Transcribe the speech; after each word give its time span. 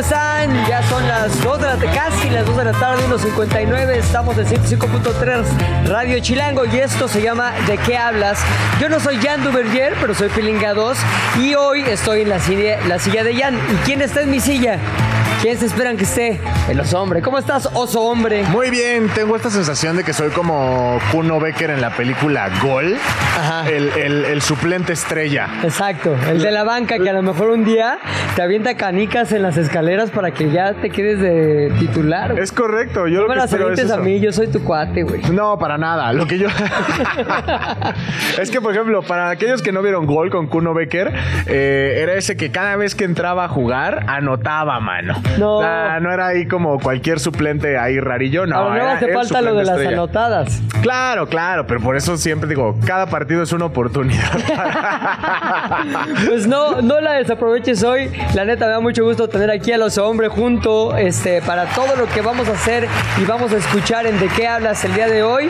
Están? 0.00 0.66
Ya 0.66 0.82
son 0.88 1.06
las 1.06 1.42
2 1.42 1.60
de 1.60 1.66
la 1.66 1.76
casi 1.92 2.30
las 2.30 2.46
2 2.46 2.56
de 2.56 2.64
la 2.64 2.72
tarde, 2.72 3.02
1.59. 3.06 3.96
Estamos 3.96 4.38
en 4.38 4.46
105.3 4.46 5.88
Radio 5.88 6.18
Chilango 6.20 6.64
y 6.64 6.78
esto 6.78 7.06
se 7.06 7.20
llama 7.20 7.52
¿De 7.66 7.76
qué 7.76 7.98
hablas? 7.98 8.38
Yo 8.80 8.88
no 8.88 8.98
soy 8.98 9.18
Jan 9.18 9.44
Duverger, 9.44 9.94
pero 10.00 10.14
soy 10.14 10.30
Pilinga 10.30 10.72
2 10.72 10.98
y 11.40 11.54
hoy 11.54 11.82
estoy 11.82 12.22
en 12.22 12.30
la 12.30 12.40
silla, 12.40 12.78
la 12.86 12.98
silla 12.98 13.24
de 13.24 13.36
Jan. 13.36 13.56
¿Y 13.56 13.76
quién 13.84 14.00
está 14.00 14.22
en 14.22 14.30
mi 14.30 14.40
silla? 14.40 14.78
¿Quién 15.42 15.56
se 15.56 15.64
esperan 15.66 15.96
que 15.96 16.04
esté? 16.04 16.38
El 16.68 16.78
oso 16.80 17.00
hombre. 17.00 17.22
¿Cómo 17.22 17.38
estás, 17.38 17.66
oso 17.72 18.02
hombre? 18.02 18.42
Muy 18.44 18.68
bien, 18.68 19.08
tengo 19.14 19.34
esta 19.36 19.48
sensación 19.48 19.96
de 19.96 20.04
que 20.04 20.12
soy 20.12 20.28
como 20.30 20.98
Kuno 21.12 21.40
Becker 21.40 21.70
en 21.70 21.80
la 21.80 21.90
película 21.96 22.50
Gol, 22.62 22.96
Ajá. 23.38 23.66
el, 23.70 23.88
el- 23.96 24.24
el 24.26 24.42
suplente 24.42 24.92
estrella. 24.92 25.48
Exacto, 25.62 26.14
el 26.28 26.42
de 26.42 26.50
la 26.50 26.62
banca 26.64 26.98
que 26.98 27.08
a 27.08 27.14
lo 27.14 27.22
mejor 27.22 27.48
un 27.50 27.64
día 27.64 27.98
te 28.36 28.42
avienta 28.42 28.76
canicas 28.76 29.32
en 29.32 29.40
las 29.42 29.56
escaleras 29.56 30.10
para 30.10 30.30
que 30.32 30.50
ya 30.50 30.74
te 30.74 30.90
quedes 30.90 31.20
de 31.20 31.72
titular. 31.78 32.32
güey. 32.32 32.44
Es 32.44 32.52
correcto, 32.52 33.06
yo 33.08 33.16
no 33.16 33.22
lo 33.22 33.28
me 33.28 33.34
que 33.34 33.40
las 33.40 33.44
espero 33.46 33.68
es 33.72 33.78
avientes 33.80 33.90
a 33.90 33.94
eso. 33.94 34.04
mí, 34.04 34.20
yo 34.20 34.32
soy 34.32 34.48
tu 34.48 34.62
cuate, 34.62 35.04
güey. 35.04 35.22
No, 35.32 35.58
para 35.58 35.78
nada. 35.78 36.12
Lo 36.12 36.26
que 36.26 36.36
yo. 36.38 36.48
es 38.40 38.50
que, 38.50 38.60
por 38.60 38.72
ejemplo, 38.74 39.00
para 39.02 39.30
aquellos 39.30 39.62
que 39.62 39.72
no 39.72 39.80
vieron 39.80 40.04
gol 40.06 40.28
con 40.30 40.48
Kuno 40.48 40.74
Becker, 40.74 41.12
eh, 41.46 42.00
era 42.02 42.12
ese 42.14 42.36
que 42.36 42.50
cada 42.50 42.76
vez 42.76 42.94
que 42.94 43.04
entraba 43.04 43.46
a 43.46 43.48
jugar, 43.48 44.04
anotaba, 44.06 44.78
mano. 44.80 45.14
No. 45.38 45.60
No 46.00 46.12
era 46.12 46.28
ahí 46.28 46.46
como 46.46 46.78
cualquier 46.80 47.20
suplente 47.20 47.78
ahí 47.78 48.00
rarillo, 48.00 48.46
no. 48.46 48.56
Ahora 48.56 48.84
no 48.84 48.90
hace 48.90 49.12
falta 49.12 49.40
lo 49.40 49.54
de 49.54 49.64
las 49.64 49.76
estrella. 49.76 49.96
anotadas. 49.96 50.60
Claro, 50.82 51.26
claro, 51.28 51.66
pero 51.66 51.80
por 51.80 51.96
eso 51.96 52.16
siempre 52.16 52.48
digo, 52.48 52.76
cada 52.86 53.06
partido 53.06 53.42
es 53.42 53.52
una 53.52 53.66
oportunidad. 53.66 54.30
Pues 56.26 56.46
no, 56.46 56.80
no 56.82 57.00
la 57.00 57.14
desaproveches 57.14 57.82
hoy. 57.82 58.10
La 58.34 58.44
neta, 58.44 58.66
me 58.66 58.72
da 58.72 58.80
mucho 58.80 59.04
gusto 59.04 59.28
tener 59.28 59.50
aquí 59.50 59.72
a 59.72 59.78
los 59.78 59.98
hombres 59.98 60.30
junto 60.30 60.96
este, 60.96 61.40
para 61.42 61.64
todo 61.66 61.96
lo 61.96 62.06
que 62.06 62.20
vamos 62.20 62.48
a 62.48 62.52
hacer 62.52 62.86
y 63.20 63.24
vamos 63.24 63.52
a 63.52 63.56
escuchar 63.56 64.06
en 64.06 64.18
De 64.20 64.28
qué 64.28 64.46
hablas 64.46 64.84
el 64.84 64.94
día 64.94 65.08
de 65.08 65.22
hoy. 65.22 65.48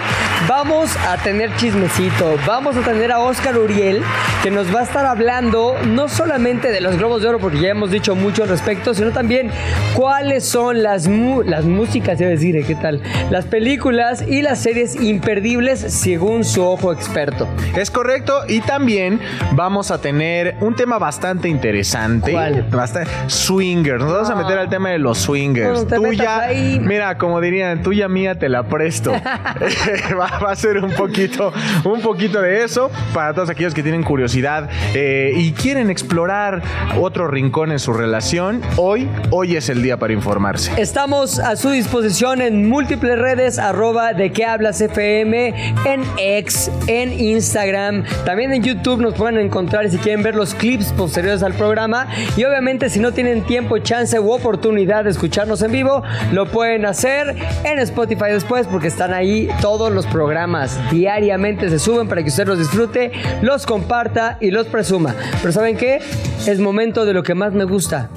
Vamos 0.48 0.96
a 1.08 1.16
tener 1.18 1.54
chismecito. 1.56 2.36
Vamos 2.46 2.76
a 2.76 2.80
tener 2.80 3.12
a 3.12 3.18
Oscar 3.20 3.56
Uriel 3.58 4.02
que 4.42 4.50
nos 4.50 4.74
va 4.74 4.80
a 4.80 4.82
estar 4.84 5.04
hablando 5.06 5.76
no 5.86 6.08
solamente 6.08 6.70
de 6.70 6.80
los 6.80 6.96
Globos 6.96 7.22
de 7.22 7.28
Oro, 7.28 7.38
porque 7.38 7.60
ya 7.60 7.68
hemos 7.70 7.90
dicho 7.90 8.14
mucho 8.14 8.42
al 8.44 8.48
respecto, 8.48 8.94
sino 8.94 9.10
también 9.10 9.50
cuáles 9.94 10.44
son 10.44 10.82
las, 10.82 11.08
las 11.08 11.64
músicas, 11.64 12.20
a 12.20 12.24
decir. 12.24 12.50
¿qué 12.66 12.74
tal? 12.74 13.00
Las 13.30 13.44
películas 13.44 14.24
y 14.26 14.42
las 14.42 14.60
series 14.60 15.00
imperdibles 15.00 15.80
según 15.80 16.44
su 16.44 16.62
ojo 16.62 16.92
experto. 16.92 17.48
Es 17.76 17.90
correcto, 17.90 18.42
y 18.48 18.60
también 18.60 19.20
vamos 19.52 19.90
a 19.90 20.00
tener 20.00 20.56
un 20.60 20.74
tema 20.74 20.98
bastante 20.98 21.48
interesante. 21.48 22.32
¿Cuál? 22.32 22.66
Bastante, 22.70 23.10
swingers. 23.28 24.02
Nos 24.02 24.12
vamos 24.12 24.30
a 24.30 24.34
meter 24.34 24.58
al 24.58 24.68
tema 24.68 24.90
de 24.90 24.98
los 24.98 25.18
swingers. 25.18 25.84
No 25.84 26.02
tuya, 26.02 26.48
mira, 26.80 27.18
como 27.18 27.40
dirían, 27.40 27.82
tuya 27.82 28.08
mía 28.08 28.38
te 28.38 28.48
la 28.48 28.64
presto. 28.64 29.12
va, 30.18 30.38
va 30.38 30.50
a 30.50 30.56
ser 30.56 30.78
un 30.78 30.92
poquito, 30.92 31.52
un 31.84 32.00
poquito 32.00 32.40
de 32.40 32.64
eso 32.64 32.90
para 33.12 33.34
todos 33.34 33.50
aquellos 33.50 33.74
que 33.74 33.82
tienen 33.82 34.02
curiosidad 34.02 34.68
eh, 34.94 35.32
y 35.36 35.52
quieren 35.52 35.90
explorar 35.90 36.62
otro 36.98 37.28
rincón 37.28 37.72
en 37.72 37.78
su 37.78 37.92
relación. 37.92 38.60
Hoy, 38.76 39.08
hoy 39.30 39.56
es 39.56 39.59
el 39.68 39.82
día 39.82 39.96
para 39.96 40.12
informarse. 40.12 40.72
Estamos 40.76 41.38
a 41.38 41.56
su 41.56 41.70
disposición 41.70 42.40
en 42.40 42.68
múltiples 42.68 43.18
redes, 43.18 43.58
arroba 43.58 44.12
de 44.12 44.32
qué 44.32 44.44
hablas 44.44 44.80
FM, 44.80 45.74
en 45.84 46.02
X, 46.16 46.70
en 46.86 47.12
Instagram, 47.12 48.04
también 48.24 48.52
en 48.52 48.62
YouTube 48.62 49.00
nos 49.00 49.14
pueden 49.14 49.38
encontrar 49.38 49.88
si 49.90 49.98
quieren 49.98 50.22
ver 50.22 50.34
los 50.34 50.54
clips 50.54 50.92
posteriores 50.92 51.42
al 51.42 51.54
programa 51.54 52.08
y 52.36 52.44
obviamente 52.44 52.88
si 52.90 53.00
no 53.00 53.12
tienen 53.12 53.42
tiempo, 53.42 53.78
chance 53.78 54.18
u 54.18 54.30
oportunidad 54.30 55.04
de 55.04 55.10
escucharnos 55.10 55.62
en 55.62 55.72
vivo, 55.72 56.02
lo 56.32 56.46
pueden 56.46 56.86
hacer 56.86 57.36
en 57.64 57.78
Spotify 57.80 58.30
después 58.30 58.66
porque 58.66 58.88
están 58.88 59.12
ahí 59.12 59.48
todos 59.60 59.92
los 59.92 60.06
programas, 60.06 60.78
diariamente 60.90 61.68
se 61.68 61.78
suben 61.78 62.08
para 62.08 62.22
que 62.22 62.28
usted 62.28 62.46
los 62.46 62.58
disfrute, 62.58 63.12
los 63.42 63.66
comparta 63.66 64.38
y 64.40 64.50
los 64.50 64.66
presuma. 64.66 65.14
Pero 65.40 65.52
¿saben 65.52 65.76
qué? 65.76 66.00
Es 66.46 66.60
momento 66.60 67.04
de 67.04 67.12
lo 67.12 67.22
que 67.22 67.34
más 67.34 67.52
me 67.52 67.64
gusta, 67.64 68.10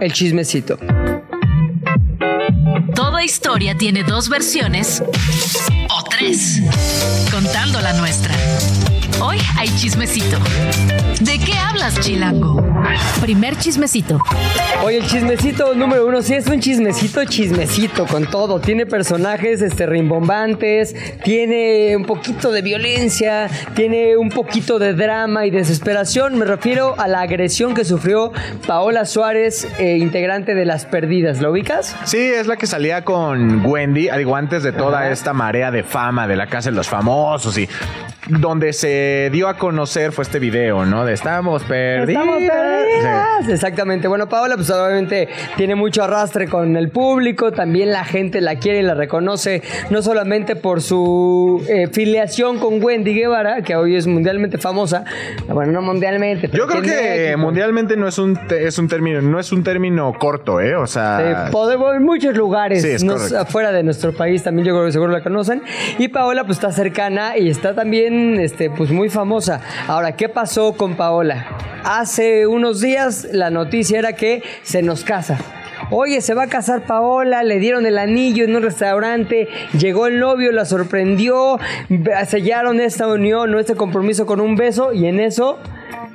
el 0.00 0.12
chismecito. 0.12 0.78
Toda 2.94 3.22
historia 3.22 3.76
tiene 3.76 4.02
dos 4.02 4.28
versiones 4.28 5.02
o 5.88 6.04
tres, 6.08 6.60
contando 7.30 7.80
la 7.80 7.92
nuestra. 7.94 8.34
Hoy 9.20 9.38
hay 9.56 9.68
chismecito. 9.76 10.38
¿De 11.20 11.38
qué 11.38 11.49
Chilango? 11.88 12.62
Primer 13.22 13.56
chismecito. 13.56 14.20
Oye, 14.84 14.98
el 14.98 15.06
chismecito 15.06 15.74
número 15.74 16.06
uno, 16.06 16.20
sí 16.20 16.34
es 16.34 16.46
un 16.46 16.60
chismecito, 16.60 17.24
chismecito 17.24 18.06
con 18.06 18.26
todo. 18.26 18.60
Tiene 18.60 18.84
personajes 18.84 19.62
este, 19.62 19.86
rimbombantes, 19.86 20.94
tiene 21.24 21.96
un 21.96 22.04
poquito 22.04 22.52
de 22.52 22.60
violencia, 22.60 23.48
tiene 23.74 24.16
un 24.18 24.28
poquito 24.28 24.78
de 24.78 24.92
drama 24.92 25.46
y 25.46 25.50
desesperación. 25.50 26.38
Me 26.38 26.44
refiero 26.44 26.94
a 26.98 27.08
la 27.08 27.22
agresión 27.22 27.74
que 27.74 27.84
sufrió 27.84 28.32
Paola 28.66 29.06
Suárez, 29.06 29.66
eh, 29.78 29.96
integrante 29.96 30.54
de 30.54 30.66
Las 30.66 30.84
Perdidas. 30.84 31.40
¿Lo 31.40 31.50
ubicas? 31.50 31.96
Sí, 32.04 32.18
es 32.18 32.46
la 32.46 32.56
que 32.56 32.66
salía 32.66 33.04
con 33.04 33.64
Wendy, 33.64 34.10
digo, 34.18 34.36
antes 34.36 34.62
de 34.62 34.72
toda 34.72 35.00
Ajá. 35.00 35.10
esta 35.10 35.32
marea 35.32 35.70
de 35.70 35.82
fama 35.82 36.26
de 36.26 36.36
la 36.36 36.46
Casa 36.46 36.70
de 36.70 36.76
los 36.76 36.88
Famosos 36.88 37.56
y 37.56 37.68
donde 38.28 38.72
se 38.72 39.30
dio 39.32 39.48
a 39.48 39.56
conocer 39.56 40.12
fue 40.12 40.24
este 40.24 40.38
video, 40.38 40.84
¿no? 40.84 41.04
De 41.04 41.12
estamos 41.12 41.64
perdidos. 41.70 42.08
Estamos 42.24 42.42
perdidas. 42.42 43.48
Exactamente. 43.48 44.08
Bueno, 44.08 44.28
Paola, 44.28 44.56
pues 44.56 44.68
obviamente 44.70 45.28
tiene 45.56 45.74
mucho 45.74 46.02
arrastre 46.02 46.48
con 46.48 46.76
el 46.76 46.90
público. 46.90 47.52
También 47.52 47.90
la 47.92 48.04
gente 48.04 48.40
la 48.40 48.56
quiere 48.56 48.80
y 48.80 48.82
la 48.82 48.94
reconoce, 48.94 49.62
no 49.90 50.02
solamente 50.02 50.56
por 50.56 50.82
su 50.82 51.64
eh, 51.68 51.86
filiación 51.92 52.58
con 52.58 52.82
Wendy 52.82 53.14
Guevara, 53.14 53.62
que 53.62 53.76
hoy 53.76 53.96
es 53.96 54.06
mundialmente 54.06 54.58
famosa. 54.58 55.04
Bueno, 55.48 55.72
no 55.72 55.82
mundialmente. 55.82 56.48
pero 56.48 56.64
Yo 56.64 56.68
creo 56.70 56.82
que 56.82 57.36
mundialmente 57.36 57.96
no 57.96 58.08
es 58.08 58.18
un 58.18 58.36
te- 58.48 58.66
es 58.66 58.78
un 58.78 58.88
término, 58.88 59.22
no 59.22 59.38
es 59.38 59.52
un 59.52 59.62
término 59.62 60.12
corto, 60.18 60.60
¿eh? 60.60 60.74
O 60.74 60.86
sea, 60.86 61.46
Sí, 61.46 61.52
podemos 61.52 61.94
en 61.94 62.02
muchos 62.04 62.36
lugares, 62.36 62.82
Sí, 62.82 62.88
es 62.90 63.04
no- 63.04 63.14
correcto. 63.14 63.38
afuera 63.38 63.72
de 63.72 63.82
nuestro 63.82 64.12
país 64.12 64.42
también 64.42 64.66
yo 64.66 64.74
creo 64.74 64.86
que 64.86 64.92
seguro 64.92 65.12
la 65.12 65.22
conocen. 65.22 65.62
Y 65.98 66.08
Paola 66.08 66.44
pues 66.44 66.58
está 66.58 66.72
cercana 66.72 67.36
y 67.36 67.48
está 67.48 67.74
también 67.74 68.38
este, 68.40 68.70
pues 68.70 68.90
muy 68.90 69.08
famosa. 69.08 69.60
Ahora, 69.86 70.12
¿qué 70.16 70.28
pasó 70.28 70.72
con 70.74 70.94
Paola? 70.96 71.46
Hace 71.84 72.46
unos 72.46 72.80
días 72.80 73.28
la 73.32 73.50
noticia 73.50 73.98
era 73.98 74.14
que 74.14 74.42
se 74.62 74.82
nos 74.82 75.04
casa. 75.04 75.38
Oye, 75.90 76.20
se 76.20 76.34
va 76.34 76.44
a 76.44 76.46
casar 76.46 76.86
Paola, 76.86 77.42
le 77.42 77.58
dieron 77.58 77.84
el 77.84 77.98
anillo 77.98 78.44
en 78.44 78.54
un 78.54 78.62
restaurante, 78.62 79.48
llegó 79.76 80.06
el 80.06 80.20
novio, 80.20 80.52
la 80.52 80.64
sorprendió, 80.64 81.58
sellaron 82.28 82.80
esta 82.80 83.08
unión 83.08 83.52
o 83.54 83.58
este 83.58 83.74
compromiso 83.74 84.24
con 84.24 84.40
un 84.40 84.54
beso 84.54 84.92
y 84.92 85.06
en 85.06 85.18
eso, 85.18 85.58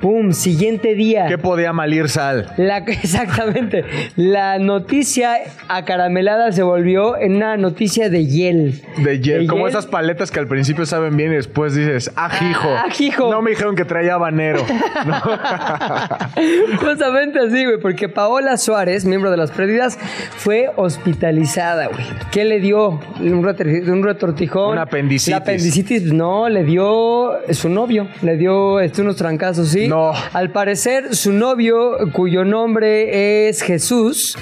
¡pum! 0.00 0.32
Siguiente 0.32 0.94
día. 0.94 1.26
¿qué 1.28 1.38
podía 1.38 1.72
malir 1.72 2.08
sal? 2.08 2.52
La, 2.56 2.78
exactamente. 2.86 3.84
La 4.16 4.58
noticia 4.58 5.38
acaramelada 5.68 6.52
se 6.52 6.62
volvió 6.62 7.16
en 7.16 7.36
una 7.36 7.56
noticia 7.56 8.08
de 8.10 8.26
hiel. 8.26 8.82
De 8.98 9.20
hiel, 9.20 9.46
como 9.46 9.68
esas 9.68 9.86
paletas 9.86 10.30
que 10.30 10.40
al 10.40 10.46
principio 10.46 10.86
saben 10.86 11.16
bien 11.16 11.32
y 11.32 11.36
después 11.36 11.74
dices, 11.74 12.12
ajijo. 12.16 12.68
Ah, 12.68 12.84
ajijo. 12.86 13.30
No 13.30 13.42
me 13.42 13.50
dijeron 13.50 13.74
que 13.76 13.84
traía 13.84 14.14
habanero. 14.14 14.62
No. 15.06 15.20
Justamente 16.78 17.40
así, 17.40 17.64
güey, 17.64 17.78
porque 17.80 18.08
Paola 18.08 18.56
Suárez, 18.56 19.04
miembro 19.04 19.30
de 19.30 19.36
las 19.36 19.50
Perdidas, 19.50 19.98
fue 20.36 20.70
hospitalizada, 20.76 21.88
güey. 21.88 22.04
¿Qué 22.30 22.44
le 22.44 22.60
dio? 22.60 23.00
Un, 23.20 23.44
un 23.44 24.02
retortijón. 24.02 24.72
Un 24.72 24.78
apendicitis. 24.78 25.30
La 25.30 25.38
apendicitis, 25.38 26.12
no, 26.12 26.48
le 26.48 26.64
dio 26.64 27.38
su 27.50 27.68
novio. 27.68 28.08
Le 28.22 28.36
dio 28.36 28.80
este, 28.80 29.02
unos 29.02 29.16
trancazos, 29.16 29.65
¿sí? 29.66 29.88
No. 29.88 30.12
Al 30.32 30.50
parecer, 30.50 31.14
su 31.14 31.32
novio, 31.32 31.96
cuyo 32.12 32.44
nombre 32.44 33.48
es 33.48 33.62
Jesús, 33.62 34.36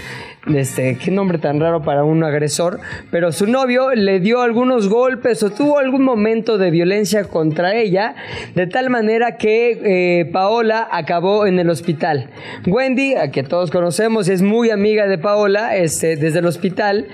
este, 0.52 0.98
qué 0.98 1.10
nombre 1.10 1.38
tan 1.38 1.58
raro 1.58 1.82
para 1.82 2.04
un 2.04 2.22
agresor, 2.22 2.80
pero 3.10 3.32
su 3.32 3.46
novio 3.46 3.94
le 3.94 4.20
dio 4.20 4.42
algunos 4.42 4.88
golpes 4.88 5.42
o 5.42 5.50
tuvo 5.50 5.78
algún 5.78 6.02
momento 6.02 6.58
de 6.58 6.70
violencia 6.70 7.24
contra 7.24 7.74
ella, 7.74 8.14
de 8.54 8.66
tal 8.66 8.90
manera 8.90 9.36
que 9.36 9.80
eh, 10.20 10.24
Paola 10.26 10.86
acabó 10.90 11.46
en 11.46 11.58
el 11.58 11.70
hospital. 11.70 12.28
Wendy, 12.66 13.14
a 13.14 13.30
que 13.30 13.42
todos 13.42 13.70
conocemos, 13.70 14.28
es 14.28 14.42
muy 14.42 14.70
amiga 14.70 15.06
de 15.06 15.16
Paola 15.16 15.76
este, 15.76 16.16
desde 16.16 16.40
el 16.40 16.46
hospital, 16.46 17.06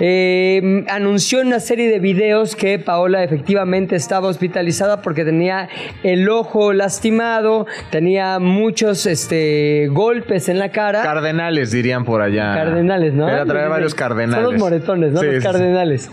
eh, 0.00 0.84
anunció 0.88 1.40
en 1.40 1.48
una 1.48 1.60
serie 1.60 1.90
de 1.90 1.98
videos 1.98 2.56
que 2.56 2.78
Paola 2.78 3.22
efectivamente 3.22 3.96
estaba 3.96 4.28
hospitalizada 4.28 5.02
porque 5.02 5.24
tenía 5.24 5.68
el 6.02 6.28
ojo 6.28 6.72
lastimado, 6.72 7.66
tenía 7.90 8.38
muchos 8.38 9.06
este, 9.06 9.88
golpes 9.90 10.48
en 10.48 10.58
la 10.58 10.70
cara. 10.70 11.02
Cardenales, 11.02 11.70
dirían 11.70 12.04
por 12.04 12.22
allá. 12.22 12.54
Cardenales, 12.54 12.77
¿no? 13.14 13.28
Era 13.28 13.44
traer 13.44 13.68
varios 13.68 13.94
cardenales. 13.94 14.44
Son 14.44 14.52
los 14.54 14.60
moretones, 14.60 15.12
¿no? 15.12 15.20
Sí, 15.20 15.26
los 15.26 15.44
sí. 15.44 16.10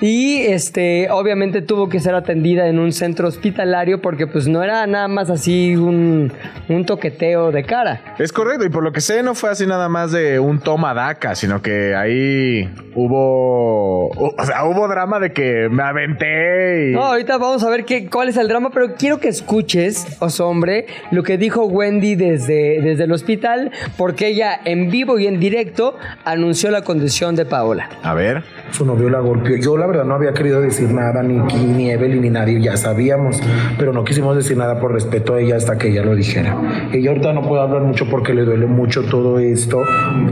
Y 0.00 0.42
este, 0.42 1.10
obviamente 1.10 1.62
tuvo 1.62 1.88
que 1.88 2.00
ser 2.00 2.14
atendida 2.14 2.68
en 2.68 2.78
un 2.78 2.92
centro 2.92 3.28
hospitalario 3.28 4.00
porque 4.02 4.26
pues 4.26 4.46
no 4.46 4.62
era 4.62 4.86
nada 4.86 5.08
más 5.08 5.30
así 5.30 5.74
un, 5.74 6.32
un 6.68 6.84
toqueteo 6.84 7.50
de 7.50 7.64
cara. 7.64 8.14
Es 8.18 8.32
correcto, 8.32 8.64
y 8.64 8.68
por 8.68 8.82
lo 8.82 8.92
que 8.92 9.00
sé, 9.00 9.22
no 9.22 9.34
fue 9.34 9.50
así 9.50 9.66
nada 9.66 9.88
más 9.88 10.12
de 10.12 10.38
un 10.38 10.60
toma 10.60 10.92
daca, 10.92 11.34
sino 11.34 11.62
que 11.62 11.94
ahí 11.94 12.68
hubo. 12.94 14.08
O 14.08 14.44
sea, 14.44 14.64
hubo 14.64 14.86
drama 14.88 15.18
de 15.18 15.32
que 15.32 15.68
me 15.70 15.82
aventé 15.82 16.90
y. 16.90 16.92
No, 16.92 17.04
ahorita 17.04 17.38
vamos 17.38 17.64
a 17.64 17.70
ver 17.70 17.84
qué, 17.84 18.08
cuál 18.10 18.28
es 18.28 18.36
el 18.36 18.48
drama, 18.48 18.70
pero 18.70 18.94
quiero 18.94 19.18
que 19.18 19.28
escuches, 19.28 20.06
oso 20.20 20.48
hombre, 20.48 20.86
lo 21.10 21.22
que 21.22 21.38
dijo 21.38 21.64
Wendy 21.64 22.16
desde, 22.16 22.80
desde 22.82 23.04
el 23.04 23.12
hospital, 23.12 23.70
porque 23.96 24.28
ella 24.28 24.60
en 24.64 24.90
vivo 24.90 25.18
y 25.18 25.26
en 25.26 25.40
directo 25.40 25.96
anunció 26.24 26.70
la 26.70 26.82
condición 26.82 27.34
de 27.34 27.46
Paola. 27.46 27.88
A 28.02 28.14
ver. 28.14 28.44
Su 28.72 28.84
novio 28.84 29.08
la 29.08 29.20
golpeó. 29.20 29.56
Yo 29.56 29.76
la 29.76 29.85
verdad 29.86 30.04
no 30.04 30.14
había 30.14 30.32
querido 30.32 30.60
decir 30.60 30.90
nada, 30.92 31.22
ni, 31.22 31.38
ni 31.38 31.90
Evelyn 31.90 32.22
ni 32.22 32.30
nadie, 32.30 32.60
ya 32.60 32.76
sabíamos, 32.76 33.40
pero 33.78 33.92
no 33.92 34.04
quisimos 34.04 34.36
decir 34.36 34.56
nada 34.56 34.80
por 34.80 34.92
respeto 34.92 35.34
a 35.34 35.40
ella 35.40 35.56
hasta 35.56 35.78
que 35.78 35.88
ella 35.88 36.02
lo 36.02 36.14
dijera. 36.14 36.56
Ella 36.92 37.10
ahorita 37.10 37.32
no 37.32 37.42
puede 37.42 37.62
hablar 37.62 37.82
mucho 37.82 38.06
porque 38.10 38.34
le 38.34 38.42
duele 38.44 38.66
mucho 38.66 39.04
todo 39.04 39.38
esto, 39.38 39.82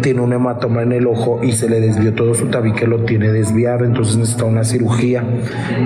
tiene 0.00 0.20
un 0.20 0.32
hematoma 0.32 0.82
en 0.82 0.92
el 0.92 1.06
ojo 1.06 1.40
y 1.42 1.52
se 1.52 1.68
le 1.68 1.80
desvió 1.80 2.14
todo 2.14 2.34
su 2.34 2.46
tabique, 2.46 2.86
lo 2.86 3.04
tiene 3.04 3.32
desviado, 3.32 3.84
entonces 3.84 4.16
necesita 4.16 4.44
una 4.44 4.64
cirugía 4.64 5.24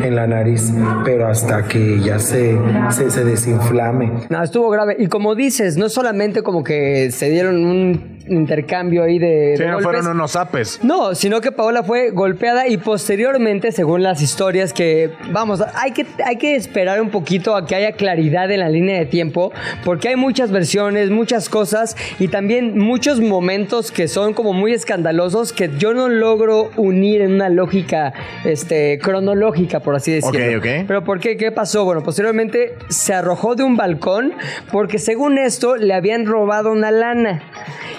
en 0.02 0.14
la 0.14 0.26
nariz, 0.26 0.72
pero 1.04 1.28
hasta 1.28 1.64
que 1.64 1.94
ella 1.96 2.18
se, 2.18 2.56
se, 2.90 3.10
se 3.10 3.24
desinflame. 3.24 4.12
No, 4.28 4.42
estuvo 4.42 4.70
grave. 4.70 4.96
Y 4.98 5.06
como 5.08 5.34
dices, 5.34 5.76
no 5.76 5.88
solamente 5.88 6.42
como 6.42 6.62
que 6.62 7.10
se 7.10 7.30
dieron 7.30 7.64
un 7.64 8.18
intercambio 8.28 9.04
ahí 9.04 9.18
de. 9.18 9.54
Sí, 9.56 9.62
de 9.62 9.68
no 9.68 9.76
golpes. 9.76 9.84
fueron 9.84 10.06
unos 10.16 10.32
zapes. 10.32 10.80
No, 10.82 11.14
sino 11.14 11.40
que 11.40 11.50
Paola 11.50 11.82
fue 11.82 12.10
golpeada 12.10 12.68
y 12.68 12.76
posteriormente, 12.76 13.57
según 13.72 14.02
las 14.02 14.22
historias 14.22 14.72
que, 14.72 15.10
vamos, 15.30 15.62
hay 15.74 15.92
que, 15.92 16.06
hay 16.24 16.36
que 16.36 16.54
esperar 16.54 17.00
un 17.00 17.10
poquito 17.10 17.56
a 17.56 17.66
que 17.66 17.74
haya 17.74 17.92
claridad 17.92 18.50
en 18.50 18.60
la 18.60 18.68
línea 18.68 18.98
de 18.98 19.06
tiempo, 19.06 19.52
porque 19.84 20.08
hay 20.08 20.16
muchas 20.16 20.50
versiones, 20.50 21.10
muchas 21.10 21.48
cosas 21.48 21.96
y 22.18 22.28
también 22.28 22.78
muchos 22.78 23.20
momentos 23.20 23.90
que 23.90 24.08
son 24.08 24.34
como 24.34 24.52
muy 24.52 24.72
escandalosos 24.72 25.52
que 25.52 25.70
yo 25.78 25.94
no 25.94 26.08
logro 26.08 26.70
unir 26.76 27.20
en 27.20 27.32
una 27.34 27.48
lógica 27.48 28.12
este, 28.44 28.98
cronológica, 28.98 29.80
por 29.80 29.94
así 29.94 30.12
decirlo. 30.12 30.58
Ok, 30.58 30.64
ok. 30.64 30.86
Pero 30.86 31.04
¿por 31.04 31.20
qué? 31.20 31.36
¿Qué 31.36 31.52
pasó? 31.52 31.84
Bueno, 31.84 32.02
posteriormente 32.02 32.74
se 32.88 33.14
arrojó 33.14 33.54
de 33.54 33.64
un 33.64 33.76
balcón 33.76 34.32
porque 34.70 34.98
según 34.98 35.38
esto 35.38 35.76
le 35.76 35.94
habían 35.94 36.26
robado 36.26 36.72
una 36.72 36.90
lana. 36.90 37.42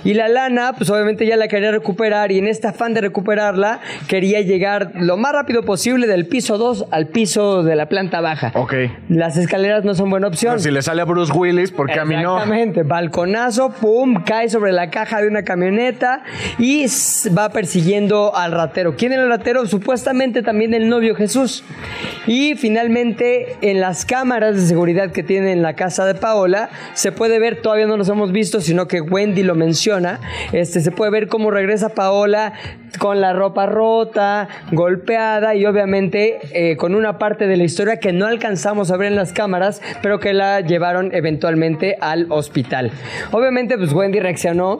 Y 0.03 0.13
la 0.13 0.27
lana, 0.27 0.73
pues 0.77 0.89
obviamente 0.89 1.25
ya 1.25 1.37
la 1.37 1.47
quería 1.47 1.71
recuperar 1.71 2.31
y 2.31 2.39
en 2.39 2.47
este 2.47 2.67
afán 2.67 2.93
de 2.93 3.01
recuperarla 3.01 3.79
quería 4.07 4.41
llegar 4.41 4.91
lo 4.95 5.17
más 5.17 5.33
rápido 5.33 5.63
posible 5.63 6.07
del 6.07 6.27
piso 6.27 6.57
2 6.57 6.85
al 6.91 7.07
piso 7.07 7.63
de 7.63 7.75
la 7.75 7.87
planta 7.87 8.21
baja. 8.21 8.51
Ok. 8.55 8.73
Las 9.09 9.37
escaleras 9.37 9.83
no 9.83 9.93
son 9.95 10.09
buena 10.09 10.27
opción. 10.27 10.59
Si 10.59 10.71
le 10.71 10.81
sale 10.81 11.01
a 11.01 11.05
Bruce 11.05 11.31
Willis, 11.33 11.71
¿por 11.71 11.87
qué 11.87 11.99
a 11.99 12.05
mí 12.05 12.15
no? 12.15 12.37
Exactamente, 12.37 12.83
balconazo, 12.83 13.71
pum, 13.71 14.23
cae 14.23 14.49
sobre 14.49 14.71
la 14.71 14.89
caja 14.89 15.21
de 15.21 15.27
una 15.27 15.43
camioneta 15.43 16.23
y 16.57 16.85
va 17.37 17.49
persiguiendo 17.49 18.35
al 18.35 18.51
ratero. 18.51 18.95
¿Quién 18.95 19.13
era 19.13 19.23
el 19.23 19.29
ratero? 19.29 19.65
Supuestamente 19.65 20.41
también 20.41 20.73
el 20.73 20.89
novio 20.89 21.15
Jesús. 21.15 21.63
Y 22.27 22.55
finalmente 22.55 23.57
en 23.61 23.79
las 23.79 24.05
cámaras 24.05 24.55
de 24.55 24.61
seguridad 24.61 25.11
que 25.11 25.23
tiene 25.23 25.51
en 25.51 25.61
la 25.61 25.73
casa 25.73 26.05
de 26.05 26.15
Paola 26.15 26.69
se 26.93 27.11
puede 27.11 27.39
ver, 27.39 27.61
todavía 27.61 27.85
no 27.87 27.97
los 27.97 28.09
hemos 28.09 28.31
visto, 28.31 28.61
sino 28.61 28.87
que 28.87 29.01
Wendy 29.01 29.43
lo 29.43 29.55
menciona, 29.55 29.88
este, 30.51 30.81
se 30.81 30.91
puede 30.91 31.11
ver 31.11 31.27
cómo 31.27 31.51
regresa 31.51 31.89
Paola 31.89 32.53
con 32.97 33.21
la 33.21 33.33
ropa 33.33 33.65
rota, 33.65 34.47
golpeada 34.71 35.55
y 35.55 35.65
obviamente 35.65 36.39
eh, 36.53 36.75
con 36.77 36.95
una 36.95 37.17
parte 37.17 37.47
de 37.47 37.57
la 37.57 37.63
historia 37.63 37.97
que 37.99 38.13
no 38.13 38.25
alcanzamos 38.25 38.91
a 38.91 38.97
ver 38.97 39.07
en 39.07 39.15
las 39.15 39.33
cámaras, 39.33 39.81
pero 40.01 40.19
que 40.19 40.33
la 40.33 40.61
llevaron 40.61 41.13
eventualmente 41.13 41.97
al 42.01 42.25
hospital. 42.29 42.91
Obviamente, 43.31 43.77
pues 43.77 43.93
Wendy 43.93 44.19
reaccionó 44.19 44.79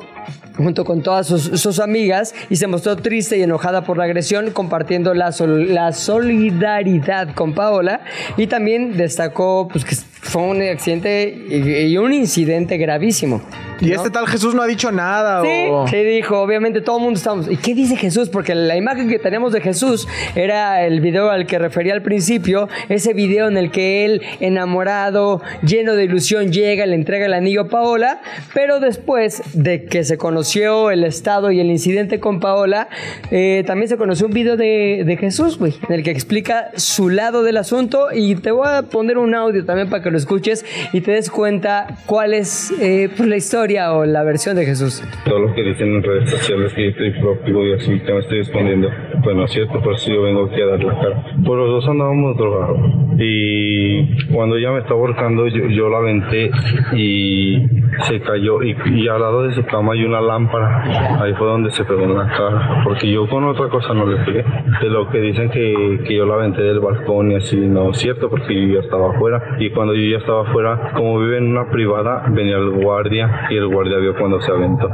junto 0.58 0.84
con 0.84 1.02
todas 1.02 1.28
sus, 1.28 1.80
amigas 1.80 2.36
y 2.50 2.58
se 2.58 2.68
mostró 2.68 2.98
triste 2.98 3.38
y 3.38 3.44
enojada 3.44 3.84
por 3.84 3.98
la 3.98 4.04
agresión, 4.04 4.52
compartiendo 4.52 5.14
la, 5.14 5.32
sol- 5.32 5.74
la 5.74 5.94
solidaridad 5.94 7.34
con 7.34 7.54
Paola 7.54 8.02
y 8.36 8.48
también 8.48 8.98
destacó 8.98 9.70
pues, 9.72 9.86
que 9.86 9.96
fue 9.96 10.42
un 10.42 10.62
accidente 10.62 11.30
y 11.30 11.98
un 11.98 12.12
incidente 12.12 12.78
gravísimo. 12.78 13.42
Y 13.82 13.88
¿no? 13.88 13.96
este 13.96 14.10
tal 14.10 14.28
Jesús 14.28 14.54
no 14.56 14.62
ha 14.62 14.68
dicho 14.68 14.92
nada. 14.92 15.42
Sí, 15.42 15.68
o... 15.72 15.88
sí 15.88 15.98
dijo, 15.98 16.40
obviamente 16.40 16.82
todo 16.82 16.98
el 16.98 17.04
mundo 17.04 17.18
estamos. 17.18 17.50
¿Y 17.50 17.58
qué 17.58 17.74
dice 17.74 17.96
Jesús? 17.96 18.30
Porque 18.30 18.56
la 18.56 18.76
imagen 18.76 19.10
que 19.10 19.20
tenemos 19.20 19.54
de 19.54 19.62
Jesús 19.62 20.08
era 20.36 20.86
el 20.86 21.02
video 21.02 21.30
al 21.30 21.46
que 21.46 21.60
refería 21.60 21.94
al 21.94 22.02
principio, 22.02 22.68
ese 22.90 23.14
video 23.14 23.48
en 23.48 23.58
el 23.58 23.72
que 23.72 24.06
él, 24.06 24.22
enamorado, 24.40 25.42
lleno 25.64 25.96
de 25.96 26.04
ilusión, 26.04 26.52
llega, 26.52 26.86
le 26.86 26.96
entrega 26.96 27.26
el 27.26 27.34
anillo 27.34 27.62
a 27.62 27.68
Paola, 27.68 28.22
pero 28.54 28.80
después 28.80 29.42
de 29.54 29.86
que 29.86 30.04
se 30.04 30.18
conoció 30.18 30.92
el 30.92 31.04
estado 31.04 31.52
y 31.52 31.60
el 31.60 31.70
incidente 31.70 32.20
con 32.20 32.40
Paola, 32.40 32.90
eh, 33.32 33.64
también 33.66 33.88
se 33.88 33.98
conoció 33.98 34.28
un 34.28 34.34
video 34.34 34.58
de, 34.58 35.04
de 35.06 35.18
Jesús, 35.18 35.58
güey, 35.58 35.76
en 35.88 35.96
el 35.96 36.04
que 36.04 36.12
explica 36.12 36.72
su 36.76 37.10
lado 37.10 37.44
del 37.44 37.58
asunto 37.58 38.08
y 38.14 38.36
te 38.36 38.52
voy 38.52 38.68
a 38.68 38.84
poner 38.84 39.18
un 39.18 39.36
audio 39.36 39.66
también 39.66 39.90
para 39.90 40.04
que 40.04 40.12
lo 40.12 40.18
escuches 40.18 40.66
y 40.94 41.02
te 41.02 41.12
des 41.12 41.30
cuenta 41.30 41.98
cuál 42.06 42.34
es 42.34 42.72
eh, 42.80 43.10
pues, 43.16 43.28
la 43.30 43.38
historia 43.38 43.69
o 43.78 44.06
la 44.06 44.24
versión 44.24 44.56
de 44.56 44.66
Jesús. 44.66 45.04
todo 45.26 45.40
lo 45.40 45.54
que 45.54 45.62
dicen 45.62 45.96
en 45.96 46.04
redes 46.04 46.30
sociales 46.30 46.74
que 46.74 46.84
yo 46.84 46.90
estoy 46.90 47.22
próxico 47.22 47.66
y 47.66 47.74
así 47.74 47.90
me 47.92 48.20
estoy 48.20 48.40
escondiendo. 48.40 48.90
Bueno, 49.24 49.44
es 49.46 49.52
cierto, 49.52 49.82
por 49.82 49.94
eso 49.94 50.12
yo 50.12 50.22
vengo 50.22 50.46
aquí 50.46 50.62
a 50.62 50.66
dar 50.66 50.84
la 50.84 51.00
cara. 51.00 51.24
Pues 51.44 51.60
los 51.60 51.70
dos 51.70 51.88
andábamos 51.88 52.38
drogados. 52.38 52.80
Y 53.18 54.32
cuando 54.34 54.56
ella 54.56 54.72
me 54.72 54.80
estaba 54.80 55.00
ahorcando, 55.00 55.48
yo, 55.48 55.68
yo 55.68 55.90
la 55.90 55.98
aventé 55.98 56.50
y 56.94 57.68
se 58.04 58.22
cayó. 58.22 58.64
Y, 58.64 58.76
y 58.86 59.08
al 59.08 59.20
lado 59.20 59.44
de 59.44 59.54
su 59.54 59.66
cama 59.66 59.94
hay 59.94 60.06
una 60.06 60.22
lámpara. 60.22 61.20
Ahí 61.22 61.34
fue 61.34 61.48
donde 61.48 61.70
se 61.72 61.84
pegó 61.84 62.04
en 62.04 62.18
la 62.18 62.28
cara. 62.28 62.82
Porque 62.86 63.12
yo 63.12 63.28
con 63.28 63.44
otra 63.44 63.68
cosa 63.68 63.94
no 63.94 64.06
le 64.06 64.24
pegué. 64.24 64.46
De 64.82 64.90
lo 64.90 65.10
que 65.10 65.20
dicen 65.20 65.50
que, 65.50 66.02
que 66.08 66.16
yo 66.16 66.26
la 66.26 66.36
aventé 66.36 66.62
del 66.62 66.80
balcón 66.80 67.32
y 67.32 67.36
así, 67.36 67.58
no 67.58 67.92
es 67.92 67.98
cierto, 67.98 68.30
porque 68.30 68.54
yo 68.54 68.76
ya 68.76 68.80
estaba 68.80 69.12
afuera. 69.14 69.58
Y 69.60 69.70
cuando 69.72 69.94
yo 69.96 70.12
ya 70.12 70.18
estaba 70.20 70.44
afuera, 70.50 70.94
como 70.96 71.20
vive 71.20 71.40
en 71.40 71.48
una 71.48 71.70
privada, 71.70 72.24
venía 72.30 72.56
el 72.56 72.70
guardia 72.70 73.48
y 73.50 73.58
el 73.58 73.68
guardia 73.68 73.98
vio 73.98 74.16
cuando 74.16 74.40
se 74.40 74.52
aventó. 74.52 74.90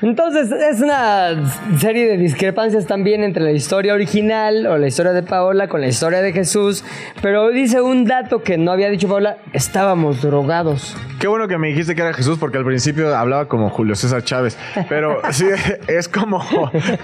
Entonces, 0.00 0.50
es 0.52 0.80
una 0.80 1.46
serie 1.76 2.06
de 2.06 2.16
discrepancias 2.16 2.86
también 2.86 3.22
entre 3.24 3.42
la 3.42 3.50
historia 3.58 3.92
original 3.94 4.66
o 4.66 4.78
la 4.78 4.86
historia 4.86 5.12
de 5.12 5.22
Paola 5.22 5.68
con 5.68 5.80
la 5.80 5.88
historia 5.88 6.22
de 6.22 6.32
Jesús. 6.32 6.84
Pero 7.20 7.50
dice 7.50 7.80
un 7.82 8.04
dato 8.06 8.42
que 8.42 8.56
no 8.56 8.72
había 8.72 8.88
dicho 8.88 9.08
Paola: 9.08 9.36
estábamos 9.52 10.22
drogados. 10.22 10.96
Qué 11.20 11.26
bueno 11.28 11.48
que 11.48 11.58
me 11.58 11.68
dijiste 11.68 11.94
que 11.94 12.02
era 12.02 12.14
Jesús 12.14 12.38
porque 12.38 12.58
al 12.58 12.64
principio 12.64 13.14
hablaba 13.14 13.48
como 13.48 13.70
Julio 13.70 13.94
César 13.96 14.22
Chávez. 14.24 14.56
Pero 14.88 15.20
sí, 15.32 15.46
es 15.88 16.08
como, 16.08 16.40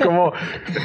como 0.03 0.33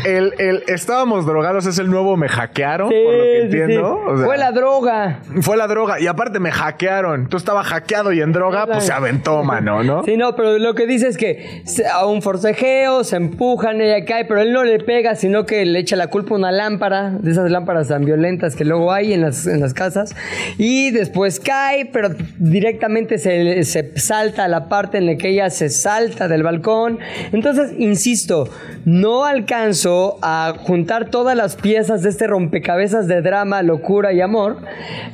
el, 0.05 0.33
el 0.39 0.63
estábamos 0.67 1.25
drogados 1.25 1.65
es 1.65 1.77
el 1.79 1.89
nuevo 1.89 2.17
me 2.17 2.27
hackearon, 2.27 2.89
por 2.89 2.97
lo 2.97 3.23
que 3.23 3.37
sí, 3.51 3.57
entiendo. 3.57 3.99
O 4.07 4.17
sea, 4.17 4.25
Fue 4.25 4.37
la 4.37 4.51
droga. 4.51 5.19
fue 5.41 5.57
la 5.57 5.67
droga 5.67 5.99
y 5.99 6.07
aparte 6.07 6.39
me 6.39 6.51
hackearon. 6.51 7.29
Tú 7.29 7.37
estabas 7.37 7.67
hackeado 7.67 8.11
y 8.11 8.21
en 8.21 8.31
droga, 8.31 8.65
pues 8.65 8.85
se 8.85 8.93
aventó, 8.93 9.43
mano, 9.43 9.83
¿no? 9.83 10.03
Sí, 10.03 10.17
no, 10.17 10.35
pero 10.35 10.57
lo 10.57 10.73
que 10.73 10.87
dice 10.87 11.07
es 11.07 11.17
que 11.17 11.63
a 11.93 12.05
un 12.05 12.21
forcejeo, 12.21 13.03
se 13.03 13.15
empujan, 13.15 13.79
ella 13.81 14.03
cae, 14.05 14.25
pero 14.25 14.41
él 14.41 14.51
no 14.53 14.63
le 14.63 14.79
pega, 14.79 15.15
sino 15.15 15.45
que 15.45 15.58
le 15.65 15.79
echa 15.79 15.95
la 15.95 16.07
culpa 16.07 16.35
a 16.35 16.37
una 16.37 16.51
lámpara, 16.51 17.11
de 17.11 17.31
esas 17.31 17.49
lámparas 17.51 17.87
tan 17.87 18.05
violentas 18.05 18.55
que 18.55 18.65
luego 18.65 18.91
hay 18.91 19.13
en 19.13 19.21
las, 19.21 19.47
en 19.47 19.59
las 19.59 19.73
casas, 19.73 20.15
y 20.57 20.91
después 20.91 21.39
cae, 21.39 21.85
pero 21.85 22.09
directamente 22.37 23.17
se, 23.17 23.63
se 23.63 23.97
salta 23.97 24.45
a 24.45 24.47
la 24.47 24.69
parte 24.69 24.97
en 24.97 25.05
la 25.05 25.15
que 25.15 25.29
ella 25.29 25.49
se 25.49 25.69
salta 25.69 26.27
del 26.27 26.43
balcón. 26.43 26.99
Entonces, 27.31 27.73
insisto, 27.77 28.49
no 28.85 29.25
alcanzo 29.25 30.17
a 30.21 30.53
juntar 30.59 31.09
todas 31.09 31.35
las 31.35 31.55
piezas 31.55 32.01
de 32.01 32.09
este 32.09 32.27
rompecabezas 32.27 33.07
de 33.07 33.21
drama, 33.21 33.61
locura 33.63 34.13
y 34.13 34.21
amor, 34.21 34.57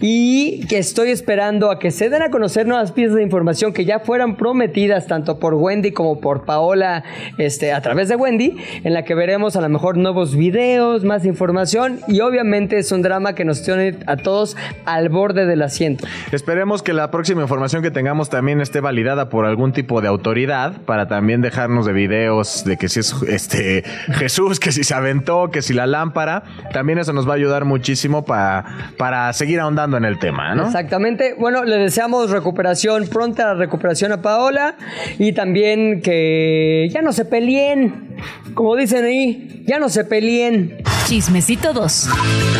y 0.01 0.65
que 0.67 0.77
estoy 0.77 1.09
esperando 1.09 1.71
a 1.71 1.79
que 1.79 1.91
se 1.91 2.09
den 2.09 2.21
a 2.21 2.29
conocer 2.29 2.67
nuevas 2.67 2.91
piezas 2.91 3.15
de 3.15 3.23
información 3.23 3.73
que 3.73 3.85
ya 3.85 3.99
fueran 3.99 4.37
prometidas 4.37 5.07
tanto 5.07 5.39
por 5.39 5.55
Wendy 5.55 5.91
como 5.91 6.19
por 6.19 6.45
Paola 6.45 7.03
este, 7.37 7.73
a 7.73 7.81
través 7.81 8.09
de 8.09 8.15
Wendy, 8.15 8.55
en 8.83 8.93
la 8.93 9.03
que 9.03 9.15
veremos 9.15 9.55
a 9.55 9.61
lo 9.61 9.69
mejor 9.69 9.97
nuevos 9.97 10.34
videos, 10.35 11.03
más 11.03 11.25
información 11.25 11.99
y 12.07 12.21
obviamente 12.21 12.77
es 12.77 12.91
un 12.91 13.01
drama 13.01 13.33
que 13.35 13.45
nos 13.45 13.61
tiene 13.63 13.95
a 14.07 14.17
todos 14.17 14.55
al 14.85 15.09
borde 15.09 15.45
del 15.45 15.61
asiento. 15.61 16.05
Esperemos 16.31 16.83
que 16.83 16.93
la 16.93 17.11
próxima 17.11 17.41
información 17.41 17.81
que 17.81 17.91
tengamos 17.91 18.29
también 18.29 18.61
esté 18.61 18.79
validada 18.79 19.29
por 19.29 19.45
algún 19.45 19.73
tipo 19.73 20.01
de 20.01 20.07
autoridad 20.07 20.73
para 20.85 21.07
también 21.07 21.41
dejarnos 21.41 21.85
de 21.85 21.93
videos 21.93 22.63
de 22.65 22.77
que 22.77 22.89
si 22.89 22.99
es 23.01 23.13
este 23.27 23.83
Jesús, 24.13 24.59
que 24.59 24.71
si 24.71 24.83
se 24.83 24.93
aventó, 24.93 25.49
que 25.51 25.61
si 25.61 25.73
la 25.73 25.87
lámpara. 25.87 26.43
También 26.73 26.99
eso 26.99 27.13
nos 27.13 27.27
va 27.27 27.33
a 27.33 27.35
ayudar 27.35 27.65
muchísimo 27.65 28.25
pa- 28.25 28.65
para 28.97 29.31
seguir 29.33 29.59
ahondando 29.59 29.97
en 29.97 30.05
el 30.05 30.19
tema, 30.19 30.55
¿no? 30.55 30.65
Exactamente. 30.65 31.35
Bueno, 31.37 31.63
le 31.63 31.77
deseamos 31.77 32.29
recuperación, 32.31 33.07
pronta 33.07 33.53
recuperación 33.53 34.11
a 34.11 34.21
Paola 34.21 34.75
y 35.19 35.33
también 35.33 36.01
que 36.01 36.87
ya 36.91 37.01
no 37.01 37.11
se 37.13 37.25
peleen, 37.25 38.04
como 38.53 38.75
dicen 38.75 39.05
ahí, 39.05 39.63
ya 39.65 39.79
no 39.79 39.89
se 39.89 40.03
peleen. 40.03 40.77
Chismecito 41.05 41.71
2. 41.71 42.09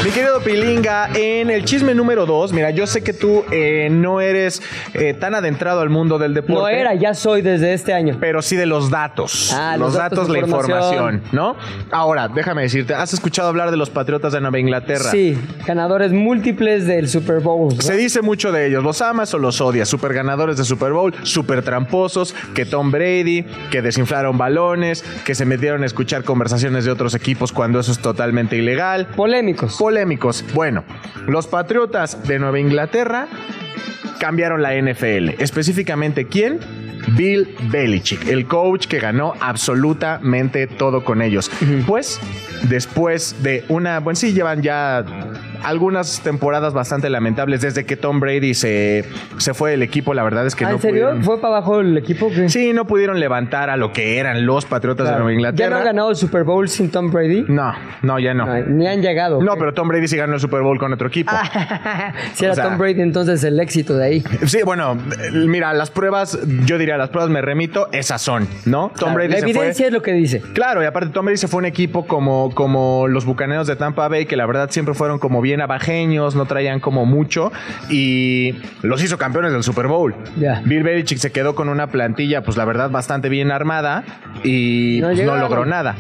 Mi 0.04 0.12
querido 0.12 0.40
Pilinga, 0.40 1.10
en 1.16 1.50
el 1.50 1.66
chisme 1.66 1.96
número 1.96 2.28
2, 2.28 2.54
mira, 2.54 2.70
yo 2.70 2.86
sé 2.86 3.04
que 3.04 3.12
tú 3.12 3.44
eh, 3.52 3.88
no 3.90 4.22
eres 4.22 4.62
eh, 4.94 5.16
tan 5.16 5.34
adentrado 5.34 5.82
al 5.82 5.90
mundo 5.90 6.20
del 6.20 6.36
deporte. 6.36 6.62
No 6.62 6.68
era, 6.68 6.94
ya 6.94 7.16
soy 7.16 7.42
desde 7.42 7.74
este 7.74 7.92
año. 7.96 8.18
Pero 8.20 8.44
sí 8.44 8.56
de 8.56 8.68
los 8.68 8.92
datos. 8.92 9.52
Ah, 9.52 9.78
los, 9.78 9.88
los 9.88 9.94
datos, 9.96 10.20
datos, 10.20 10.30
la 10.30 10.40
información. 10.42 11.16
información, 11.16 11.24
¿no? 11.32 11.56
Ahora, 11.90 12.28
déjame 12.28 12.62
decirte, 12.62 12.94
¿has 12.94 13.14
escuchado 13.14 13.50
hablar 13.50 13.72
de 13.72 13.78
los 13.78 13.90
Patriotas 13.90 14.32
de 14.32 14.42
Nueva 14.42 14.60
Inglaterra? 14.60 15.10
Sí, 15.10 15.36
ganadores 15.66 16.12
múltiples 16.12 16.86
del 16.86 17.10
Super 17.10 17.40
Bowl. 17.40 17.74
¿no? 17.75 17.82
Se 17.82 17.98
dice 17.98 18.22
mucho 18.22 18.52
de 18.52 18.68
ellos, 18.68 18.84
los 18.84 19.02
amas 19.02 19.34
o 19.34 19.40
los 19.40 19.60
odias, 19.60 19.90
super 19.90 20.14
ganadores 20.14 20.58
de 20.58 20.66
Super 20.66 20.92
Bowl, 20.92 21.16
super 21.24 21.64
tramposos, 21.64 22.36
que 22.54 22.68
Tom 22.68 22.92
Brady, 22.92 23.44
que 23.72 23.82
desinflaron 23.82 24.38
balones, 24.38 25.04
que 25.25 25.34
se 25.34 25.46
metieron 25.46 25.82
a 25.82 25.88
escuchar 25.88 26.24
conversaciones 26.24 26.86
de 26.86 26.92
otros 26.92 27.16
equipos 27.16 27.52
cuando 27.52 27.80
eso 27.80 27.92
es 27.92 27.98
totalmente 27.98 28.35
ilegal. 28.44 29.08
Polémicos. 29.08 29.77
Polémicos. 29.77 30.44
Bueno, 30.54 30.84
los 31.27 31.48
Patriotas 31.48 32.27
de 32.27 32.39
Nueva 32.39 32.60
Inglaterra 32.60 33.27
cambiaron 34.20 34.62
la 34.62 34.74
NFL. 34.75 35.42
Específicamente, 35.42 36.27
¿quién? 36.27 36.60
Bill 37.10 37.56
Belichick, 37.70 38.27
el 38.27 38.48
coach 38.48 38.88
que 38.88 39.00
ganó 39.00 39.34
absolutamente 39.39 40.68
todo 40.68 41.04
con 41.04 41.22
ellos. 41.22 41.51
Pues, 41.86 42.20
después 42.63 43.44
de 43.44 43.63
una, 43.70 44.00
bueno, 44.00 44.15
sí, 44.15 44.34
llevan 44.34 44.62
ya 44.62 45.06
algunas 45.65 46.22
temporadas 46.22 46.74
bastante 46.74 47.10
lamentables 47.10 47.62
desde 47.62 47.86
que 47.86 47.98
Tom 47.98 48.19
Brady 48.19 48.53
se, 48.53 49.05
se 49.38 49.53
fue 49.53 49.72
del 49.72 49.81
equipo. 49.84 50.13
La 50.13 50.24
verdad 50.24 50.45
es 50.45 50.55
que 50.55 50.65
Ah, 50.65 50.69
no 50.69 50.75
¿En 50.75 50.81
serio? 50.81 51.01
pudieron. 51.07 51.24
¿Fue 51.24 51.41
para 51.41 51.57
abajo 51.57 51.79
el 51.81 51.98
equipo? 51.98 52.29
¿Qué? 52.34 52.50
Sí, 52.50 52.74
no 52.74 52.86
pudieron 52.86 53.19
levantar 53.19 53.69
a 53.69 53.77
lo 53.77 53.91
que 53.91 54.17
eran 54.19 54.45
los 54.45 54.65
Patriotas 54.65 55.05
Claro. 55.07 55.17
de 55.17 55.24
Nueva 55.24 55.31
¿Ya 55.31 55.36
Inglaterra. 55.50 55.69
no 55.69 55.75
han 55.77 55.84
ganado 55.86 56.10
el 56.12 56.15
Super 56.15 56.43
Bowl 56.43 56.67
sin 56.69 56.89
Tom 56.91 57.12
Brady? 57.12 57.45
No, 57.48 57.74
no, 58.01 58.19
ya 58.19 58.34
no. 58.34 58.45
Ni 58.67 58.88
han 58.88 59.01
llegado. 59.01 59.41
No, 59.41 59.53
¿qué? 59.53 59.60
pero 59.60 59.74
Tom 59.74 59.88
Brady 59.88 60.07
sí 60.07 60.17
ganó 60.17 60.34
el 60.36 60.39
Super 60.39 60.62
Bowl 60.62 60.77
con 60.77 60.93
otro 60.93 61.07
equipo. 61.07 61.31
si 62.34 62.45
era 62.45 62.53
o 62.53 62.55
sea- 62.55 62.65
Tom 62.65 62.77
Brady, 62.77 63.01
entonces 63.01 63.43
el 63.43 63.60
éxito 63.60 63.98
de 63.98 64.05
ahí. 64.05 64.24
Sí, 64.45 64.60
bueno, 64.63 64.98
mira, 65.34 65.74
las 65.74 65.91
pruebas, 65.91 66.38
yo 66.65 66.77
diría, 66.77 66.98
las 66.98 67.10
pruebas 67.10 67.29
me 67.31 67.41
remito, 67.41 67.88
esas 67.91 68.22
son, 68.22 68.48
¿no? 68.65 68.89
Tom 68.89 69.13
Claro, 69.13 69.13
Brady 69.15 69.29
la 69.29 69.36
se 69.36 69.41
fue. 69.41 69.51
evidencia 69.51 69.88
es 69.88 69.93
lo 69.93 70.01
que 70.01 70.12
dice. 70.13 70.41
Claro, 70.53 70.81
y 70.84 70.86
aparte 70.86 71.10
Tom 71.10 71.25
Brady 71.25 71.38
se 71.38 71.48
fue 71.48 71.60
un 71.60 71.65
equipo 71.65 72.05
como, 72.05 72.51
como 72.53 73.07
los 73.07 73.25
bucaneros 73.25 73.67
de 73.67 73.75
Tampa 73.75 74.07
Bay, 74.07 74.25
que 74.25 74.36
la 74.36 74.45
verdad 74.45 74.69
siempre 74.69 74.93
fueron 74.93 75.19
como 75.19 75.41
bien 75.41 75.55
abajeños, 75.62 76.36
no 76.36 76.46
traían 76.46 76.80
como 76.80 77.06
mucho, 77.06 77.52
y 77.90 78.56
los 78.82 79.04
hizo 79.04 79.18
campeones 79.18 79.52
del 79.52 79.64
Super 79.64 79.88
Bowl. 79.88 80.16
Bill 80.66 80.84
Belichick 80.84 81.18
se 81.18 81.32
quedó 81.32 81.56
con 81.56 81.70
una 81.70 81.88
plantilla, 81.88 82.44
pues 82.44 82.58
la 82.58 82.66
verdad, 82.66 82.90
bastante 82.90 83.30
bien 83.30 83.52
armada, 83.52 84.04
y 84.44 85.00
No 85.02 85.08
pues, 85.08 85.24
no 85.24 85.38
logró 85.38 85.66
nada. 85.66 85.96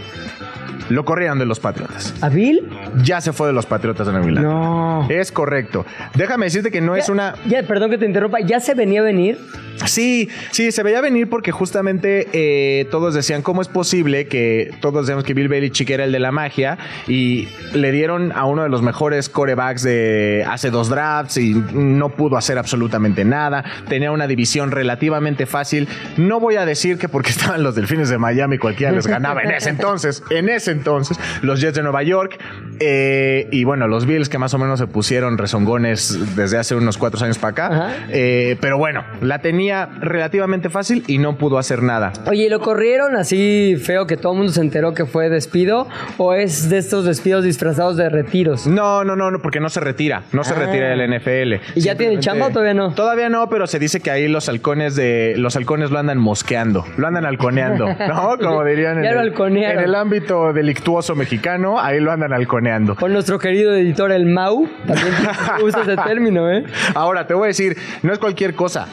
Lo 0.89 1.03
corrieron 1.03 1.39
de 1.39 1.45
los 1.45 1.59
Patriotas. 1.59 2.13
¿A 2.21 2.29
Bill? 2.29 2.69
Ya 3.03 3.19
se 3.19 3.33
fue 3.33 3.47
de 3.47 3.53
los 3.53 3.65
Patriotas 3.65 4.05
de 4.05 4.13
Nueva 4.13 4.27
Inglaterra. 4.27 4.53
No. 4.53 5.07
Es 5.09 5.31
correcto. 5.31 5.83
Déjame 6.13 6.45
decirte 6.45 6.69
que 6.69 6.79
no 6.79 6.95
es 6.95 7.09
una... 7.09 7.33
Ya, 7.47 7.63
perdón 7.63 7.89
que 7.89 7.97
te 7.97 8.05
interrumpa. 8.05 8.39
¿Ya 8.41 8.59
se 8.59 8.75
venía 8.75 8.99
a 8.99 9.03
venir? 9.03 9.39
Sí, 9.85 10.29
sí, 10.51 10.71
se 10.71 10.83
veía 10.83 11.01
venir 11.01 11.27
porque 11.29 11.51
justamente 11.51 12.27
eh, 12.33 12.85
todos 12.91 13.13
decían 13.13 13.41
cómo 13.41 13.61
es 13.61 13.67
posible 13.67 14.27
que 14.27 14.71
todos 14.79 15.05
decíamos 15.05 15.23
que 15.23 15.33
Bill 15.33 15.47
Belichick 15.47 15.89
era 15.89 16.05
el 16.05 16.11
de 16.11 16.19
la 16.19 16.31
magia 16.31 16.77
y 17.07 17.47
le 17.73 17.91
dieron 17.91 18.31
a 18.31 18.45
uno 18.45 18.63
de 18.63 18.69
los 18.69 18.81
mejores 18.81 19.27
corebacks 19.45 19.83
de 19.83 20.43
hace 20.49 20.71
dos 20.71 20.89
drafts 20.89 21.37
y 21.37 21.53
no 21.53 22.09
pudo 22.09 22.35
hacer 22.35 22.57
absolutamente 22.57 23.23
nada. 23.23 23.63
Tenía 23.87 24.11
una 24.11 24.25
división 24.25 24.71
relativamente 24.71 25.45
fácil. 25.45 25.87
No 26.17 26.39
voy 26.39 26.55
a 26.55 26.65
decir 26.65 26.97
que 26.97 27.09
porque 27.09 27.29
estaban 27.35 27.61
los 27.61 27.75
Delfines 27.75 28.09
de 28.09 28.17
Miami 28.17 28.57
cualquiera 28.57 28.91
les 28.91 29.05
ganaba 29.05 29.43
en 29.43 29.51
ese 29.51 29.69
entonces, 29.69 30.23
en 30.31 30.49
ese 30.49 30.71
entonces, 30.71 31.19
los 31.43 31.61
Jets 31.61 31.75
de 31.75 31.83
Nueva 31.83 32.01
York 32.01 32.39
eh, 32.79 33.47
y 33.51 33.65
bueno, 33.65 33.87
los 33.87 34.07
Bills 34.07 34.29
que 34.29 34.39
más 34.39 34.55
o 34.55 34.57
menos 34.57 34.79
se 34.79 34.87
pusieron 34.87 35.37
rezongones 35.37 36.35
desde 36.35 36.57
hace 36.57 36.73
unos 36.73 36.97
cuatro 36.97 37.23
años 37.23 37.37
para 37.37 37.51
acá. 37.51 37.95
Eh, 38.09 38.57
pero 38.61 38.79
bueno, 38.79 39.03
la 39.21 39.39
tenía 39.39 39.85
relativamente 39.99 40.69
fácil 40.69 41.03
y 41.05 41.19
no 41.19 41.37
pudo 41.37 41.59
hacer 41.59 41.83
nada. 41.83 42.13
Oye, 42.25 42.45
¿y 42.45 42.49
¿lo 42.49 42.61
corrieron 42.61 43.15
así 43.15 43.75
feo 43.79 44.07
que 44.07 44.17
todo 44.17 44.31
el 44.31 44.39
mundo 44.39 44.53
se 44.53 44.61
enteró 44.61 44.95
que 44.95 45.05
fue 45.05 45.29
despido? 45.29 45.87
¿O 46.17 46.33
es 46.33 46.67
de 46.69 46.79
estos 46.79 47.05
despidos 47.05 47.43
disfrazados 47.43 47.95
de 47.95 48.09
retiros? 48.09 48.65
No, 48.65 49.03
no, 49.03 49.15
no, 49.15 49.24
no, 49.31 49.39
porque 49.39 49.59
no 49.59 49.69
se 49.69 49.79
retira, 49.79 50.23
no 50.31 50.43
se 50.43 50.53
Ah. 50.53 50.57
retira 50.57 50.89
del 50.89 51.01
NFL. 51.01 51.61
¿Y 51.75 51.81
ya 51.81 51.95
tiene 51.95 52.19
chamba 52.19 52.47
o 52.47 52.49
todavía 52.49 52.73
no? 52.73 52.93
Todavía 52.93 53.29
no, 53.29 53.49
pero 53.49 53.67
se 53.67 53.79
dice 53.79 53.99
que 53.99 54.11
ahí 54.11 54.27
los 54.27 54.47
halcones 54.49 54.95
de 54.95 55.33
los 55.37 55.55
halcones 55.55 55.91
lo 55.91 55.99
andan 55.99 56.17
mosqueando, 56.17 56.85
lo 56.97 57.07
andan 57.07 57.25
halconeando, 57.25 57.87
¿no? 58.07 58.37
Como 58.37 58.63
dirían 58.63 58.97
en, 58.99 59.05
el, 59.05 59.33
en 59.37 59.79
el 59.79 59.95
ámbito 59.95 60.53
delictuoso 60.53 61.15
mexicano, 61.15 61.79
ahí 61.79 61.99
lo 61.99 62.11
andan 62.11 62.33
halconeando. 62.33 62.95
Con 62.95 63.13
nuestro 63.13 63.39
querido 63.39 63.73
editor 63.75 64.11
el 64.11 64.25
Mau, 64.25 64.67
también 64.87 65.13
usa 65.63 65.81
ese 65.81 65.97
término, 65.97 66.51
¿eh? 66.51 66.63
Ahora, 66.93 67.27
te 67.27 67.33
voy 67.33 67.45
a 67.45 67.47
decir, 67.47 67.75
no 68.03 68.13
es 68.13 68.19
cualquier 68.19 68.55
cosa. 68.55 68.87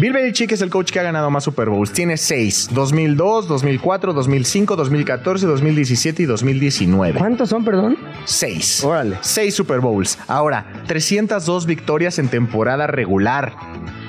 Bill 0.00 0.14
Belichick 0.14 0.50
es 0.52 0.62
el 0.62 0.70
coach 0.70 0.92
que 0.92 0.98
ha 0.98 1.02
ganado 1.02 1.30
más 1.30 1.44
Super 1.44 1.68
Bowls. 1.68 1.92
Tiene 1.92 2.16
seis. 2.16 2.70
2002, 2.72 3.46
2004, 3.46 4.14
2005, 4.14 4.74
2014, 4.74 5.46
2017 5.46 6.22
y 6.22 6.24
2019. 6.24 7.18
¿Cuántos 7.18 7.50
son, 7.50 7.66
perdón? 7.66 7.98
Seis. 8.24 8.82
Órale. 8.82 9.18
Seis 9.20 9.54
Super 9.54 9.80
Bowls. 9.80 10.18
Ahora, 10.26 10.64
302 10.86 11.66
victorias 11.66 12.18
en 12.18 12.28
temporada 12.28 12.86
regular. 12.86 13.52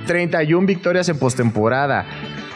31 0.08 0.66
victorias 0.66 1.10
en 1.10 1.20
postemporada. 1.20 2.06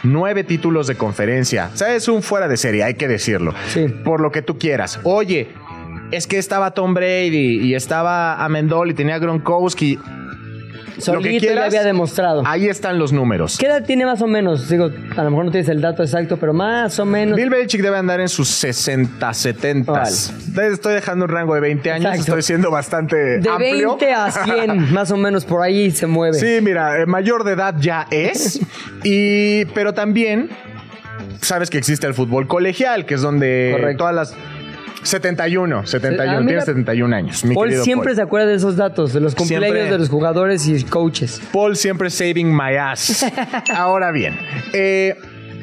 Nueve 0.02 0.42
títulos 0.42 0.86
de 0.86 0.94
conferencia. 0.94 1.70
O 1.74 1.76
sea, 1.76 1.94
es 1.94 2.08
un 2.08 2.22
fuera 2.22 2.48
de 2.48 2.56
serie, 2.56 2.84
hay 2.84 2.94
que 2.94 3.06
decirlo. 3.06 3.52
Sí. 3.68 3.86
Por 4.02 4.22
lo 4.22 4.32
que 4.32 4.40
tú 4.40 4.56
quieras. 4.56 4.98
Oye, 5.02 5.48
es 6.10 6.26
que 6.26 6.38
estaba 6.38 6.70
Tom 6.70 6.94
Brady 6.94 7.60
y 7.60 7.74
estaba 7.74 8.42
Amendola 8.42 8.92
y 8.92 8.94
tenía 8.94 9.18
Gronkowski. 9.18 9.98
Solito 10.98 11.30
ya 11.30 11.38
quieras, 11.38 11.66
había 11.66 11.84
demostrado. 11.84 12.42
Ahí 12.46 12.68
están 12.68 12.98
los 12.98 13.12
números. 13.12 13.58
¿Qué 13.58 13.66
edad 13.66 13.84
tiene 13.84 14.06
más 14.06 14.22
o 14.22 14.26
menos? 14.26 14.68
Digo, 14.68 14.90
a 15.16 15.22
lo 15.24 15.30
mejor 15.30 15.44
no 15.44 15.50
tienes 15.50 15.68
el 15.68 15.80
dato 15.80 16.02
exacto, 16.02 16.36
pero 16.36 16.52
más 16.52 16.98
o 16.98 17.04
menos. 17.04 17.36
Bill 17.36 17.50
Belichick 17.50 17.82
debe 17.82 17.96
andar 17.96 18.20
en 18.20 18.28
sus 18.28 18.48
60, 18.48 19.32
70. 19.32 19.92
Vale. 19.92 20.72
Estoy 20.72 20.94
dejando 20.94 21.24
un 21.24 21.30
rango 21.30 21.54
de 21.54 21.60
20 21.60 21.90
años. 21.90 22.04
Exacto. 22.06 22.22
Estoy 22.32 22.42
siendo 22.42 22.70
bastante 22.70 23.16
de 23.38 23.48
amplio. 23.48 23.96
20 23.98 24.12
a 24.12 24.30
100, 24.30 24.92
más 24.92 25.10
o 25.10 25.16
menos 25.16 25.44
por 25.44 25.62
ahí 25.62 25.90
se 25.90 26.06
mueve. 26.06 26.38
Sí, 26.38 26.58
mira, 26.62 27.00
eh, 27.00 27.06
mayor 27.06 27.44
de 27.44 27.52
edad 27.52 27.74
ya 27.78 28.06
es. 28.10 28.60
y, 29.04 29.64
pero 29.66 29.92
también 29.94 30.50
sabes 31.40 31.70
que 31.70 31.78
existe 31.78 32.06
el 32.06 32.14
fútbol 32.14 32.46
colegial, 32.48 33.06
que 33.06 33.14
es 33.14 33.22
donde 33.22 33.70
Correcto. 33.72 33.98
todas 33.98 34.14
las 34.14 34.34
71, 35.02 35.86
71, 35.86 36.22
Ah, 36.32 36.40
mira. 36.40 36.46
tiene 36.46 36.60
71 36.62 37.14
años. 37.16 37.44
Mi 37.44 37.54
Paul 37.54 37.72
siempre 37.74 38.08
Paul. 38.08 38.16
se 38.16 38.22
acuerda 38.22 38.46
de 38.48 38.54
esos 38.54 38.76
datos, 38.76 39.12
de 39.12 39.20
los 39.20 39.34
cumpleaños 39.34 39.68
Siempre. 39.70 39.90
de 39.92 39.98
los 39.98 40.08
jugadores 40.08 40.66
y 40.68 40.82
coaches. 40.84 41.40
Paul 41.52 41.76
siempre 41.76 42.10
saving 42.10 42.50
my 42.54 42.76
ass. 42.76 43.24
Ahora 43.74 44.10
bien, 44.10 44.36
eh, 44.72 45.14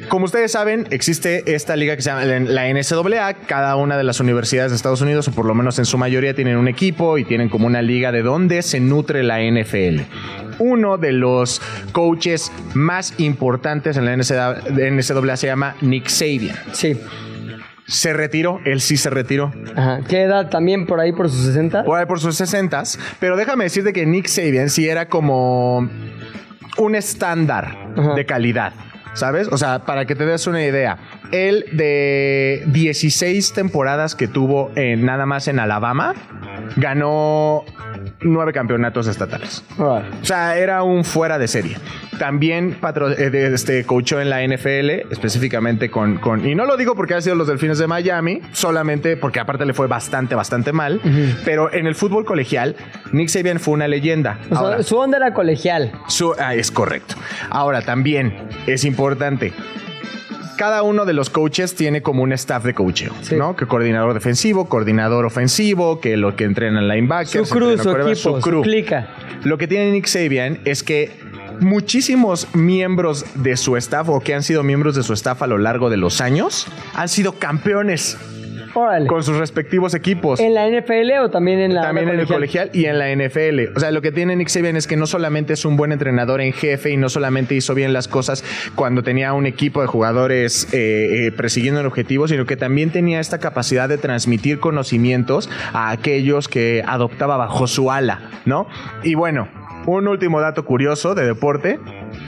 como 0.08 0.26
ustedes 0.26 0.52
saben, 0.52 0.86
existe 0.90 1.54
esta 1.54 1.76
liga 1.76 1.96
que 1.96 2.02
se 2.02 2.10
llama 2.10 2.24
la 2.24 2.68
NCAA. 2.68 3.34
Cada 3.46 3.76
una 3.76 3.96
de 3.96 4.04
las 4.04 4.20
universidades 4.20 4.70
de 4.70 4.76
Estados 4.76 5.00
Unidos, 5.00 5.28
o 5.28 5.32
por 5.32 5.46
lo 5.46 5.54
menos 5.54 5.78
en 5.78 5.86
su 5.86 5.96
mayoría, 5.98 6.34
tienen 6.34 6.56
un 6.58 6.68
equipo 6.68 7.16
y 7.18 7.24
tienen 7.24 7.48
como 7.48 7.66
una 7.66 7.80
liga 7.82 8.12
de 8.12 8.22
donde 8.22 8.60
se 8.62 8.80
nutre 8.80 9.22
la 9.22 9.40
NFL. 9.40 10.02
Uno 10.58 10.98
de 10.98 11.12
los 11.12 11.60
coaches 11.92 12.52
más 12.74 13.14
importantes 13.18 13.96
en 13.96 14.04
la 14.04 14.14
NCAA 14.16 15.36
se 15.36 15.46
llama 15.46 15.74
Nick 15.80 16.08
Sabian. 16.08 16.56
Sí. 16.72 16.96
Se 17.86 18.12
retiró, 18.12 18.60
él 18.64 18.80
sí 18.80 18.96
se 18.96 19.10
retiró. 19.10 19.52
Ajá. 19.76 20.00
¿Qué 20.08 20.22
edad? 20.22 20.48
¿También 20.48 20.86
por 20.86 21.00
ahí 21.00 21.12
por 21.12 21.28
sus 21.28 21.44
60? 21.46 21.84
Por 21.84 21.98
ahí 21.98 22.06
por 22.06 22.20
sus 22.20 22.36
60 22.36 22.82
pero 23.20 23.36
déjame 23.36 23.64
decirte 23.64 23.92
que 23.92 24.06
Nick 24.06 24.26
Sabian 24.26 24.70
sí 24.70 24.88
era 24.88 25.08
como 25.08 25.88
un 26.78 26.94
estándar 26.94 27.76
Ajá. 27.96 28.14
de 28.14 28.26
calidad. 28.26 28.72
¿Sabes? 29.14 29.46
O 29.52 29.58
sea, 29.58 29.84
para 29.84 30.06
que 30.06 30.16
te 30.16 30.26
des 30.26 30.48
una 30.48 30.64
idea, 30.64 30.98
él 31.30 31.66
de 31.70 32.64
16 32.66 33.52
temporadas 33.52 34.16
que 34.16 34.26
tuvo 34.26 34.72
en, 34.74 35.04
nada 35.04 35.24
más 35.24 35.46
en 35.46 35.60
Alabama, 35.60 36.14
ganó 36.74 37.64
nueve 38.20 38.52
campeonatos 38.52 39.06
estatales. 39.06 39.62
O 39.78 40.02
sea, 40.22 40.56
era 40.56 40.82
un 40.82 41.04
fuera 41.04 41.38
de 41.38 41.48
serie. 41.48 41.76
También 42.18 42.74
patro, 42.80 43.10
eh, 43.10 43.50
este, 43.52 43.84
coachó 43.84 44.20
en 44.20 44.30
la 44.30 44.46
NFL, 44.46 45.10
específicamente 45.10 45.90
con, 45.90 46.18
con... 46.18 46.46
Y 46.46 46.54
no 46.54 46.64
lo 46.64 46.76
digo 46.76 46.94
porque 46.94 47.14
ha 47.14 47.20
sido 47.20 47.34
los 47.34 47.48
Delfines 47.48 47.78
de 47.78 47.86
Miami, 47.86 48.40
solamente 48.52 49.16
porque 49.16 49.40
aparte 49.40 49.66
le 49.66 49.74
fue 49.74 49.86
bastante, 49.88 50.34
bastante 50.34 50.72
mal. 50.72 51.00
Pero 51.44 51.72
en 51.72 51.86
el 51.86 51.94
fútbol 51.94 52.24
colegial, 52.24 52.76
Nick 53.12 53.28
Saban 53.28 53.58
fue 53.58 53.74
una 53.74 53.88
leyenda. 53.88 54.38
O 54.44 54.48
sea, 54.48 54.58
Ahora, 54.58 54.82
su 54.82 54.96
onda 54.96 55.16
era 55.18 55.34
colegial. 55.34 55.92
su- 56.08 56.34
ah, 56.38 56.54
es 56.54 56.70
correcto. 56.70 57.16
Ahora, 57.50 57.82
también 57.82 58.34
es 58.66 58.84
importante. 58.84 59.52
Cada 60.56 60.82
uno 60.82 61.04
de 61.04 61.12
los 61.12 61.30
coaches 61.30 61.74
tiene 61.74 62.02
como 62.02 62.22
un 62.22 62.32
staff 62.32 62.64
de 62.64 62.74
coaching, 62.74 63.08
Sí. 63.22 63.36
¿no? 63.36 63.56
Que 63.56 63.66
coordinador 63.66 64.14
defensivo, 64.14 64.66
coordinador 64.68 65.24
ofensivo, 65.26 66.00
que 66.00 66.16
lo 66.16 66.36
que 66.36 66.44
entrenan 66.44 66.88
linebackers, 66.88 67.48
Su 67.48 67.54
crew, 67.54 67.70
entrenan 67.70 67.78
su 67.78 67.90
quarterbacks, 67.90 68.20
equipo, 68.26 68.40
su 68.58 68.62
clica. 68.62 69.08
Lo 69.44 69.58
que 69.58 69.66
tiene 69.66 69.90
Nick 69.90 70.06
Saban 70.06 70.60
es 70.64 70.82
que 70.82 71.10
muchísimos 71.60 72.48
miembros 72.54 73.24
de 73.34 73.56
su 73.56 73.76
staff 73.76 74.08
o 74.08 74.20
que 74.20 74.34
han 74.34 74.42
sido 74.42 74.62
miembros 74.62 74.94
de 74.94 75.02
su 75.02 75.12
staff 75.12 75.42
a 75.42 75.46
lo 75.46 75.58
largo 75.58 75.90
de 75.90 75.96
los 75.96 76.20
años 76.20 76.66
han 76.94 77.08
sido 77.08 77.32
campeones 77.38 78.16
Órale. 78.74 79.06
con 79.06 79.22
sus 79.22 79.36
respectivos 79.36 79.94
equipos. 79.94 80.40
¿En 80.40 80.54
la 80.54 80.68
NFL 80.68 81.12
o 81.22 81.30
también 81.30 81.60
en 81.60 81.74
la 81.74 81.82
También 81.82 82.08
en 82.08 82.20
el 82.20 82.26
colegial 82.26 82.70
y 82.72 82.86
en 82.86 82.98
la 82.98 83.14
NFL. 83.14 83.76
O 83.76 83.80
sea, 83.80 83.90
lo 83.90 84.02
que 84.02 84.12
tiene 84.12 84.36
Nick 84.36 84.48
Saban 84.48 84.76
es 84.76 84.86
que 84.86 84.96
no 84.96 85.06
solamente 85.06 85.52
es 85.52 85.64
un 85.64 85.76
buen 85.76 85.92
entrenador 85.92 86.40
en 86.40 86.52
jefe 86.52 86.90
y 86.90 86.96
no 86.96 87.08
solamente 87.08 87.54
hizo 87.54 87.74
bien 87.74 87.92
las 87.92 88.08
cosas 88.08 88.44
cuando 88.74 89.02
tenía 89.02 89.32
un 89.32 89.46
equipo 89.46 89.80
de 89.80 89.86
jugadores 89.86 90.68
eh, 90.72 91.26
eh, 91.26 91.32
persiguiendo 91.32 91.80
el 91.80 91.86
objetivo, 91.86 92.28
sino 92.28 92.46
que 92.46 92.56
también 92.56 92.90
tenía 92.90 93.20
esta 93.20 93.38
capacidad 93.38 93.88
de 93.88 93.98
transmitir 93.98 94.60
conocimientos 94.60 95.48
a 95.72 95.90
aquellos 95.90 96.48
que 96.48 96.82
adoptaba 96.86 97.36
bajo 97.36 97.66
su 97.66 97.90
ala, 97.90 98.30
¿no? 98.44 98.66
Y 99.02 99.14
bueno, 99.14 99.48
un 99.86 100.08
último 100.08 100.40
dato 100.40 100.64
curioso 100.64 101.14
de 101.14 101.26
deporte. 101.26 101.78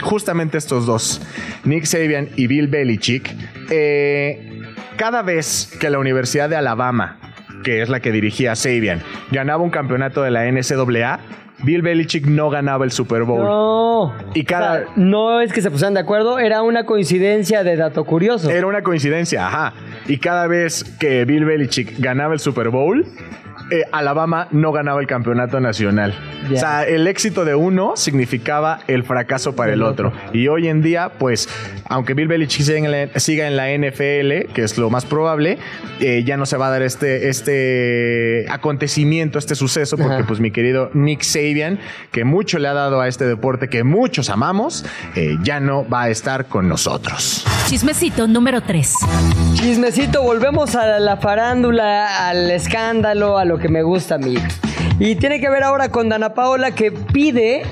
Justamente 0.03 0.59
estos 0.59 0.87
dos, 0.87 1.23
Nick 1.65 1.85
Saban 1.85 2.29
y 2.37 2.47
Bill 2.47 2.69
Belichick, 2.69 3.35
eh, 3.71 4.56
cada 4.97 5.23
vez 5.23 5.77
que 5.81 5.91
la 5.91 5.99
Universidad 5.99 6.49
de 6.49 6.57
Alabama 6.57 7.19
que 7.65 7.83
es 7.83 7.89
la 7.89 7.99
que 7.99 8.13
dirigía 8.13 8.55
Sabian, 8.55 9.03
ganaba 9.33 9.61
un 9.63 9.71
campeonato 9.71 10.23
de 10.23 10.31
la 10.31 10.45
NCAA, 10.47 11.19
Bill 11.65 11.83
Belichick 11.83 12.27
no 12.27 12.49
ganaba 12.49 12.85
el 12.85 12.93
Super 12.93 13.25
Bowl. 13.25 13.43
No. 13.43 14.15
Y 14.35 14.45
cada- 14.45 14.73
O 14.73 14.77
sea, 14.85 14.93
no 14.95 15.41
es 15.41 15.53
que 15.53 15.63
se 15.63 15.71
pusieran 15.71 15.95
de 15.95 16.01
acuerdo, 16.01 16.39
era 16.39 16.63
una 16.63 16.85
coincidencia 16.85 17.65
de 17.65 17.75
dato 17.77 18.05
curioso. 18.05 18.51
Era 18.51 18.69
una 18.69 18.83
coincidencia, 18.83 19.49
ajá. 19.49 19.73
Y 20.07 20.19
cada 20.19 20.47
vez 20.47 20.85
que 21.01 21.25
Bill 21.25 21.45
Belichick 21.45 21.99
ganaba 21.99 22.35
el 22.35 22.41
Super 22.41 22.69
Bowl, 22.69 23.05
eh, 23.71 23.83
Alabama 23.93 24.49
no 24.53 24.73
ganaba 24.73 25.01
el 25.01 25.07
campeonato 25.07 25.61
nacional. 25.61 26.15
O 26.53 26.57
sea, 26.57 26.85
el 26.85 27.07
éxito 27.07 27.45
de 27.45 27.55
uno 27.55 27.97
significaba 27.97 28.79
el 28.87 29.03
fracaso 29.03 29.57
para 29.57 29.73
el 29.73 29.83
otro. 29.83 30.13
Y 30.33 30.47
hoy 30.49 30.69
en 30.69 30.83
día, 30.83 31.11
pues, 31.19 31.49
aunque 31.89 32.15
Bill 32.15 32.29
Belichick 32.29 32.63
siga 32.63 32.79
en 32.79 32.91
la, 32.91 33.19
siga 33.19 33.47
en 33.49 33.57
la 33.57 33.69
NFL, 33.71 34.53
que 34.53 34.63
es 34.63 34.79
lo 34.79 34.91
más 34.91 35.05
probable, 35.05 35.59
eh, 36.01 36.23
ya 36.25 36.37
no 36.37 36.47
se 36.47 36.57
va 36.57 36.69
a 36.69 36.71
dar 36.71 36.83
este, 36.83 37.29
este 37.29 38.47
acontecimiento, 38.49 39.39
este 39.39 39.55
suceso, 39.55 39.97
porque 39.97 40.15
Ajá. 40.15 40.27
pues 40.27 40.39
mi 40.39 40.51
querido 40.53 40.91
Nick 40.95 41.23
Sabian, 41.23 41.81
que 42.13 42.25
mucho 42.25 42.59
le 42.59 42.69
ha 42.69 42.75
dado 42.75 43.01
a 43.01 43.09
este 43.09 43.27
deporte 43.27 43.69
que 43.69 43.83
muchos 43.83 44.31
amamos, 44.31 44.85
eh, 45.17 45.37
ya 45.43 45.59
no 45.59 45.89
va 45.89 46.03
a 46.03 46.11
estar 46.11 46.47
con 46.47 46.69
nosotros. 46.69 47.45
Chismecito 47.67 48.29
número 48.29 48.61
3. 48.61 48.95
Chismecito, 49.55 50.23
volvemos 50.23 50.77
a 50.77 51.01
la 51.01 51.17
farándula, 51.17 52.29
al 52.29 52.51
escándalo, 52.51 53.39
a 53.39 53.45
lo 53.45 53.56
que 53.59 53.69
me 53.69 53.83
gusta 53.83 54.17
a 54.17 54.19
mí. 54.19 54.35
Y 54.99 55.17
tiene 55.17 55.41
que 55.41 55.51
ver 55.51 55.63
ahora 55.63 55.91
con 55.91 56.09
Dana 56.09 56.35
Paola 56.35 56.71
que 56.71 56.91
pide, 56.91 57.63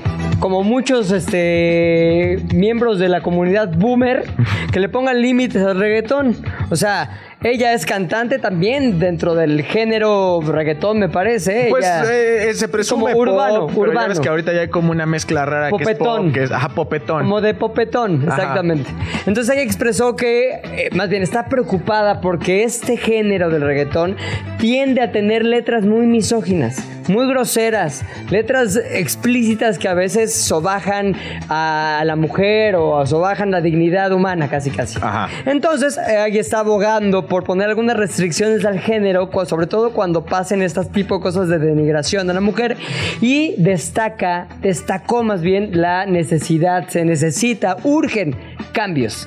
como 0.41 0.63
muchos 0.63 1.11
este, 1.11 2.39
miembros 2.55 2.99
de 2.99 3.09
la 3.09 3.23
comunidad 3.23 3.73
boomer, 3.77 4.25
que 4.73 4.81
le 4.81 4.89
pongan 4.89 5.21
límites 5.23 5.63
al 5.63 5.79
reggaetón. 5.79 6.37
O 6.71 6.77
sea, 6.77 7.34
ella 7.45 7.73
es 7.75 7.87
cantante 7.87 8.39
también 8.41 8.99
dentro 8.99 9.35
del 9.37 9.63
género 9.63 10.41
reggaetón, 10.45 10.99
me 10.99 11.09
parece. 11.09 11.67
Pues 11.71 11.85
Ella- 11.85 12.05
eh, 12.13 12.51
eh, 12.51 12.55
se 12.55 12.67
presume 12.69 13.13
como 13.13 13.19
urbano, 13.19 13.61
pop, 13.61 13.71
pero 13.75 13.85
ya 13.85 13.91
urbano. 13.91 14.09
ves 14.09 14.21
que 14.21 14.29
ahorita 14.29 14.53
ya 14.53 14.61
hay 14.63 14.69
como 14.69 14.91
una 14.91 15.07
mezcla 15.07 15.45
rara 15.45 15.69
que 15.69 15.77
es 15.77 15.89
Popetón. 15.91 16.25
pop, 16.27 16.35
que 16.35 16.43
es 16.45 16.51
ajá, 16.51 16.69
popetón. 16.71 17.23
Como 17.23 17.41
de 17.41 17.55
popetón, 17.55 18.25
Ajá. 18.27 18.37
exactamente. 18.41 18.91
Entonces 19.27 19.55
ella 19.55 19.63
expresó 19.63 20.17
que, 20.17 20.53
eh, 20.65 20.89
más 20.95 21.09
bien, 21.11 21.23
está 21.23 21.47
preocupada 21.47 22.21
porque 22.21 22.65
este 22.65 22.97
género 22.97 23.51
del 23.51 23.63
reggaetón 23.63 24.17
tiende 24.59 25.03
a 25.03 25.13
tener 25.13 25.45
letras 25.45 25.85
muy 25.85 26.07
misóginas, 26.07 26.83
muy 27.09 27.27
groseras, 27.29 28.03
letras 28.31 28.77
explícitas 28.77 29.79
que 29.79 29.89
a 29.89 29.95
veces 29.95 30.35
sobajan 30.35 31.15
a 31.51 32.03
la 32.07 32.17
mujer 32.17 32.77
o 32.77 33.05
sobajan 33.07 33.51
la 33.51 33.61
dignidad 33.61 34.13
humana, 34.13 34.49
casi 34.49 34.71
casi. 34.71 34.99
Ajá. 35.03 35.29
Entonces, 35.45 35.99
eh, 35.99 36.25
ella 36.27 36.41
está 36.41 36.61
abogando 36.61 37.27
por 37.27 37.34
poner 37.43 37.69
algunas 37.69 37.97
restricciones 37.97 38.65
al 38.65 38.79
género, 38.79 39.29
sobre 39.47 39.67
todo 39.67 39.91
cuando 39.91 40.25
pasen 40.25 40.63
estas 40.63 40.93
tipo 40.93 41.17
de 41.17 41.23
cosas 41.23 41.49
de 41.49 41.59
denigración 41.59 42.29
de 42.29 42.35
la 42.35 42.41
mujer, 42.41 42.77
y 43.21 43.55
destaca, 43.59 44.47
destacó 44.61 45.25
más 45.25 45.43
bien 45.43 45.81
la 45.81 46.07
necesidad, 46.07 46.89
se 46.89 47.05
necesita, 47.05 47.77
urgen 47.83 48.37
cambios. 48.73 49.27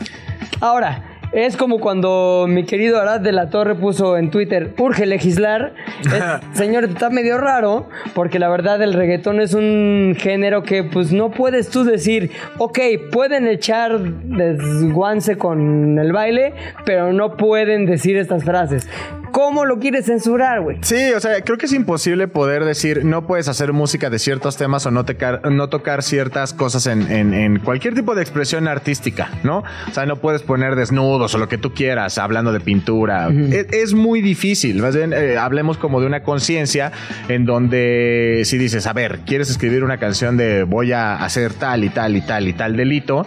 Ahora, 0.61 1.06
es 1.31 1.57
como 1.57 1.79
cuando 1.79 2.45
mi 2.47 2.63
querido 2.65 2.99
Arad 3.01 3.19
de 3.21 3.31
la 3.31 3.49
Torre 3.49 3.75
puso 3.75 4.17
en 4.17 4.29
Twitter, 4.31 4.73
urge 4.77 5.05
legislar. 5.05 5.73
Es- 6.01 6.13
señor, 6.57 6.85
está 6.85 7.09
medio 7.09 7.37
raro, 7.37 7.87
porque 8.13 8.39
la 8.39 8.49
verdad 8.49 8.81
el 8.81 8.93
reggaetón 8.93 9.39
es 9.41 9.53
un 9.53 10.15
género 10.17 10.63
que 10.63 10.83
pues 10.83 11.11
no 11.11 11.31
puedes 11.31 11.69
tú 11.69 11.83
decir, 11.83 12.31
ok, 12.57 12.79
pueden 13.11 13.47
echar 13.47 13.99
desguance 13.99 15.37
con 15.37 15.99
el 15.99 16.11
baile, 16.11 16.53
pero 16.85 17.13
no 17.13 17.35
pueden 17.37 17.85
decir 17.85 18.17
estas 18.17 18.43
frases. 18.43 18.87
¿Cómo 19.31 19.65
lo 19.65 19.77
quieres 19.77 20.05
censurar, 20.05 20.61
güey? 20.61 20.77
Sí, 20.81 21.11
o 21.15 21.19
sea, 21.19 21.41
creo 21.41 21.57
que 21.57 21.65
es 21.67 21.73
imposible 21.73 22.27
poder 22.27 22.63
decir 22.65 23.03
no 23.05 23.27
puedes 23.27 23.47
hacer 23.49 23.71
música 23.73 24.09
de 24.09 24.17
ciertos 24.19 24.57
temas 24.57 24.85
o 24.85 24.91
no, 24.91 25.03
tocar- 25.05 25.41
no 25.51 25.67
tocar 25.69 26.01
ciertas 26.01 26.53
cosas 26.53 26.87
en, 26.87 27.11
en- 27.11 27.33
en 27.33 27.59
cualquier 27.59 27.93
tipo 27.93 28.15
de 28.15 28.21
expresión 28.21 28.67
artística, 28.67 29.29
¿no? 29.43 29.59
O 29.59 29.93
sea, 29.93 30.05
no 30.05 30.15
puedes 30.15 30.41
poner 30.41 30.75
desnudos 31.17 31.36
o 31.36 31.38
lo 31.38 31.47
que 31.49 31.58
tú 31.58 31.73
quieras 31.73 32.17
hablando 32.17 32.51
de 32.51 32.60
pintura. 32.60 33.30
es, 33.30 33.67
es 33.71 33.93
muy 33.93 34.21
difícil. 34.21 34.82
Más 34.82 34.95
bien, 34.95 35.13
eh, 35.13 35.38
hablemos 35.38 35.77
como 35.77 35.99
de 35.99 36.06
una 36.08 36.21
conciencia 36.23 36.91
en 37.27 37.45
donde 37.45 38.41
si 38.45 38.58
dices, 38.58 38.88
a 38.88 38.93
ver, 38.93 39.19
quieres 39.25 39.49
escribir 39.49 39.84
una 39.84 39.97
canción 39.97 40.38
de 40.38 40.63
voy 40.63 40.91
a 40.91 41.15
hacer 41.15 41.53
tal 41.53 41.84
y 41.84 41.89
tal 41.89 42.15
y 42.15 42.21
tal 42.21 42.47
y 42.47 42.53
tal 42.53 42.75
delito, 42.77 43.25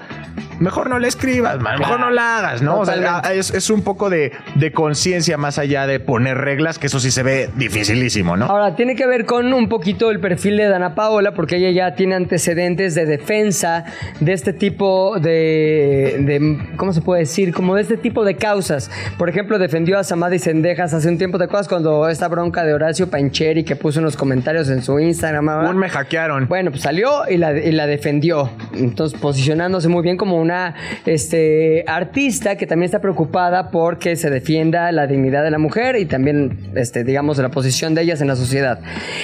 mejor 0.61 0.89
no 0.91 0.99
la 0.99 1.09
escribas, 1.09 1.59
man, 1.61 1.79
mejor 1.79 2.01
no 2.01 2.11
la 2.11 2.39
hagas, 2.39 2.63
¿no? 2.63 2.81
O 2.81 2.85
sea, 2.87 2.95
Totalmente. 2.95 3.39
es, 3.39 3.51
es 3.53 3.71
un 3.71 3.83
poco 3.83 4.11
de, 4.11 4.33
de 4.57 4.73
conciencia 4.73 5.37
más 5.39 5.59
allá 5.59 5.87
de 5.87 6.01
poner 6.01 6.37
reglas, 6.39 6.79
que 6.79 6.87
eso 6.89 7.01
sí 7.01 7.11
se 7.11 7.23
ve 7.23 7.49
dificilísimo, 7.57 8.37
¿no? 8.37 8.45
Ahora, 8.47 8.77
tiene 8.77 8.95
que 8.95 9.07
ver 9.07 9.25
con 9.25 9.53
un 9.53 9.69
poquito 9.69 10.11
el 10.11 10.21
perfil 10.21 10.59
de 10.59 10.69
Dana 10.69 10.95
Paola, 10.95 11.33
porque 11.33 11.57
ella 11.57 11.71
ya 11.71 11.95
tiene 11.95 12.15
antecedentes 12.15 12.95
de 12.95 13.07
defensa 13.07 13.85
de 14.21 14.33
este 14.33 14.53
tipo 14.53 15.19
de, 15.19 16.17
de- 16.21 16.77
¿cómo 16.77 16.93
se 16.93 17.01
puede 17.01 17.21
decir? 17.23 17.53
Como 17.55 17.75
de 17.75 17.80
este 17.81 17.97
tipo 17.97 18.25
de 18.25 18.37
causas. 18.37 18.91
Por 19.19 19.29
ejemplo, 19.29 19.59
defendió 19.59 19.99
a 19.99 20.05
Samadhi 20.05 20.39
Sendejas 20.39 20.95
hace 20.95 21.09
un 21.09 21.19
tiempo, 21.19 21.39
¿te 21.39 21.45
acuerdas 21.45 21.69
cuando 21.69 22.09
esta 22.09 22.29
bronca 22.29 22.65
de 22.65 22.75
Horacio 22.75 23.09
Pancheri 23.11 23.65
que 23.65 23.77
puso 23.77 24.01
unos 24.01 24.17
comentarios 24.17 24.69
en 24.71 24.83
su 24.83 24.99
Instagram? 24.99 25.47
¿verdad? 25.47 25.71
Un 25.71 25.79
me 25.79 25.89
hackearon. 25.89 26.47
Bueno, 26.49 26.71
pues 26.71 26.83
salió 26.83 27.29
y 27.29 27.37
la, 27.37 27.57
y 27.59 27.73
la 27.73 27.87
defendió. 27.87 28.51
Entonces, 28.75 29.19
posicionándose 29.19 29.89
muy 29.89 30.03
bien 30.03 30.17
como 30.17 30.41
una 30.41 30.75
este, 31.07 31.85
artista 31.87 32.57
que 32.57 32.67
también 32.67 32.87
está 32.87 33.01
preocupada 33.01 33.71
porque 33.71 34.17
se 34.17 34.31
defienda 34.31 34.93
la 34.93 35.07
dignidad 35.07 35.43
de 35.43 35.51
la 35.51 35.59
mujer 35.59 35.97
y 35.97 36.07
también, 36.07 36.59
este, 36.75 37.05
digamos, 37.05 37.39
la 37.39 37.51
posición 37.51 37.95
de 37.95 38.03
ellas 38.03 38.21
en 38.21 38.29
la 38.29 38.37
sociedad. 38.37 38.81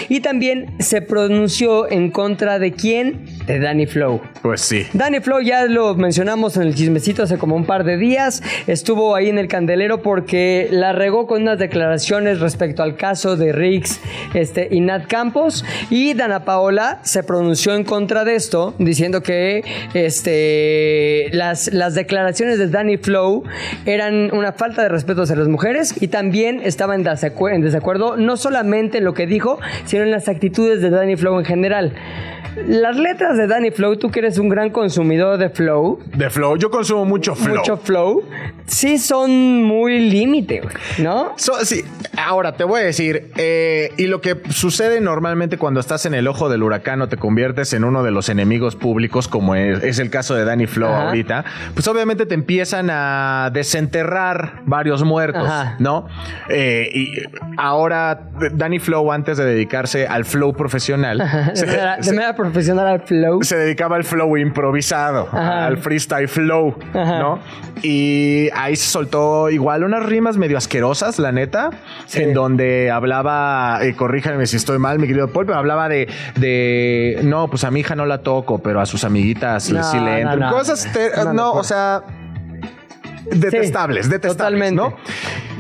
Y 0.09 0.21
también 0.21 0.75
se 0.79 1.03
pronunció 1.03 1.91
en 1.91 2.11
contra 2.11 2.59
de 2.59 2.73
quién? 2.73 3.25
De 3.47 3.59
Danny 3.59 3.87
Flow. 3.87 4.21
Pues 4.43 4.61
sí. 4.61 4.87
Danny 4.93 5.21
Flow 5.21 5.41
ya 5.41 5.65
lo 5.67 5.95
mencionamos 5.95 6.57
en 6.57 6.63
el 6.63 6.75
chismecito 6.75 7.23
hace 7.23 7.39
como 7.39 7.57
un 7.57 7.65
par 7.65 7.85
de 7.85 7.97
días. 7.97 8.43
Estuvo 8.67 9.15
ahí 9.15 9.29
en 9.29 9.39
el 9.39 9.49
candelero 9.49 10.03
porque 10.03 10.69
la 10.71 10.93
regó 10.93 11.27
con 11.27 11.43
unas 11.43 11.59
declaraciones 11.59 12.41
respecto 12.41 12.83
al 12.83 12.97
caso 12.97 13.37
de 13.37 13.53
Riggs 13.53 14.01
este, 14.35 14.69
y 14.71 14.81
Nat 14.81 15.07
Campos. 15.07 15.65
Y 15.91 16.15
Dana 16.15 16.45
Paola 16.45 17.01
se 17.03 17.23
pronunció 17.23 17.75
en 17.75 17.85
contra 17.85 18.25
de 18.25 18.35
esto, 18.35 18.75
diciendo 18.79 19.23
que 19.23 19.63
este, 19.95 21.29
las, 21.33 21.73
las 21.73 21.95
declaraciones 21.95 22.59
de 22.59 22.69
Danny 22.69 22.97
Flow 22.97 23.45
eran 23.85 24.35
una 24.35 24.53
falta 24.53 24.83
de 24.83 24.89
respeto 24.89 25.23
hacia 25.23 25.37
las 25.37 25.49
mujeres 25.49 25.95
y 26.01 26.09
también 26.09 26.61
estaba 26.63 26.95
en 26.95 27.05
desacu- 27.05 27.53
en 27.53 27.61
desacuerdo 27.63 28.17
no 28.17 28.37
solamente 28.37 28.99
en 28.99 29.05
lo 29.05 29.15
que 29.15 29.27
dijo, 29.27 29.59
sino 29.85 30.03
en 30.03 30.11
las 30.11 30.29
actitudes 30.29 30.81
de 30.83 30.91
Danny 30.91 31.17
Flow 31.17 31.39
en 31.39 31.45
general. 31.45 31.93
Las 32.67 32.97
letras 32.97 33.37
de 33.37 33.47
Danny 33.47 33.71
Flow, 33.71 33.97
tú 33.97 34.11
que 34.11 34.21
eres 34.21 34.39
un 34.39 34.49
gran 34.49 34.71
consumidor 34.71 35.37
de 35.37 35.51
Flow, 35.51 35.99
De 36.17 36.31
flow. 36.31 36.57
Yo 36.57 36.71
consumo 36.71 37.05
mucho 37.05 37.35
flow. 37.35 37.57
mucho 37.59 37.77
Flow, 37.77 38.23
sí 38.67 38.99
son 38.99 39.63
muy 39.63 39.99
límite, 40.11 40.63
¿no? 40.99 41.33
So- 41.37 41.65
sí, 41.65 41.85
ahora 42.17 42.53
te 42.57 42.65
voy 42.65 42.81
a 42.81 42.85
decir, 42.85 43.31
eh, 43.37 43.91
y 43.97 44.07
lo 44.07 44.21
que 44.21 44.41
sucede 44.51 45.01
normalmente 45.01 45.59
cuando 45.59 45.81
estás 45.81 46.07
en 46.07 46.15
el 46.15 46.27
ojo 46.29 46.49
del 46.49 46.63
huracán 46.63 47.01
o 47.03 47.09
te 47.09 47.17
conviertes 47.17 47.73
en 47.73 47.85
uno 47.85 48.03
de 48.03 48.11
los 48.11 48.29
enemigos 48.29 48.77
públicos, 48.77 49.29
como 49.29 49.55
es, 49.55 49.83
es 49.83 49.99
el 49.99 50.11
caso 50.11 50.35
de 50.35 50.45
Danny 50.45 50.67
Flow 50.67 50.89
Ajá. 50.91 51.09
ahorita, 51.09 51.45
pues 51.75 51.87
obviamente 51.89 52.27
te 52.27 52.35
empiezan 52.35 52.89
a 52.91 53.51
desenterrar 53.53 54.63
varios 54.67 55.05
muertos, 55.05 55.47
Ajá. 55.49 55.77
¿no? 55.79 56.07
Eh, 56.49 56.91
y 56.93 57.13
ahora 57.57 58.29
Danny 58.53 58.79
Flow, 58.79 59.13
antes 59.13 59.37
de 59.39 59.45
dedicarse 59.45 60.07
al 60.07 60.25
flow 60.25 60.53
profesional, 60.55 61.23
se- 61.55 61.67
manera, 61.67 61.97
de 61.97 62.03
se- 62.03 62.13
manera 62.13 62.35
profesional 62.37 62.87
al 62.87 63.01
flow. 63.03 63.43
se 63.43 63.57
dedicaba 63.57 63.97
al 63.97 64.05
flow 64.05 64.37
improvisado, 64.37 65.29
al 65.33 65.79
freestyle 65.79 66.29
flow. 66.29 66.77
¿no? 66.95 67.39
Y 67.83 68.26
ahí 68.55 68.77
se 68.77 68.89
soltó 68.91 69.51
igual 69.51 69.85
unas 69.85 70.05
rimas 70.05 70.37
medio 70.37 70.57
asquerosas, 70.59 71.19
la 71.19 71.33
neta, 71.33 71.71
Sí. 72.07 72.23
en 72.23 72.35
donde 72.35 72.91
hablaba, 72.91 73.79
eh, 73.83 73.95
corríjanme 73.95 74.47
si 74.47 74.57
estoy 74.57 74.79
mal, 74.79 74.99
mi 74.99 75.07
querido 75.07 75.29
Paul, 75.29 75.47
pero 75.47 75.59
hablaba 75.59 75.89
de, 75.89 76.09
de, 76.37 77.21
no, 77.23 77.49
pues 77.49 77.65
a 77.65 77.71
mi 77.71 77.81
hija 77.81 77.95
no 77.95 78.07
la 78.07 78.19
toco, 78.23 78.59
pero 78.59 78.81
a 78.81 78.87
sus 78.87 79.05
amiguitas 79.05 79.71
No, 79.71 79.83
sí 79.83 79.99
le 79.99 80.25
no, 80.25 80.33
entro. 80.33 80.49
no. 80.49 80.53
Cosas, 80.53 80.89
No, 81.35 81.53
o 81.53 81.65
sea, 81.65 82.03
detestables, 83.25 84.07
Sí, 84.07 84.11
detestables, 84.13 84.37
totalmente. 84.37 84.77
¿no? 84.77 84.97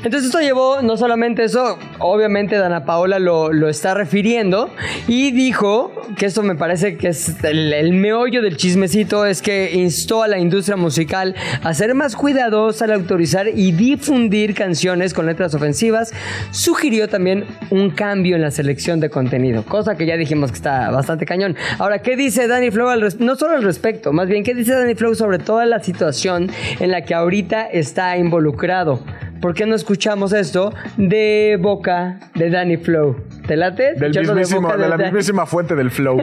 Entonces 0.07 0.29
esto 0.29 0.41
llevó 0.41 0.83
no 0.83 0.97
solamente 0.97 1.43
eso, 1.43 1.81
obviamente 1.99 2.55
Dana 2.59 2.85
Paola 2.85 3.19
lo, 3.19 3.53
lo 3.53 3.69
está 3.69 3.93
refiriendo 3.93 4.71
y 5.09 5.33
dijo, 5.33 5.91
que 6.17 6.27
esto 6.27 6.45
me 6.45 6.55
parece 6.55 6.97
que 6.97 7.09
es 7.09 7.43
el, 7.43 7.93
meollo 7.93 8.41
del 8.41 8.57
chismecito, 8.57 9.27
es 9.27 9.43
que 9.43 9.73
instó 9.75 10.23
a 10.23 10.29
la 10.29 10.39
industria 10.39 10.77
musical 10.77 11.35
a 11.63 11.75
ser 11.75 11.95
más 11.95 12.15
cuidadosa 12.15 12.85
al 12.85 12.93
autorizar 12.93 13.49
y 13.49 13.73
difundir 13.73 14.55
canciones 14.55 15.13
con 15.13 15.27
letras 15.27 15.55
ofensivas, 15.55 16.13
sugirió 16.53 17.09
también 17.09 17.45
un 17.71 17.91
cambio 17.91 18.37
en 18.37 18.43
la 18.43 18.53
selección 18.53 19.01
de 19.01 19.11
contenido, 19.11 19.65
cosa 19.65 19.97
que 19.97 20.07
ya 20.07 20.17
dijimos 20.17 20.53
que 20.53 20.57
está 20.57 20.89
bastante 20.91 21.27
cañón. 21.27 21.57
Ahora, 21.79 22.01
¿qué 22.01 22.17
dice 22.17 22.47
Danny 22.47 22.71
Flow 22.71 22.89
al 22.89 23.07
no 23.19 23.35
solo 23.35 23.57
al 23.57 23.65
respecto, 23.65 24.13
más 24.13 24.29
bien 24.29 24.45
qué 24.45 24.55
dice 24.55 24.73
Danny 24.73 24.95
Flow 24.95 25.17
sobre 25.17 25.41
toda 25.41 25.67
la 25.67 25.81
situación 25.81 26.49
en 26.79 26.93
la 26.93 27.03
que 27.03 27.15
ahorita 27.15 27.67
está 27.67 28.17
involucrado? 28.17 29.01
¿Por 29.41 29.55
qué 29.55 29.67
no 29.67 29.75
escuchamos 29.75 30.33
esto 30.33 30.73
de 30.97 31.59
boca 31.61 32.19
de 32.35 32.51
Danny 32.51 32.77
Flow? 32.79 33.17
¿Te 33.47 33.57
late? 33.57 33.95
Del 33.95 34.11
mismísimo, 34.19 34.73
de 34.73 34.79
la 34.89 34.97
Dan- 34.97 35.03
mismísima 35.07 35.47
fuente 35.47 35.75
del 35.77 35.91
flow. 35.91 36.19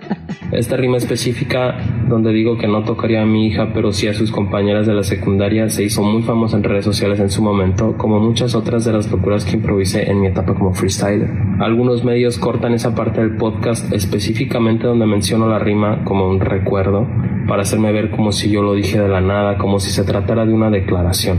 Esta 0.52 0.76
rima 0.76 0.96
específica 0.96 1.76
donde 2.08 2.32
digo 2.32 2.56
que 2.58 2.68
no 2.68 2.84
tocaría 2.84 3.22
a 3.22 3.26
mi 3.26 3.46
hija, 3.48 3.70
pero 3.74 3.92
sí 3.92 4.08
a 4.08 4.14
sus 4.14 4.30
compañeras 4.30 4.86
de 4.86 4.94
la 4.94 5.02
secundaria, 5.02 5.68
se 5.68 5.82
hizo 5.84 6.02
muy 6.02 6.22
famosa 6.22 6.56
en 6.56 6.64
redes 6.64 6.84
sociales 6.84 7.18
en 7.20 7.30
su 7.30 7.42
momento, 7.42 7.96
como 7.96 8.20
muchas 8.20 8.54
otras 8.54 8.84
de 8.84 8.92
las 8.92 9.10
locuras 9.10 9.44
que 9.44 9.56
improvisé 9.56 10.10
en 10.10 10.20
mi 10.20 10.28
etapa 10.28 10.54
como 10.54 10.72
freestyler. 10.74 11.30
Algunos 11.60 12.04
medios 12.04 12.38
cortan 12.38 12.74
esa 12.74 12.94
parte 12.94 13.20
del 13.20 13.36
podcast 13.36 13.92
específicamente 13.92 14.86
donde 14.86 15.06
menciono 15.06 15.48
la 15.48 15.58
rima 15.58 16.04
como 16.04 16.28
un 16.28 16.40
recuerdo, 16.40 17.06
para 17.48 17.62
hacerme 17.62 17.90
ver 17.92 18.10
como 18.10 18.32
si 18.32 18.50
yo 18.50 18.62
lo 18.62 18.74
dije 18.74 19.00
de 19.00 19.08
la 19.08 19.20
nada, 19.20 19.56
como 19.58 19.78
si 19.80 19.90
se 19.90 20.04
tratara 20.04 20.44
de 20.46 20.52
una 20.52 20.70
declaración. 20.70 21.38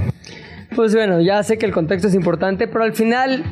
Pues 0.78 0.94
bueno, 0.94 1.20
ya 1.22 1.42
sé 1.42 1.58
que 1.58 1.66
el 1.66 1.72
contexto 1.72 2.08
es 2.08 2.14
importante, 2.14 2.68
pero 2.68 2.84
al 2.84 2.94
final 2.94 3.44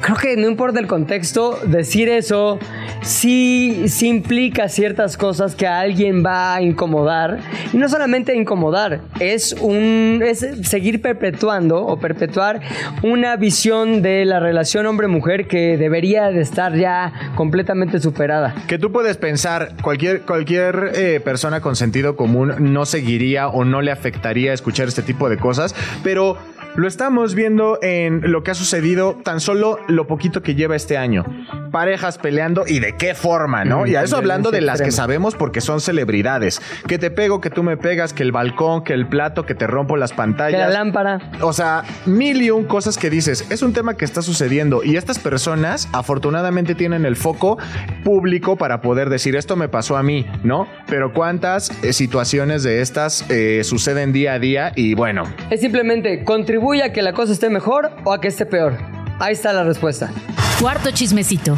creo 0.00 0.16
que 0.16 0.34
no 0.38 0.48
importa 0.48 0.80
el 0.80 0.86
contexto, 0.86 1.58
decir 1.66 2.08
eso 2.08 2.58
sí, 3.02 3.84
sí 3.88 4.08
implica 4.08 4.66
ciertas 4.70 5.18
cosas 5.18 5.54
que 5.54 5.66
a 5.66 5.80
alguien 5.80 6.24
va 6.24 6.54
a 6.54 6.62
incomodar. 6.62 7.40
Y 7.74 7.76
no 7.76 7.86
solamente 7.86 8.34
incomodar, 8.34 9.02
es, 9.20 9.52
un, 9.60 10.22
es 10.24 10.38
seguir 10.62 11.02
perpetuando 11.02 11.84
o 11.84 11.98
perpetuar 11.98 12.62
una 13.02 13.36
visión 13.36 14.00
de 14.00 14.24
la 14.24 14.40
relación 14.40 14.86
hombre-mujer 14.86 15.48
que 15.48 15.76
debería 15.76 16.30
de 16.30 16.40
estar 16.40 16.74
ya 16.74 17.12
completamente 17.36 18.00
superada. 18.00 18.54
Que 18.68 18.78
tú 18.78 18.90
puedes 18.90 19.18
pensar, 19.18 19.74
cualquier, 19.82 20.22
cualquier 20.22 20.92
eh, 20.94 21.20
persona 21.20 21.60
con 21.60 21.76
sentido 21.76 22.16
común 22.16 22.54
no 22.58 22.86
seguiría 22.86 23.48
o 23.48 23.66
no 23.66 23.82
le 23.82 23.90
afectaría 23.90 24.54
escuchar 24.54 24.88
este 24.88 25.02
tipo 25.02 25.28
de 25.28 25.36
cosas, 25.36 25.74
pero 26.02 26.38
lo 26.80 26.88
estamos 26.88 27.34
viendo 27.34 27.78
en 27.82 28.22
lo 28.32 28.42
que 28.42 28.52
ha 28.52 28.54
sucedido 28.54 29.18
tan 29.22 29.40
solo 29.40 29.78
lo 29.86 30.06
poquito 30.06 30.42
que 30.42 30.54
lleva 30.54 30.76
este 30.76 30.96
año. 30.96 31.26
Parejas 31.70 32.16
peleando 32.16 32.64
y 32.66 32.80
de 32.80 32.96
qué 32.96 33.14
forma, 33.14 33.66
¿no? 33.66 33.82
Mm, 33.82 33.86
y 33.88 33.94
a 33.96 34.02
eso 34.02 34.16
hablando 34.16 34.50
de 34.50 34.62
las 34.62 34.80
que 34.80 34.90
sabemos 34.90 35.34
porque 35.34 35.60
son 35.60 35.82
celebridades. 35.82 36.62
Que 36.88 36.98
te 36.98 37.10
pego, 37.10 37.42
que 37.42 37.50
tú 37.50 37.62
me 37.62 37.76
pegas, 37.76 38.14
que 38.14 38.22
el 38.22 38.32
balcón, 38.32 38.82
que 38.82 38.94
el 38.94 39.06
plato, 39.06 39.44
que 39.44 39.54
te 39.54 39.66
rompo 39.66 39.98
las 39.98 40.12
Que 40.12 40.16
pantallas. 40.16 40.58
la 40.58 40.70
lámpara. 40.70 41.30
O 41.42 41.52
sea, 41.52 41.84
mil 42.06 42.40
y 42.40 42.50
un 42.50 42.64
cosas 42.64 42.96
que 42.96 43.10
dices. 43.10 43.46
Es 43.50 43.60
un 43.60 43.74
tema 43.74 43.98
que 43.98 44.06
está 44.06 44.22
sucediendo 44.22 44.82
y 44.82 44.96
estas 44.96 45.18
personas 45.18 45.86
afortunadamente 45.92 46.74
tienen 46.74 47.04
el 47.04 47.14
foco 47.14 47.58
público 48.04 48.56
para 48.56 48.80
poder 48.80 49.10
decir 49.10 49.36
esto 49.36 49.54
me 49.54 49.68
pasó 49.68 49.98
a 49.98 50.02
mí, 50.02 50.24
¿no? 50.44 50.66
Pero 50.88 51.12
cuántas 51.12 51.70
eh, 51.84 51.92
situaciones 51.92 52.62
de 52.62 52.80
estas 52.80 53.26
eh, 53.30 53.60
suceden 53.64 54.12
día 54.14 54.32
a 54.32 54.38
día 54.38 54.72
y 54.74 54.94
bueno, 54.94 55.24
Es 55.50 55.60
simplemente 55.60 56.24
contribuye 56.70 56.82
a 56.84 56.92
que 56.92 57.02
la 57.02 57.12
cosa 57.12 57.32
esté 57.32 57.50
mejor 57.50 57.90
o 58.04 58.12
a 58.12 58.20
que 58.20 58.28
esté 58.28 58.46
peor. 58.46 58.74
Ahí 59.18 59.32
está 59.32 59.52
la 59.52 59.64
respuesta. 59.64 60.10
Cuarto 60.60 60.90
chismecito. 60.92 61.56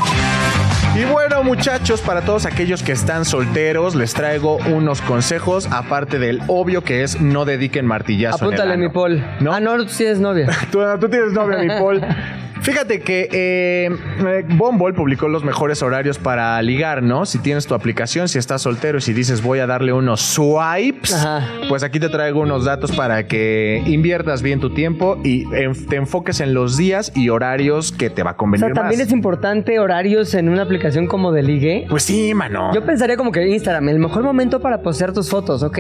Y 0.96 1.04
bueno, 1.04 1.42
muchachos, 1.42 2.00
para 2.00 2.22
todos 2.22 2.46
aquellos 2.46 2.82
que 2.82 2.92
están 2.92 3.24
solteros, 3.26 3.94
les 3.94 4.14
traigo 4.14 4.56
unos 4.70 5.02
consejos, 5.02 5.68
aparte 5.70 6.18
del 6.18 6.40
obvio 6.48 6.82
que 6.82 7.02
es 7.02 7.20
no 7.20 7.44
dediquen 7.44 7.84
martillazo. 7.86 8.38
en 8.38 8.42
el 8.42 8.46
Apúntale, 8.48 8.72
ano. 8.74 8.82
mi 8.84 8.88
Paul. 8.88 9.24
¿No? 9.40 9.52
Ah, 9.52 9.60
no, 9.60 9.76
tú 9.76 9.84
tienes 9.86 10.18
novia. 10.18 10.48
Tú, 10.70 10.80
tú 10.98 11.08
tienes 11.08 11.32
novia, 11.32 11.58
mi 11.58 11.68
Paul. 11.68 12.00
Fíjate 12.62 13.00
que 13.00 13.28
eh, 13.32 13.90
eh, 14.24 14.44
Bumble 14.56 14.92
publicó 14.94 15.26
los 15.26 15.42
mejores 15.42 15.82
horarios 15.82 16.18
para 16.18 16.62
ligar, 16.62 17.02
¿no? 17.02 17.26
Si 17.26 17.38
tienes 17.40 17.66
tu 17.66 17.74
aplicación, 17.74 18.28
si 18.28 18.38
estás 18.38 18.62
soltero 18.62 18.98
y 18.98 19.00
si 19.00 19.12
dices 19.12 19.42
voy 19.42 19.58
a 19.58 19.66
darle 19.66 19.92
unos 19.92 20.20
swipes, 20.20 21.12
Ajá. 21.12 21.48
pues 21.68 21.82
aquí 21.82 21.98
te 21.98 22.08
traigo 22.08 22.40
unos 22.40 22.64
datos 22.64 22.92
para 22.92 23.26
que 23.26 23.82
inviertas 23.86 24.42
bien 24.42 24.60
tu 24.60 24.70
tiempo 24.74 25.18
y 25.24 25.44
te 25.88 25.96
enfoques 25.96 26.38
en 26.40 26.54
los 26.54 26.76
días 26.76 27.10
y 27.16 27.30
horarios 27.30 27.90
que 27.90 28.10
te 28.10 28.22
va 28.22 28.30
a 28.30 28.34
O 28.34 28.36
convenir 28.36 28.66
sea, 28.66 28.74
también 28.74 29.00
más. 29.00 29.08
es 29.08 29.12
importante 29.12 29.80
horarios 29.80 30.32
en 30.34 30.48
una 30.48 30.62
aplicación 30.62 31.08
como 31.08 31.32
de 31.32 31.42
ligue. 31.42 31.86
Pues 31.90 32.04
sí, 32.04 32.32
mano. 32.32 32.72
Yo 32.72 32.84
pensaría 32.86 33.16
como 33.16 33.32
que 33.32 33.44
Instagram, 33.48 33.88
el 33.88 33.98
mejor 33.98 34.22
momento 34.22 34.60
para 34.60 34.82
postear 34.82 35.12
tus 35.12 35.28
fotos, 35.28 35.64
ok. 35.64 35.78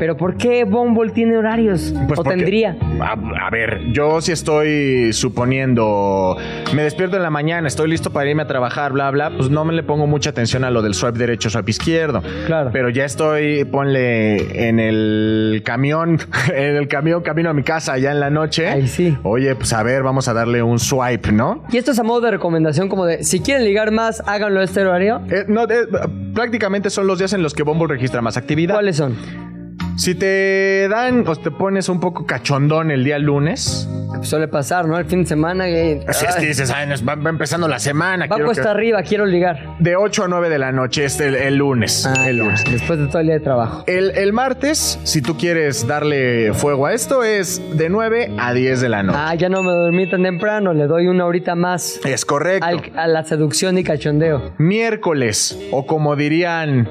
Pero 0.00 0.16
¿por 0.16 0.36
qué 0.36 0.64
Bumble 0.64 1.12
tiene 1.12 1.36
horarios? 1.36 1.94
Pues 2.08 2.18
o 2.18 2.24
porque- 2.24 2.30
tendría. 2.36 2.76
A, 3.00 3.12
a 3.46 3.50
ver, 3.50 3.92
yo 3.92 4.20
si 4.20 4.32
estoy 4.32 5.12
suponiendo, 5.12 6.14
me 6.74 6.82
despierto 6.82 7.16
en 7.16 7.22
la 7.22 7.30
mañana, 7.30 7.68
estoy 7.68 7.88
listo 7.88 8.10
para 8.10 8.28
irme 8.28 8.42
a 8.42 8.46
trabajar, 8.46 8.92
bla, 8.92 9.10
bla, 9.10 9.30
pues 9.30 9.50
no 9.50 9.64
me 9.64 9.72
le 9.72 9.82
pongo 9.82 10.06
mucha 10.06 10.30
atención 10.30 10.64
a 10.64 10.70
lo 10.70 10.82
del 10.82 10.94
swipe 10.94 11.18
derecho, 11.18 11.50
swipe 11.50 11.70
izquierdo. 11.70 12.22
Claro. 12.46 12.70
Pero 12.72 12.90
ya 12.90 13.04
estoy, 13.04 13.64
ponle 13.64 14.68
en 14.68 14.78
el 14.78 15.62
camión, 15.64 16.18
en 16.54 16.76
el 16.76 16.88
camión, 16.88 17.22
camino 17.22 17.50
a 17.50 17.54
mi 17.54 17.62
casa 17.62 17.98
ya 17.98 18.10
en 18.10 18.20
la 18.20 18.30
noche. 18.30 18.68
Ay, 18.68 18.86
sí. 18.88 19.16
Oye, 19.22 19.54
pues 19.54 19.72
a 19.72 19.82
ver, 19.82 20.02
vamos 20.02 20.28
a 20.28 20.34
darle 20.34 20.62
un 20.62 20.78
swipe, 20.78 21.32
¿no? 21.32 21.64
Y 21.70 21.76
esto 21.76 21.92
es 21.92 21.98
a 21.98 22.02
modo 22.02 22.20
de 22.22 22.30
recomendación 22.32 22.88
como 22.88 23.06
de, 23.06 23.24
si 23.24 23.40
quieren 23.40 23.64
ligar 23.64 23.90
más, 23.90 24.22
háganlo 24.26 24.60
a 24.60 24.64
este 24.64 24.82
horario. 24.82 25.20
Eh, 25.30 25.44
no, 25.48 25.64
eh, 25.64 25.86
prácticamente 26.34 26.90
son 26.90 27.06
los 27.06 27.18
días 27.18 27.32
en 27.32 27.42
los 27.42 27.54
que 27.54 27.62
Bumble 27.62 27.88
registra 27.88 28.20
más 28.20 28.36
actividad. 28.36 28.74
¿Cuáles 28.74 28.96
son? 28.96 29.55
Si 29.96 30.14
te 30.14 30.88
dan 30.88 31.26
o 31.26 31.34
te 31.36 31.50
pones 31.50 31.88
un 31.88 32.00
poco 32.00 32.26
cachondón 32.26 32.90
el 32.90 33.02
día 33.04 33.18
lunes, 33.18 33.88
Suele 34.22 34.48
pasar, 34.48 34.86
¿no? 34.88 34.98
El 34.98 35.04
fin 35.04 35.20
de 35.22 35.26
semana. 35.26 35.68
y- 35.68 36.00
Así 36.08 36.24
es 36.26 36.36
que 36.36 36.46
dices, 36.46 36.70
"Ay, 36.70 36.88
nos 36.88 37.06
va, 37.06 37.16
va 37.16 37.28
empezando 37.28 37.68
la 37.68 37.78
semana. 37.78 38.26
va 38.26 38.36
cuesta 38.38 38.62
que-". 38.62 38.68
arriba, 38.70 39.02
quiero 39.02 39.26
ligar. 39.26 39.76
De 39.78 39.94
8 39.94 40.24
a 40.24 40.28
9 40.28 40.48
de 40.48 40.58
la 40.58 40.72
noche, 40.72 41.04
es 41.04 41.20
el, 41.20 41.34
el 41.34 41.56
lunes. 41.56 42.06
Ah, 42.06 42.28
el 42.28 42.38
ya, 42.38 42.42
lunes. 42.44 42.64
Después 42.64 42.98
de 42.98 43.06
todo 43.08 43.18
el 43.20 43.26
día 43.26 43.34
de 43.34 43.40
trabajo. 43.44 43.84
El, 43.86 44.12
el 44.16 44.32
martes, 44.32 44.98
si 45.04 45.20
tú 45.20 45.36
quieres 45.36 45.86
darle 45.86 46.54
fuego 46.54 46.86
a 46.86 46.94
esto, 46.94 47.22
es 47.24 47.60
de 47.76 47.88
9 47.90 48.32
a 48.38 48.54
10 48.54 48.80
de 48.80 48.88
la 48.88 49.02
noche. 49.02 49.18
Ah, 49.20 49.34
ya 49.34 49.48
no 49.50 49.62
me 49.62 49.70
dormí 49.72 50.08
tan 50.08 50.22
temprano, 50.22 50.72
le 50.72 50.86
doy 50.86 51.08
una 51.08 51.26
horita 51.26 51.54
más 51.54 52.00
Es 52.04 52.24
correcto. 52.24 52.66
al- 52.66 52.92
a 52.96 53.06
la 53.06 53.22
seducción 53.22 53.76
y 53.76 53.84
cachondeo. 53.84 54.54
Miércoles, 54.58 55.58
o 55.72 55.86
como 55.86 56.16
dirían 56.16 56.88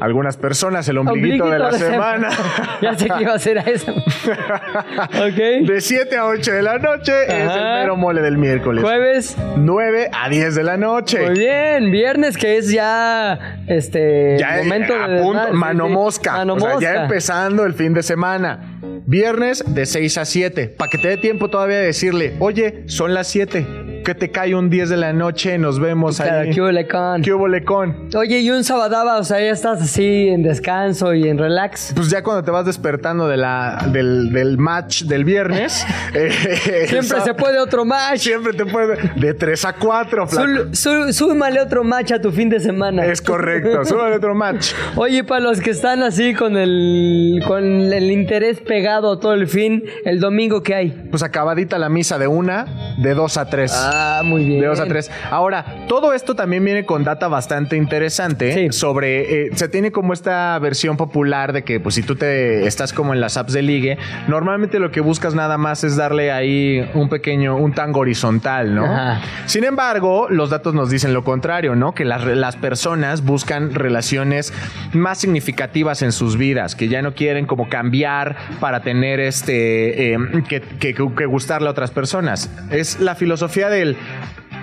algunas 0.00 0.36
personas, 0.36 0.88
el 0.88 0.98
ombliguito, 0.98 1.48
de 1.48 1.58
la 1.58 1.72
semana. 1.72 2.28
ya 2.82 2.94
sé 2.98 3.08
que 3.08 3.22
iba 3.22 3.34
a 3.34 3.38
ser 3.38 3.58
a 3.58 3.62
eso. 3.62 3.92
ok. 3.92 5.66
De 5.68 5.80
7 5.80 6.16
a 6.16 6.26
8 6.26 6.52
de 6.52 6.62
la 6.62 6.78
noche 6.78 7.12
es 7.26 7.32
el 7.32 7.48
Ajá. 7.48 7.74
mero 7.80 7.96
mole 7.96 8.20
del 8.22 8.36
miércoles. 8.36 8.82
Jueves. 8.82 9.36
9 9.56 10.10
a 10.12 10.28
10 10.28 10.54
de 10.54 10.62
la 10.64 10.76
noche. 10.76 11.24
Muy 11.30 11.38
bien. 11.38 11.90
Viernes, 11.90 12.36
que 12.36 12.58
es 12.58 12.70
ya 12.70 13.58
este 13.66 14.36
Ya 14.38 14.58
eh, 14.60 14.64
momento 14.64 14.94
a 14.94 15.08
de 15.08 15.22
punto, 15.22 15.40
desmadre, 15.40 15.52
sí, 15.52 15.56
mano 15.58 15.86
sí. 15.86 15.92
mosca. 15.92 16.32
Mano 16.32 16.54
o 16.54 16.60
sea, 16.60 16.68
ya 16.70 16.74
mosca. 16.74 17.02
empezando 17.04 17.64
el 17.64 17.74
fin 17.74 17.94
de 17.94 18.02
semana. 18.02 18.78
Viernes 19.06 19.62
de 19.66 19.86
6 19.86 20.18
a 20.18 20.24
7. 20.24 20.74
Para 20.76 20.90
que 20.90 20.98
te 20.98 21.08
dé 21.08 21.16
tiempo 21.18 21.48
todavía 21.50 21.78
de 21.78 21.86
decirle, 21.86 22.34
oye, 22.40 22.82
son 22.86 23.14
las 23.14 23.28
7. 23.28 24.02
que 24.04 24.14
te 24.14 24.30
cae 24.30 24.54
un 24.54 24.68
10 24.68 24.90
de 24.90 24.96
la 24.98 25.12
noche, 25.14 25.56
nos 25.56 25.78
vemos 25.80 26.16
Claro, 26.18 26.40
ahí. 26.40 26.50
¿qué 26.50 26.60
huele 26.60 26.86
con? 26.86 27.22
¿Qué 27.22 27.32
hubo, 27.32 27.48
lecón? 27.48 28.08
Oye, 28.14 28.40
y 28.40 28.50
un 28.50 28.62
sabadaba, 28.62 29.16
o 29.18 29.24
sea, 29.24 29.40
ya 29.40 29.50
estás 29.50 29.80
así 29.84 30.28
en 30.28 30.42
descanso 30.42 31.14
y 31.14 31.28
en 31.28 31.38
relax. 31.38 31.92
Pues 31.94 32.10
ya 32.10 32.22
cuando 32.22 32.42
te 32.42 32.50
vas 32.50 32.66
despertando 32.66 33.28
de 33.28 33.36
la, 33.36 33.86
del, 33.90 34.32
del 34.32 34.58
match 34.58 35.02
del 35.04 35.24
viernes. 35.24 35.84
eh, 36.14 36.86
Siempre 36.88 37.20
se 37.20 37.34
puede 37.34 37.58
otro 37.58 37.84
match. 37.84 38.20
Siempre 38.20 38.52
te 38.52 38.66
puede. 38.66 38.96
De 39.16 39.34
3 39.34 39.64
a 39.64 39.72
4, 39.74 40.26
flaco. 40.26 40.46
Sul- 40.46 40.74
su- 40.74 41.12
súmale 41.12 41.60
otro 41.60 41.84
match 41.84 42.12
a 42.12 42.20
tu 42.20 42.30
fin 42.32 42.48
de 42.48 42.60
semana. 42.60 43.04
Es 43.06 43.20
correcto. 43.22 43.84
Súbale 43.84 44.16
otro 44.16 44.34
match. 44.34 44.72
Oye, 44.96 45.24
para 45.24 45.40
los 45.40 45.60
que 45.60 45.70
están 45.70 46.02
así 46.02 46.34
con 46.34 46.56
el 46.56 47.42
con 47.46 47.64
el 47.64 48.10
interés 48.10 48.60
pegado 48.60 49.18
todo 49.18 49.34
el 49.34 49.46
fin, 49.46 49.84
el 50.04 50.20
domingo 50.20 50.62
¿qué 50.62 50.74
hay? 50.74 51.08
Pues 51.10 51.22
acabadita 51.22 51.78
la 51.78 51.88
misa 51.88 52.18
de 52.18 52.26
una, 52.26 52.66
de 52.98 53.14
2 53.14 53.36
a 53.36 53.46
3. 53.50 53.72
Ah, 53.74 54.22
muy 54.24 54.44
bien. 54.44 54.60
De 54.60 54.66
2 54.66 54.80
a 54.80 54.86
3. 54.86 55.10
Ahora, 55.30 55.84
todo 55.88 56.12
esto 56.12 56.34
también 56.34 56.64
viene 56.64 56.84
con 56.86 57.04
data 57.04 57.28
bastante 57.28 57.76
interesante 57.76 58.52
Sí. 58.54 58.76
sobre. 58.78 59.46
eh, 59.46 59.50
se 59.54 59.68
tiene 59.74 59.90
como 59.90 60.12
esta 60.12 60.56
versión 60.60 60.96
popular 60.96 61.52
de 61.52 61.64
que, 61.64 61.80
pues, 61.80 61.96
si 61.96 62.04
tú 62.04 62.14
te 62.14 62.64
estás 62.64 62.92
como 62.92 63.12
en 63.12 63.20
las 63.20 63.36
apps 63.36 63.52
de 63.54 63.60
ligue, 63.62 63.98
normalmente 64.28 64.78
lo 64.78 64.92
que 64.92 65.00
buscas 65.00 65.34
nada 65.34 65.58
más 65.58 65.82
es 65.82 65.96
darle 65.96 66.30
ahí 66.30 66.88
un 66.94 67.08
pequeño, 67.08 67.56
un 67.56 67.72
tango 67.72 67.98
horizontal, 67.98 68.72
¿no? 68.72 68.84
Ajá. 68.84 69.20
Sin 69.46 69.64
embargo, 69.64 70.28
los 70.30 70.50
datos 70.50 70.74
nos 70.74 70.90
dicen 70.90 71.12
lo 71.12 71.24
contrario, 71.24 71.74
¿no? 71.74 71.92
Que 71.92 72.04
las, 72.04 72.24
las 72.24 72.54
personas 72.54 73.24
buscan 73.24 73.74
relaciones 73.74 74.52
más 74.92 75.18
significativas 75.18 76.02
en 76.02 76.12
sus 76.12 76.36
vidas, 76.36 76.76
que 76.76 76.86
ya 76.86 77.02
no 77.02 77.14
quieren 77.14 77.44
como 77.46 77.68
cambiar 77.68 78.36
para 78.60 78.82
tener 78.82 79.18
este, 79.18 80.12
eh, 80.14 80.18
que, 80.48 80.60
que- 80.60 80.94
que 80.94 81.26
gustarle 81.26 81.66
a 81.66 81.72
otras 81.72 81.90
personas. 81.90 82.48
Es 82.70 83.00
la 83.00 83.16
filosofía 83.16 83.68
del... 83.70 83.96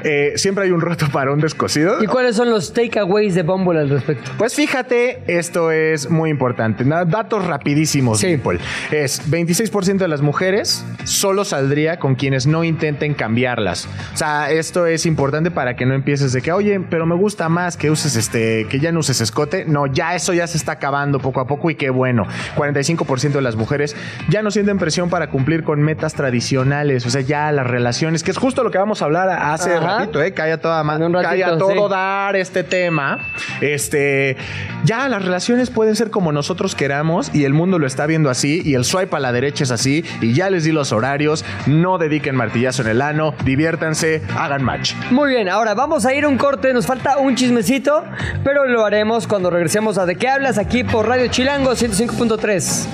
eh, 0.04 0.34
siempre 0.36 0.66
hay 0.66 0.72
un 0.72 0.82
roto 0.82 1.08
para 1.12 1.32
un 1.32 1.40
descosido. 1.40 2.02
¿Y 2.04 2.08
cuáles 2.08 2.36
son 2.36 2.50
los 2.50 2.74
takeaways 2.74 3.36
de 3.36 3.44
Bumble 3.44 3.80
al 3.80 3.90
respecto? 3.90 4.32
Pues 4.38 4.56
fíjate, 4.56 5.24
esto 5.28 5.72
es 5.72 6.10
muy 6.10 6.30
importante. 6.30 6.84
Datos 6.84 7.46
rapidísimos, 7.46 8.20
Sí. 8.20 8.28
Dimple. 8.28 8.60
Es 8.92 9.30
26% 9.30 9.98
de 9.98 10.08
las 10.08 10.22
mujeres 10.22 10.86
solo 11.04 11.44
saldría 11.46 11.98
con 11.98 12.16
quienes 12.16 12.48
no 12.48 12.64
intenten 12.64 13.14
cambiarlas. 13.14 13.88
O 14.14 14.18
sea, 14.18 14.52
esto 14.52 14.86
es 14.86 15.06
importante 15.06 15.52
para 15.52 15.76
que 15.76 15.86
no 15.86 15.94
empieces 15.94 16.34
de 16.34 16.42
que, 16.42 16.52
oye, 16.52 16.80
pero 16.90 17.06
me 17.06 17.16
gusta 17.16 17.50
más 17.50 17.78
que 17.78 17.90
uses 17.92 18.16
este, 18.16 18.68
que 18.70 18.80
ya 18.80 18.92
no 18.92 19.00
uses 19.00 19.22
escote. 19.22 19.66
No, 19.66 19.88
ya 19.88 20.16
eso 20.16 20.34
ya 20.34 20.48
se 20.48 20.58
está 20.58 20.74
acabando 20.74 21.20
poco 21.20 21.40
a 21.40 21.48
poco 21.48 21.70
y 21.70 21.76
qué 21.76 21.90
bueno. 21.90 22.26
45% 22.56 23.32
de 23.32 23.42
las 23.42 23.56
mujeres 23.56 23.96
ya 24.30 24.42
no 24.42 24.52
sienten 24.52 24.78
presión 24.78 25.10
para 25.10 25.30
cumplir 25.30 25.64
con 25.64 25.82
metas 25.82 26.14
tradicionales. 26.14 27.06
O 27.06 27.10
sea, 27.10 27.22
ya 27.22 27.52
las 27.52 27.68
relaciones, 27.68 28.24
que 28.24 28.32
es 28.32 28.38
justo 28.38 28.64
lo 28.64 28.72
que 28.72 28.78
vamos 28.78 29.02
a 29.02 29.06
hablar 29.06 29.30
hace 29.30 29.76
Ajá. 29.76 29.91
Ratito, 30.00 30.22
¿eh? 30.22 30.34
Calla 30.34 30.60
toda 30.60 30.82
un 30.82 31.14
ratito, 31.14 31.30
calla 31.30 31.58
todo 31.58 31.88
sí. 31.88 31.92
dar 31.92 32.36
este 32.36 32.64
tema, 32.64 33.20
este, 33.62 34.38
ya 34.84 35.08
las 35.10 35.24
relaciones 35.24 35.70
pueden 35.70 35.96
ser 35.96 36.10
como 36.10 36.32
nosotros 36.32 36.76
queramos 36.76 37.34
y 37.34 37.46
el 37.46 37.54
mundo 37.54 37.80
lo 37.80 37.88
está 37.88 38.06
viendo 38.06 38.30
así 38.30 38.62
y 38.64 38.76
el 38.76 38.86
swipe 38.86 39.16
a 39.16 39.20
la 39.20 39.32
derecha 39.32 39.64
es 39.64 39.72
así 39.72 40.04
y 40.22 40.34
ya 40.34 40.50
les 40.50 40.64
di 40.64 40.72
los 40.72 40.92
horarios, 40.92 41.46
no 41.68 41.98
dediquen 41.98 42.36
martillazo 42.36 42.82
en 42.84 42.90
el 42.90 43.02
ano, 43.02 43.34
diviértanse, 43.44 44.22
hagan 44.38 44.64
match. 44.64 44.94
Muy 45.12 45.30
bien, 45.30 45.50
ahora 45.50 45.74
vamos 45.74 46.06
a 46.06 46.14
ir 46.14 46.26
a 46.26 46.28
un 46.28 46.38
corte, 46.38 46.74
nos 46.74 46.86
falta 46.86 47.18
un 47.18 47.36
chismecito, 47.36 48.04
pero 48.44 48.66
lo 48.66 48.86
haremos 48.86 49.28
cuando 49.28 49.50
regresemos 49.50 49.98
a 49.98 50.06
De 50.06 50.16
qué 50.16 50.28
hablas 50.28 50.58
aquí 50.58 50.84
por 50.84 51.08
Radio 51.08 51.28
Chilango 51.28 51.72
105.3. 51.72 52.86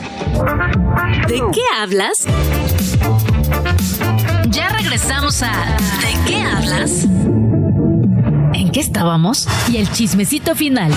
¿De 1.28 1.42
qué 1.52 1.62
hablas? 1.80 2.28
Ya 4.50 4.70
regresamos 4.70 5.44
a 5.44 5.52
¿De 6.02 6.18
qué 6.26 6.42
hablas? 6.42 7.04
¿En 8.54 8.72
qué 8.72 8.80
estábamos? 8.80 9.48
Y 9.72 9.78
el 9.78 9.92
chismecito 9.92 10.56
final. 10.56 10.92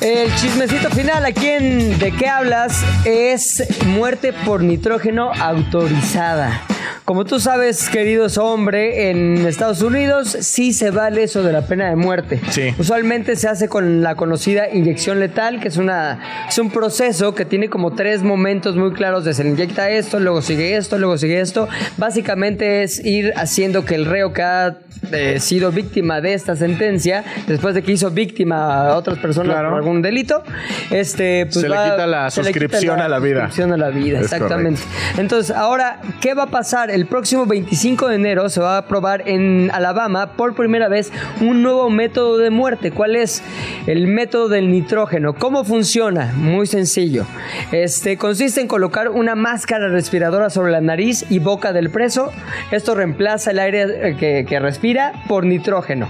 El 0.00 0.32
chismecito 0.36 0.90
final 0.90 1.24
aquí 1.24 1.46
en 1.48 1.98
De 1.98 2.12
qué 2.12 2.28
hablas 2.28 2.84
es 3.04 3.64
muerte 3.86 4.32
por 4.44 4.62
nitrógeno 4.62 5.32
autorizada. 5.32 6.62
Como 7.04 7.24
tú 7.24 7.40
sabes, 7.40 7.88
queridos 7.88 8.36
hombre, 8.36 9.08
en 9.10 9.46
Estados 9.46 9.80
Unidos 9.80 10.36
sí 10.40 10.74
se 10.74 10.90
vale 10.90 11.22
eso 11.22 11.42
de 11.42 11.54
la 11.54 11.62
pena 11.66 11.88
de 11.88 11.96
muerte. 11.96 12.38
Sí. 12.50 12.74
Usualmente 12.78 13.34
se 13.36 13.48
hace 13.48 13.66
con 13.66 14.02
la 14.02 14.14
conocida 14.14 14.68
inyección 14.70 15.18
letal, 15.18 15.58
que 15.58 15.68
es, 15.68 15.78
una, 15.78 16.46
es 16.46 16.58
un 16.58 16.70
proceso 16.70 17.34
que 17.34 17.46
tiene 17.46 17.70
como 17.70 17.94
tres 17.94 18.22
momentos 18.22 18.76
muy 18.76 18.92
claros 18.92 19.24
de 19.24 19.32
se 19.32 19.42
le 19.42 19.50
inyecta 19.50 19.88
esto, 19.88 20.20
luego 20.20 20.42
sigue 20.42 20.76
esto, 20.76 20.98
luego 20.98 21.16
sigue 21.16 21.40
esto. 21.40 21.66
Básicamente 21.96 22.82
es 22.82 23.02
ir 23.02 23.32
haciendo 23.36 23.86
que 23.86 23.94
el 23.94 24.04
reo 24.04 24.34
que 24.34 24.42
ha 24.42 24.76
eh, 25.10 25.40
sido 25.40 25.72
víctima 25.72 26.20
de 26.20 26.34
esta 26.34 26.56
sentencia, 26.56 27.24
después 27.46 27.74
de 27.74 27.82
que 27.82 27.92
hizo 27.92 28.10
víctima 28.10 28.86
a 28.90 28.96
otras 28.96 29.16
personas 29.18 29.52
Claro. 29.54 29.70
por 29.70 29.82
algún 29.88 30.02
delito, 30.02 30.42
este, 30.90 31.46
pues 31.46 31.60
Se 31.60 31.68
le 31.68 31.74
quita 31.74 32.06
la 32.06 32.28
quita 32.28 32.30
suscripción 32.30 33.00
a 33.00 33.08
la 33.08 33.18
vida. 33.18 33.46
suscripción 33.46 33.72
a 33.72 33.76
la 33.76 33.88
vida, 33.90 34.18
Es 34.18 34.24
exactamente. 34.24 34.80
Entonces, 35.16 35.54
ahora, 35.54 36.00
¿qué 36.20 36.34
va 36.34 36.44
a 36.44 36.46
pasar? 36.50 36.90
El 36.90 37.06
próximo 37.06 37.46
25 37.46 38.08
de 38.08 38.16
enero 38.16 38.48
se 38.48 38.60
va 38.60 38.74
a 38.74 38.78
aprobar 38.78 39.28
en 39.28 39.70
Alabama 39.72 40.32
por 40.32 40.54
primera 40.54 40.88
vez 40.88 41.10
un 41.40 41.62
nuevo 41.62 41.90
método 41.90 42.38
de 42.38 42.50
muerte. 42.50 42.90
¿Cuál 42.90 43.16
es? 43.16 43.42
El 43.86 44.06
método 44.06 44.48
del 44.48 44.70
nitrógeno. 44.70 45.34
¿Cómo 45.34 45.64
funciona? 45.64 46.32
Muy 46.36 46.66
sencillo. 46.66 47.26
Este 47.72 48.16
consiste 48.16 48.60
en 48.60 48.68
colocar 48.68 49.08
una 49.08 49.34
máscara 49.34 49.88
respiradora 49.88 50.50
sobre 50.50 50.72
la 50.72 50.80
nariz 50.80 51.24
y 51.30 51.38
boca 51.38 51.72
del 51.72 51.90
preso. 51.90 52.30
Esto 52.70 52.94
reemplaza 52.94 53.50
el 53.50 53.58
aire 53.58 54.16
que, 54.18 54.44
que 54.46 54.58
respira 54.60 55.12
por 55.28 55.44
nitrógeno. 55.44 56.08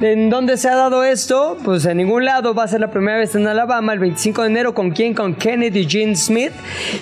¿En 0.00 0.30
dónde 0.30 0.56
se 0.56 0.68
ha 0.68 0.74
dado 0.74 1.04
esto? 1.04 1.56
Pues 1.64 1.84
en 1.86 1.98
ningún 1.98 2.24
lado. 2.24 2.54
Va 2.54 2.64
a 2.64 2.68
ser 2.68 2.80
la 2.80 2.90
primera 2.90 3.11
vez 3.16 3.34
en 3.34 3.46
Alabama 3.46 3.92
el 3.92 3.98
25 3.98 4.42
de 4.42 4.48
enero. 4.48 4.74
¿Con 4.74 4.90
quién? 4.90 5.14
Con 5.14 5.34
Kennedy 5.34 5.86
Jean 5.86 6.16
Smith. 6.16 6.52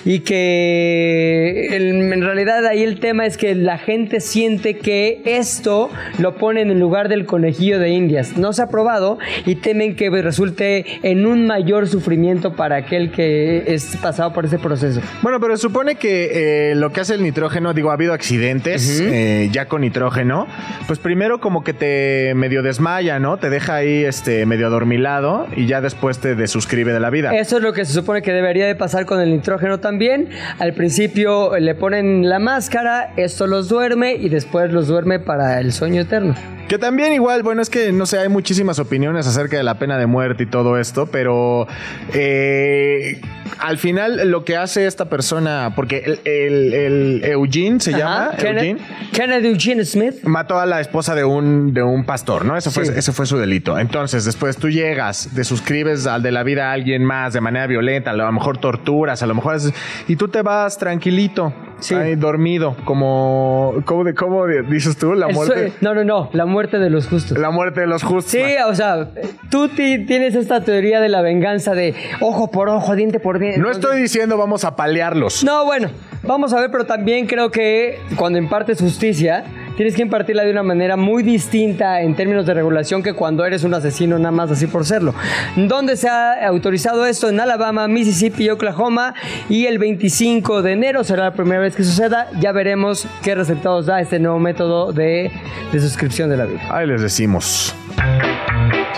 Y 0.05 0.19
que 0.19 1.67
el- 1.71 2.11
en 2.13 2.21
realidad 2.21 2.65
ahí 2.65 2.83
el 2.83 2.99
tema 2.99 3.25
es 3.25 3.37
que 3.37 3.55
la 3.55 3.77
gente 3.77 4.19
siente 4.19 4.77
que 4.77 5.21
esto 5.25 5.89
lo 6.19 6.35
ponen 6.35 6.69
en 6.71 6.79
lugar 6.79 7.09
del 7.09 7.25
conejillo 7.25 7.79
de 7.79 7.89
indias. 7.89 8.37
No 8.37 8.53
se 8.53 8.61
ha 8.63 8.67
probado 8.67 9.17
y 9.45 9.55
temen 9.55 9.95
que 9.95 10.09
resulte 10.09 10.85
en 11.03 11.25
un 11.25 11.47
mayor 11.47 11.87
sufrimiento 11.87 12.53
para 12.55 12.77
aquel 12.77 13.11
que 13.11 13.63
es 13.67 13.95
pasado 14.01 14.33
por 14.33 14.45
ese 14.45 14.59
proceso. 14.59 15.01
Bueno, 15.21 15.39
pero 15.39 15.57
supone 15.57 15.95
que 15.95 16.71
eh, 16.71 16.75
lo 16.75 16.91
que 16.91 17.01
hace 17.01 17.15
el 17.15 17.23
nitrógeno, 17.23 17.73
digo, 17.73 17.91
ha 17.91 17.93
habido 17.93 18.13
accidentes 18.13 18.99
eh, 19.01 19.49
ya 19.51 19.65
con 19.67 19.81
nitrógeno, 19.81 20.47
pues 20.87 20.99
primero 20.99 21.39
como 21.39 21.63
que 21.63 21.73
te 21.73 22.33
medio 22.35 22.61
desmaya, 22.63 23.19
¿no? 23.19 23.37
Te 23.37 23.49
deja 23.49 23.75
ahí 23.75 24.03
este 24.03 24.45
medio 24.45 24.67
adormilado 24.67 25.47
y 25.55 25.65
ya 25.67 25.81
después 25.81 26.00
te 26.19 26.35
desuscribe 26.35 26.91
de 26.93 26.99
la 26.99 27.09
vida. 27.09 27.31
Eso 27.35 27.57
es 27.57 27.63
lo 27.63 27.73
que 27.73 27.85
se 27.85 27.93
supone 27.93 28.21
que 28.21 28.33
debería 28.33 28.65
de 28.65 28.75
pasar 28.75 29.05
con 29.05 29.21
el 29.21 29.31
nitrógeno 29.31 29.79
también. 29.79 30.29
Al 30.59 30.73
principio 30.73 31.57
le 31.59 31.75
ponen 31.75 32.27
la 32.27 32.39
máscara, 32.39 33.13
esto 33.17 33.47
los 33.47 33.69
duerme 33.69 34.13
y 34.13 34.29
después 34.29 34.71
los 34.71 34.87
duerme 34.87 35.19
para 35.19 35.59
el 35.59 35.71
sueño 35.71 36.01
eterno. 36.01 36.35
Que 36.71 36.77
también 36.79 37.11
igual, 37.11 37.43
bueno, 37.43 37.61
es 37.61 37.69
que 37.69 37.91
no 37.91 38.05
sé, 38.05 38.17
hay 38.19 38.29
muchísimas 38.29 38.79
opiniones 38.79 39.27
acerca 39.27 39.57
de 39.57 39.63
la 39.63 39.73
pena 39.77 39.97
de 39.97 40.05
muerte 40.05 40.43
y 40.43 40.45
todo 40.45 40.77
esto, 40.77 41.05
pero 41.07 41.67
eh, 42.13 43.19
al 43.59 43.77
final 43.77 44.29
lo 44.31 44.45
que 44.45 44.55
hace 44.55 44.85
esta 44.87 45.09
persona, 45.09 45.73
porque 45.75 45.97
el, 46.05 46.19
el- 46.23 46.73
el 46.73 47.25
Eugene 47.25 47.81
se 47.81 47.91
llama, 47.91 48.31
Kenneth- 48.37 48.47
Eugene, 48.63 48.79
Kennedy 49.11 49.47
Eugene 49.49 49.83
Smith. 49.83 50.23
mató 50.23 50.59
a 50.59 50.65
la 50.65 50.79
esposa 50.79 51.13
de 51.13 51.25
un, 51.25 51.73
de 51.73 51.83
un 51.83 52.05
pastor, 52.05 52.45
¿no? 52.45 52.55
Eso 52.55 52.71
fue, 52.71 52.85
Sí. 52.85 52.93
ese 52.95 53.11
fue 53.11 53.25
su 53.25 53.37
delito. 53.37 53.77
Entonces, 53.77 54.23
después 54.23 54.55
tú 54.55 54.69
llegas, 54.69 55.29
te 55.35 55.43
suscribes 55.43 56.07
al 56.07 56.23
de 56.23 56.31
la 56.31 56.43
vida 56.43 56.69
a 56.69 56.71
alguien 56.71 57.03
más 57.03 57.33
de 57.33 57.41
manera 57.41 57.67
violenta, 57.67 58.11
a 58.11 58.13
lo 58.13 58.31
mejor 58.31 58.59
torturas, 58.59 59.21
a 59.21 59.27
lo 59.27 59.35
mejor 59.35 59.55
haces- 59.55 59.73
y 60.07 60.15
tú 60.15 60.29
te 60.29 60.41
vas 60.41 60.77
tranquilito, 60.77 61.53
Sí. 61.79 61.95
ahí 61.95 62.15
dormido, 62.15 62.77
como, 62.85 63.73
¿cómo, 63.85 64.03
de- 64.05 64.13
cómo 64.13 64.45
dices 64.47 64.95
tú? 64.97 65.15
La 65.15 65.27
muerte, 65.27 65.73
No, 65.81 65.93
no, 65.95 66.03
no, 66.05 66.29
la 66.31 66.45
muerte 66.45 66.60
de 66.79 66.89
los 66.89 67.07
justos. 67.07 67.37
la 67.37 67.49
muerte 67.51 67.81
de 67.81 67.87
los 67.87 68.03
justos. 68.03 68.31
Sí, 68.31 68.43
o 68.67 68.75
sea, 68.75 69.07
tú 69.49 69.67
ti- 69.69 70.05
tienes 70.05 70.35
esta 70.35 70.63
teoría 70.63 70.99
de 70.99 71.09
la 71.09 71.21
venganza 71.21 71.73
de 71.73 71.93
ojo 72.19 72.51
por 72.51 72.69
ojo, 72.69 72.95
diente 72.95 73.19
por 73.19 73.39
diente. 73.39 73.59
No 73.59 73.71
estoy 73.71 74.01
diciendo 74.01 74.37
vamos 74.37 74.63
a 74.65 74.75
palearlos. 74.75 75.43
No, 75.43 75.65
bueno, 75.65 75.89
vamos 76.23 76.53
a 76.53 76.59
ver, 76.59 76.71
pero 76.71 76.85
también 76.85 77.27
creo 77.27 77.51
que 77.51 77.99
cuando 78.15 78.37
impartes 78.39 78.79
justicia, 78.81 79.43
tienes 79.75 79.95
que 79.95 80.01
impartirla 80.01 80.43
de 80.43 80.51
una 80.51 80.63
manera 80.63 80.97
muy 80.97 81.23
distinta 81.23 82.01
en 82.01 82.15
términos 82.15 82.45
de 82.45 82.53
regulación 82.53 83.03
que 83.03 83.13
cuando 83.13 83.45
eres 83.45 83.63
un 83.63 83.73
asesino 83.73 84.17
nada 84.17 84.31
más 84.31 84.51
así 84.51 84.67
por 84.67 84.85
serlo. 84.85 85.13
¿Dónde 85.55 85.97
se 85.97 86.09
ha 86.09 86.47
autorizado 86.47 87.05
esto? 87.05 87.29
En 87.29 87.39
Alabama, 87.39 87.87
Mississippi 87.87 88.45
y 88.45 88.49
Oklahoma. 88.49 89.13
Y 89.49 89.65
el 89.65 89.79
25 89.79 90.61
de 90.61 90.73
enero 90.73 91.03
será 91.03 91.23
la 91.23 91.33
primera 91.33 91.61
vez 91.61 91.75
que 91.75 91.83
suceda. 91.83 92.27
Ya 92.39 92.51
veremos 92.51 93.07
qué 93.23 93.35
resultados 93.35 93.85
da 93.85 93.99
este 94.01 94.19
nuevo 94.19 94.39
método 94.39 94.93
de, 94.93 95.31
de 95.71 95.79
suscripción 95.79 96.29
de 96.29 96.37
la 96.37 96.45
vida. 96.45 96.61
Ahí 96.69 96.87
les 96.87 97.01
decimos. 97.01 97.75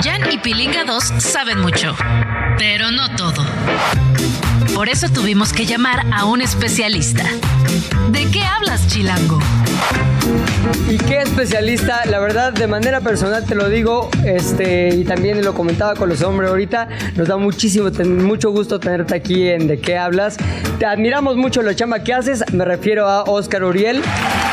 Jan 0.02 0.22
y 0.32 0.38
Pilinga 0.38 0.84
2 0.86 1.04
saben 1.20 1.60
mucho, 1.60 1.96
pero 2.58 2.92
no 2.92 3.16
todo. 3.16 3.44
Por 4.76 4.90
eso 4.90 5.08
tuvimos 5.10 5.54
que 5.54 5.66
llamar 5.66 6.02
a 6.12 6.26
un 6.26 6.42
especialista. 6.42 7.24
¿De 8.10 8.26
qué 8.32 8.42
hablas, 8.44 8.88
Chilango? 8.88 9.40
¿Y 10.90 10.98
qué 10.98 11.22
especialista? 11.22 12.06
La 12.06 12.20
verdad, 12.20 12.54
de 12.54 12.68
manera 12.68 13.02
personal 13.02 13.46
te 13.46 13.56
lo 13.56 13.70
digo, 13.70 14.10
este, 14.26 14.90
y 14.96 15.04
también 15.04 15.44
lo 15.44 15.54
comentaba 15.54 15.96
con 15.96 16.10
los 16.10 16.22
hombres 16.22 16.50
ahorita, 16.50 16.88
nos 17.16 17.28
da 17.28 17.38
muchísimo, 17.38 17.90
mucho 18.06 18.52
gusto 18.52 18.80
tenerte 18.80 19.16
aquí 19.16 19.48
en 19.50 19.68
De 19.68 19.80
qué 19.80 19.98
hablas. 19.98 20.38
Te 20.80 20.86
admiramos 20.86 21.36
mucho 21.36 21.62
la 21.62 21.76
chamba 21.76 22.04
que 22.04 22.14
haces, 22.14 22.44
me 22.54 22.66
refiero 22.66 23.08
a 23.08 23.24
Oscar 23.24 23.64
Uriel, 23.64 24.02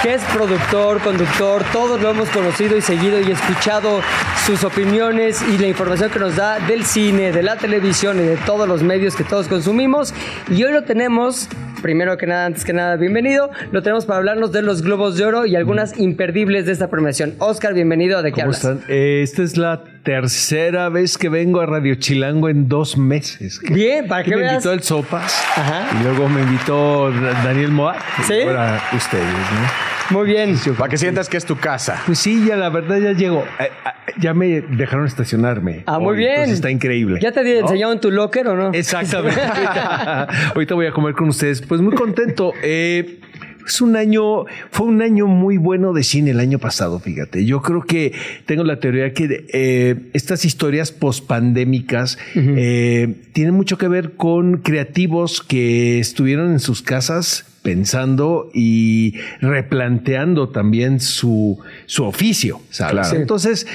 que 0.02 0.14
es 0.14 0.22
productor, 0.34 1.00
conductor, 1.00 1.62
todos 1.72 2.00
lo 2.00 2.10
hemos 2.10 2.28
conocido 2.30 2.76
y 2.76 2.80
seguido 2.80 3.20
y 3.20 3.30
escuchado 3.30 4.00
sus 4.46 4.64
opiniones 4.64 5.42
y 5.42 5.58
la 5.58 5.68
información 5.68 6.10
que 6.10 6.18
nos 6.18 6.36
da 6.36 6.58
del 6.58 6.84
cine, 6.84 7.32
de 7.32 7.42
la 7.42 7.56
televisión 7.56 8.18
y 8.18 8.22
de 8.22 8.36
todos 8.38 8.68
los 8.68 8.82
medios 8.82 9.14
que 9.14 9.24
todos 9.24 9.46
consumimos. 9.46 10.09
Y 10.50 10.62
hoy 10.64 10.72
lo 10.72 10.82
tenemos 10.84 11.48
primero 11.82 12.18
que 12.18 12.26
nada, 12.26 12.44
antes 12.44 12.64
que 12.64 12.74
nada, 12.74 12.96
bienvenido. 12.96 13.50
Lo 13.72 13.82
tenemos 13.82 14.04
para 14.04 14.18
hablarnos 14.18 14.52
de 14.52 14.60
los 14.60 14.82
Globos 14.82 15.16
de 15.16 15.24
Oro 15.24 15.46
y 15.46 15.56
algunas 15.56 15.98
imperdibles 15.98 16.66
de 16.66 16.72
esta 16.72 16.88
premiación. 16.90 17.34
Oscar, 17.38 17.72
bienvenido 17.72 18.18
a 18.18 18.22
De 18.22 18.32
qué 18.32 18.42
¿Cómo 18.42 18.52
hablas. 18.54 18.58
están? 18.58 18.82
Eh, 18.88 19.20
esta 19.22 19.42
es 19.42 19.56
la 19.56 19.82
tercera 20.02 20.88
vez 20.90 21.16
que 21.16 21.28
vengo 21.30 21.60
a 21.60 21.66
Radio 21.66 21.94
Chilango 21.94 22.48
en 22.50 22.68
dos 22.68 22.98
meses. 22.98 23.60
Bien, 23.70 24.06
para 24.08 24.24
que 24.24 24.30
me 24.30 24.36
veas. 24.42 24.52
invitó 24.54 24.72
el 24.72 24.82
Sopas 24.82 25.42
Ajá. 25.56 25.86
y 25.98 26.02
luego 26.04 26.28
me 26.28 26.42
invitó 26.42 27.10
Da- 27.12 27.42
Daniel 27.44 27.70
Moat. 27.70 27.96
¿Sí? 28.26 28.34
Y 28.34 28.42
ahora 28.42 28.82
ustedes, 28.94 29.24
¿no? 29.24 29.99
Muy 30.10 30.26
bien. 30.26 30.56
Para 30.76 30.90
que 30.90 30.98
sientas 30.98 31.28
que 31.28 31.36
es 31.36 31.44
tu 31.44 31.56
casa. 31.56 32.02
Pues 32.06 32.18
sí, 32.18 32.44
ya 32.46 32.56
la 32.56 32.68
verdad 32.68 32.98
ya 32.98 33.12
llego. 33.12 33.44
Eh, 33.58 33.64
eh, 33.64 34.12
ya 34.18 34.34
me 34.34 34.60
dejaron 34.60 35.06
estacionarme. 35.06 35.84
Ah, 35.86 35.98
muy 35.98 36.12
hoy, 36.12 36.16
bien. 36.18 36.30
entonces 36.30 36.54
está 36.56 36.70
increíble. 36.70 37.20
¿Ya 37.22 37.32
te 37.32 37.58
enseñaron 37.58 38.00
tu 38.00 38.10
locker 38.10 38.48
o 38.48 38.56
no? 38.56 38.72
Exactamente. 38.72 39.40
ahorita, 39.40 40.28
ahorita 40.54 40.74
voy 40.74 40.86
a 40.86 40.92
comer 40.92 41.14
con 41.14 41.28
ustedes. 41.28 41.62
Pues 41.62 41.80
muy 41.80 41.94
contento. 41.94 42.52
Eh, 42.62 43.20
es 43.66 43.80
un 43.80 43.96
año, 43.96 44.46
fue 44.70 44.86
un 44.86 45.00
año 45.02 45.26
muy 45.26 45.56
bueno 45.56 45.92
de 45.92 46.02
cine 46.02 46.32
el 46.32 46.40
año 46.40 46.58
pasado, 46.58 46.98
fíjate. 46.98 47.44
Yo 47.44 47.62
creo 47.62 47.82
que 47.82 48.12
tengo 48.46 48.64
la 48.64 48.80
teoría 48.80 49.12
que 49.14 49.46
eh, 49.52 49.96
estas 50.12 50.44
historias 50.44 50.92
pospandémicas 50.92 52.18
eh, 52.34 53.14
tienen 53.32 53.54
mucho 53.54 53.78
que 53.78 53.86
ver 53.88 54.12
con 54.12 54.58
creativos 54.58 55.40
que 55.40 56.00
estuvieron 56.00 56.52
en 56.52 56.58
sus 56.58 56.82
casas 56.82 57.46
pensando 57.62 58.50
y 58.54 59.14
replanteando 59.40 60.48
también 60.48 61.00
su, 61.00 61.58
su 61.86 62.04
oficio, 62.04 62.60
¿sabes? 62.70 63.08
Claro. 63.08 63.20
Entonces, 63.20 63.66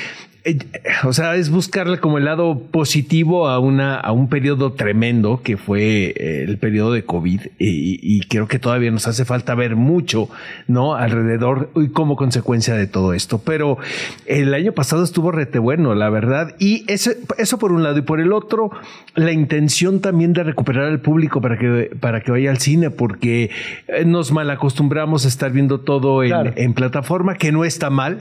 o 1.03 1.13
sea, 1.13 1.36
es 1.36 1.49
buscarle 1.49 1.99
como 1.99 2.17
el 2.17 2.25
lado 2.25 2.60
positivo 2.71 3.47
a 3.47 3.60
una 3.60 3.95
a 3.95 4.12
un 4.12 4.29
periodo 4.29 4.73
tremendo 4.73 5.41
que 5.43 5.58
fue 5.58 6.13
eh, 6.15 6.43
el 6.47 6.58
periodo 6.58 6.93
de 6.93 7.03
COVID 7.03 7.41
y, 7.58 7.99
y 8.01 8.19
creo 8.27 8.47
que 8.47 8.60
todavía 8.60 8.91
nos 8.91 9.08
hace 9.08 9.25
falta 9.25 9.55
ver 9.55 9.75
mucho, 9.75 10.29
¿no? 10.67 10.95
Alrededor 10.95 11.71
y 11.75 11.89
como 11.89 12.15
consecuencia 12.15 12.75
de 12.75 12.88
todo 12.88 13.13
esto. 13.13 13.39
Pero 13.43 13.77
el 14.25 14.53
año 14.53 14.71
pasado 14.73 15.03
estuvo 15.03 15.31
rete 15.31 15.60
bueno, 15.60 15.95
la 15.95 16.10
verdad. 16.10 16.55
Y 16.60 16.84
ese, 16.91 17.17
eso 17.38 17.58
por 17.58 17.71
un 17.71 17.84
lado 17.84 17.97
y 17.97 18.01
por 18.03 18.19
el 18.19 18.31
otro, 18.31 18.69
la 19.15 19.31
intención 19.31 19.99
también 20.01 20.34
de 20.34 20.43
recuperar 20.43 20.86
al 20.86 20.99
público 21.01 21.41
para 21.41 21.58
que 21.58 21.91
para 21.99 22.21
que 22.21 22.31
vaya 22.31 22.51
al 22.51 22.60
cine, 22.60 22.91
porque 22.91 23.49
eh, 23.88 24.05
nos 24.05 24.31
malacostumbramos 24.31 25.25
a 25.25 25.27
estar 25.27 25.51
viendo 25.51 25.79
todo 25.81 26.21
en, 26.23 26.29
Claro. 26.29 26.53
en 26.55 26.73
plataforma, 26.73 27.36
que 27.36 27.51
no 27.51 27.65
está 27.65 27.89
mal. 27.89 28.19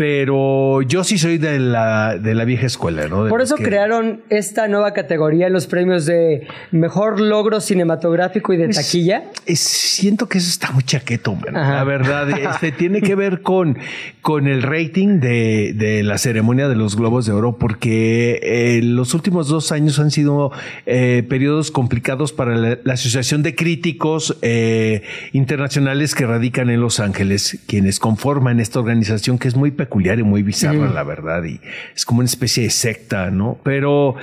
Pero 0.00 0.80
yo 0.80 1.04
sí 1.04 1.18
soy 1.18 1.36
de 1.36 1.58
la, 1.58 2.16
de 2.16 2.34
la 2.34 2.46
vieja 2.46 2.64
escuela, 2.64 3.06
¿no? 3.06 3.24
De 3.24 3.28
Por 3.28 3.42
eso 3.42 3.56
que- 3.56 3.64
crearon 3.64 4.22
esta 4.30 4.66
nueva 4.66 4.94
categoría 4.94 5.48
en 5.48 5.52
los 5.52 5.66
premios 5.66 6.06
de 6.06 6.46
mejor 6.70 7.20
logro 7.20 7.60
cinematográfico 7.60 8.54
y 8.54 8.56
de 8.56 8.68
taquilla. 8.68 9.24
siento 9.44 10.26
que 10.26 10.38
eso 10.38 10.48
está 10.48 10.70
muy 10.72 10.84
chaqueto, 10.84 11.34
man. 11.34 11.52
La 11.52 11.84
verdad, 11.84 12.30
este, 12.54 12.72
tiene 12.72 13.02
que 13.02 13.14
ver 13.14 13.42
con, 13.42 13.76
con 14.22 14.46
el 14.48 14.62
rating 14.62 15.20
de, 15.20 15.74
de 15.74 16.02
la 16.02 16.16
ceremonia 16.16 16.66
de 16.70 16.76
los 16.76 16.96
Globos 16.96 17.26
de 17.26 17.32
Oro, 17.32 17.58
porque 17.58 18.40
eh, 18.42 18.80
los 18.82 19.12
últimos 19.12 19.48
dos 19.48 19.70
años 19.70 19.98
han 19.98 20.10
sido 20.10 20.50
eh, 20.86 21.26
periodos 21.28 21.70
complicados 21.70 22.32
para 22.32 22.56
la, 22.56 22.78
la 22.84 22.94
Asociación 22.94 23.42
de 23.42 23.54
Críticos 23.54 24.38
eh, 24.40 25.02
Internacionales 25.32 26.14
que 26.14 26.24
radican 26.24 26.70
en 26.70 26.80
Los 26.80 27.00
Ángeles, 27.00 27.58
quienes 27.66 27.98
conforman 27.98 28.60
esta 28.60 28.78
organización 28.80 29.38
que 29.38 29.46
es 29.46 29.56
muy 29.56 29.70
peculiar 29.90 30.20
y 30.20 30.22
muy 30.22 30.44
bizarra, 30.44 30.88
la 30.92 31.02
verdad, 31.02 31.42
y 31.42 31.60
es 31.96 32.04
como 32.04 32.20
una 32.20 32.26
especie 32.26 32.62
de 32.62 32.70
secta, 32.70 33.28
¿no? 33.32 33.58
Pero 33.64 34.14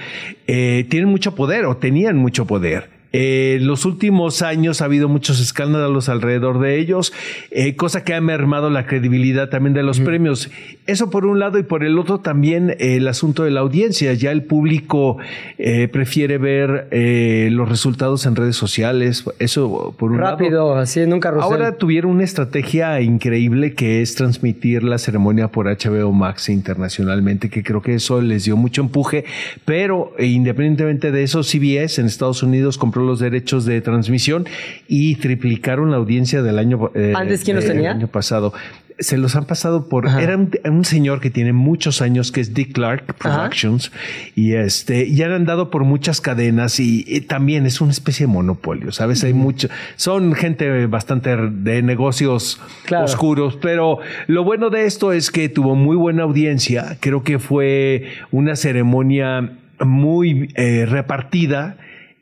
eh, 0.47 0.87
tienen 0.89 1.09
mucho 1.09 1.35
poder 1.35 1.65
o 1.65 1.75
tenían 1.75 2.15
mucho 2.15 2.47
poder. 2.47 2.96
Eh, 3.13 3.59
los 3.61 3.85
últimos 3.85 4.41
años 4.41 4.81
ha 4.81 4.85
habido 4.85 5.09
muchos 5.09 5.39
escándalos 5.39 6.09
alrededor 6.09 6.59
de 6.59 6.79
ellos, 6.79 7.13
eh, 7.51 7.75
cosa 7.75 8.03
que 8.03 8.13
ha 8.13 8.21
mermado 8.21 8.69
la 8.69 8.85
credibilidad 8.85 9.49
también 9.49 9.73
de 9.73 9.83
los 9.83 9.99
premios. 9.99 10.49
Eso 10.87 11.09
por 11.09 11.25
un 11.25 11.37
lado 11.37 11.59
y 11.59 11.63
por 11.63 11.83
el 11.83 11.99
otro 11.99 12.19
también 12.19 12.69
eh, 12.69 12.95
el 12.95 13.09
asunto 13.09 13.43
de 13.43 13.51
la 13.51 13.59
audiencia. 13.59 14.13
Ya 14.13 14.31
el 14.31 14.43
público 14.43 15.17
eh, 15.57 15.89
prefiere 15.89 16.37
ver 16.37 16.87
eh, 16.91 17.49
los 17.51 17.67
resultados 17.67 18.25
en 18.25 18.37
redes 18.37 18.55
sociales. 18.55 19.25
Eso 19.37 19.93
por 19.97 20.11
un 20.11 20.21
lado. 20.21 20.31
Rápido, 20.31 20.75
así 20.75 21.01
en 21.01 21.11
un. 21.11 21.21
Ahora 21.41 21.73
tuvieron 21.73 22.11
una 22.11 22.23
estrategia 22.23 23.01
increíble 23.01 23.73
que 23.73 24.01
es 24.01 24.15
transmitir 24.15 24.83
la 24.83 24.97
ceremonia 24.97 25.49
por 25.49 25.65
HBO 25.65 26.13
Max 26.13 26.47
internacionalmente, 26.47 27.49
que 27.49 27.63
creo 27.63 27.81
que 27.81 27.95
eso 27.95 28.21
les 28.21 28.45
dio 28.45 28.55
mucho 28.55 28.81
empuje, 28.81 29.25
pero 29.65 30.13
independientemente 30.19 31.11
de 31.11 31.23
eso, 31.23 31.43
CBS 31.43 31.99
en 31.99 32.07
Estados 32.07 32.43
Unidos 32.43 32.77
compró 32.77 32.96
los 33.01 33.19
derechos 33.19 33.65
de 33.65 33.81
transmisión 33.81 34.45
y 34.87 35.15
triplicaron 35.15 35.91
la 35.91 35.97
audiencia 35.97 36.41
del 36.41 36.59
año 36.59 36.91
eh, 36.95 37.13
¿Antes 37.15 37.43
quién 37.43 37.55
los 37.57 37.65
tenía? 37.65 37.91
año 37.91 38.07
pasado. 38.07 38.53
Se 38.99 39.15
los 39.15 39.35
han 39.35 39.45
pasado 39.45 39.89
por. 39.89 40.07
Ajá. 40.07 40.23
Era 40.23 40.35
un, 40.35 40.49
un 40.65 40.83
señor 40.83 41.21
que 41.21 41.29
tiene 41.29 41.53
muchos 41.53 42.01
años, 42.01 42.31
que 42.31 42.41
es 42.41 42.55
Dick 42.55 42.73
Clark 42.73 43.13
Productions, 43.13 43.91
y 44.33 44.53
este, 44.53 45.13
ya 45.13 45.27
han 45.27 45.33
andado 45.33 45.69
por 45.69 45.83
muchas 45.83 46.19
cadenas 46.19 46.79
y, 46.79 47.05
y 47.07 47.21
también 47.21 47.67
es 47.67 47.79
una 47.79 47.91
especie 47.91 48.25
de 48.25 48.33
monopolio, 48.33 48.91
¿sabes? 48.91 49.23
Hay 49.23 49.33
mucho. 49.33 49.67
Son 49.97 50.33
gente 50.33 50.87
bastante 50.87 51.37
de 51.37 51.83
negocios 51.83 52.59
Claro. 52.85 53.05
oscuros, 53.05 53.59
pero 53.61 53.99
lo 54.25 54.43
bueno 54.43 54.71
de 54.71 54.85
esto 54.85 55.13
es 55.13 55.29
que 55.29 55.47
tuvo 55.47 55.75
muy 55.75 55.95
buena 55.95 56.23
audiencia. 56.23 56.97
Creo 56.99 57.21
que 57.23 57.37
fue 57.37 58.05
una 58.31 58.55
ceremonia 58.55 59.51
muy 59.79 60.49
eh, 60.55 60.87
repartida, 60.87 61.77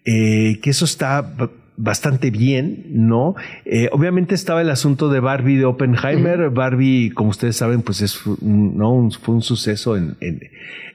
eh, 0.06 0.60
que 0.62 0.70
eso 0.70 0.86
está 0.86 1.34
bastante 1.78 2.32
bien, 2.32 2.86
¿no? 2.91 3.36
Eh, 3.65 3.89
obviamente 3.91 4.34
estaba 4.34 4.62
el 4.62 4.70
asunto 4.70 5.10
de 5.10 5.20
Barbie 5.20 5.58
de 5.58 5.65
Oppenheimer. 5.65 6.50
Barbie, 6.50 7.10
como 7.12 7.32
ustedes 7.32 7.58
saben, 7.58 7.82
pues 7.82 8.00
es 8.02 8.26
un- 8.26 8.78
¿no? 8.78 8.94
Un- 8.94 9.12
fue 9.12 9.36
un 9.36 9.41
suceso 9.41 9.98
en, 9.98 10.15
en- 10.22 10.39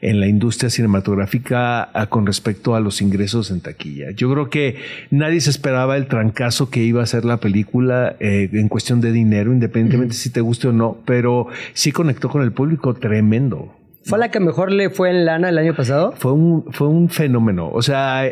en 0.01 0.21
la 0.21 0.27
industria 0.27 0.71
cinematográfica 0.71 1.83
ah, 1.83 2.07
con 2.07 2.25
respecto 2.25 2.75
a 2.75 2.81
los 2.81 3.03
ingresos 3.03 3.51
en 3.51 3.61
taquilla. 3.61 4.13
Yo 4.13 4.33
creo 4.33 4.49
que 4.49 4.77
nadie 5.11 5.43
se 5.43 5.51
esperaba 5.51 5.99
el 5.99 6.07
trancazo 6.07 6.71
que 6.71 6.83
iba 6.83 7.03
a 7.03 7.07
ser 7.07 7.27
la 7.27 7.37
película 7.41 8.17
eh, 8.19 8.49
en 8.51 8.69
cuestión 8.69 9.03
de 9.03 9.13
dinero, 9.13 9.53
independientemente 9.53 10.15
si 10.15 10.31
te 10.31 10.41
guste 10.41 10.69
o 10.69 10.73
no, 10.73 10.97
pero 11.05 11.49
sí 11.75 11.93
conectó 11.93 12.31
con 12.31 12.41
el 12.43 12.53
público 12.53 12.95
tremendo. 12.95 13.75
¿Fue 14.03 14.19
la 14.19 14.31
que 14.31 14.41
mejor 14.41 14.73
le 14.73 14.89
fue 14.89 15.11
en 15.11 15.25
lana 15.27 15.51
el 15.51 15.59
año 15.59 15.75
pasado? 15.77 16.13
Fue 16.17 16.33
un, 16.33 16.65
fue 16.73 16.89
un 16.89 17.11
fenómeno. 17.11 17.69
O 17.71 17.83
sea, 17.83 18.25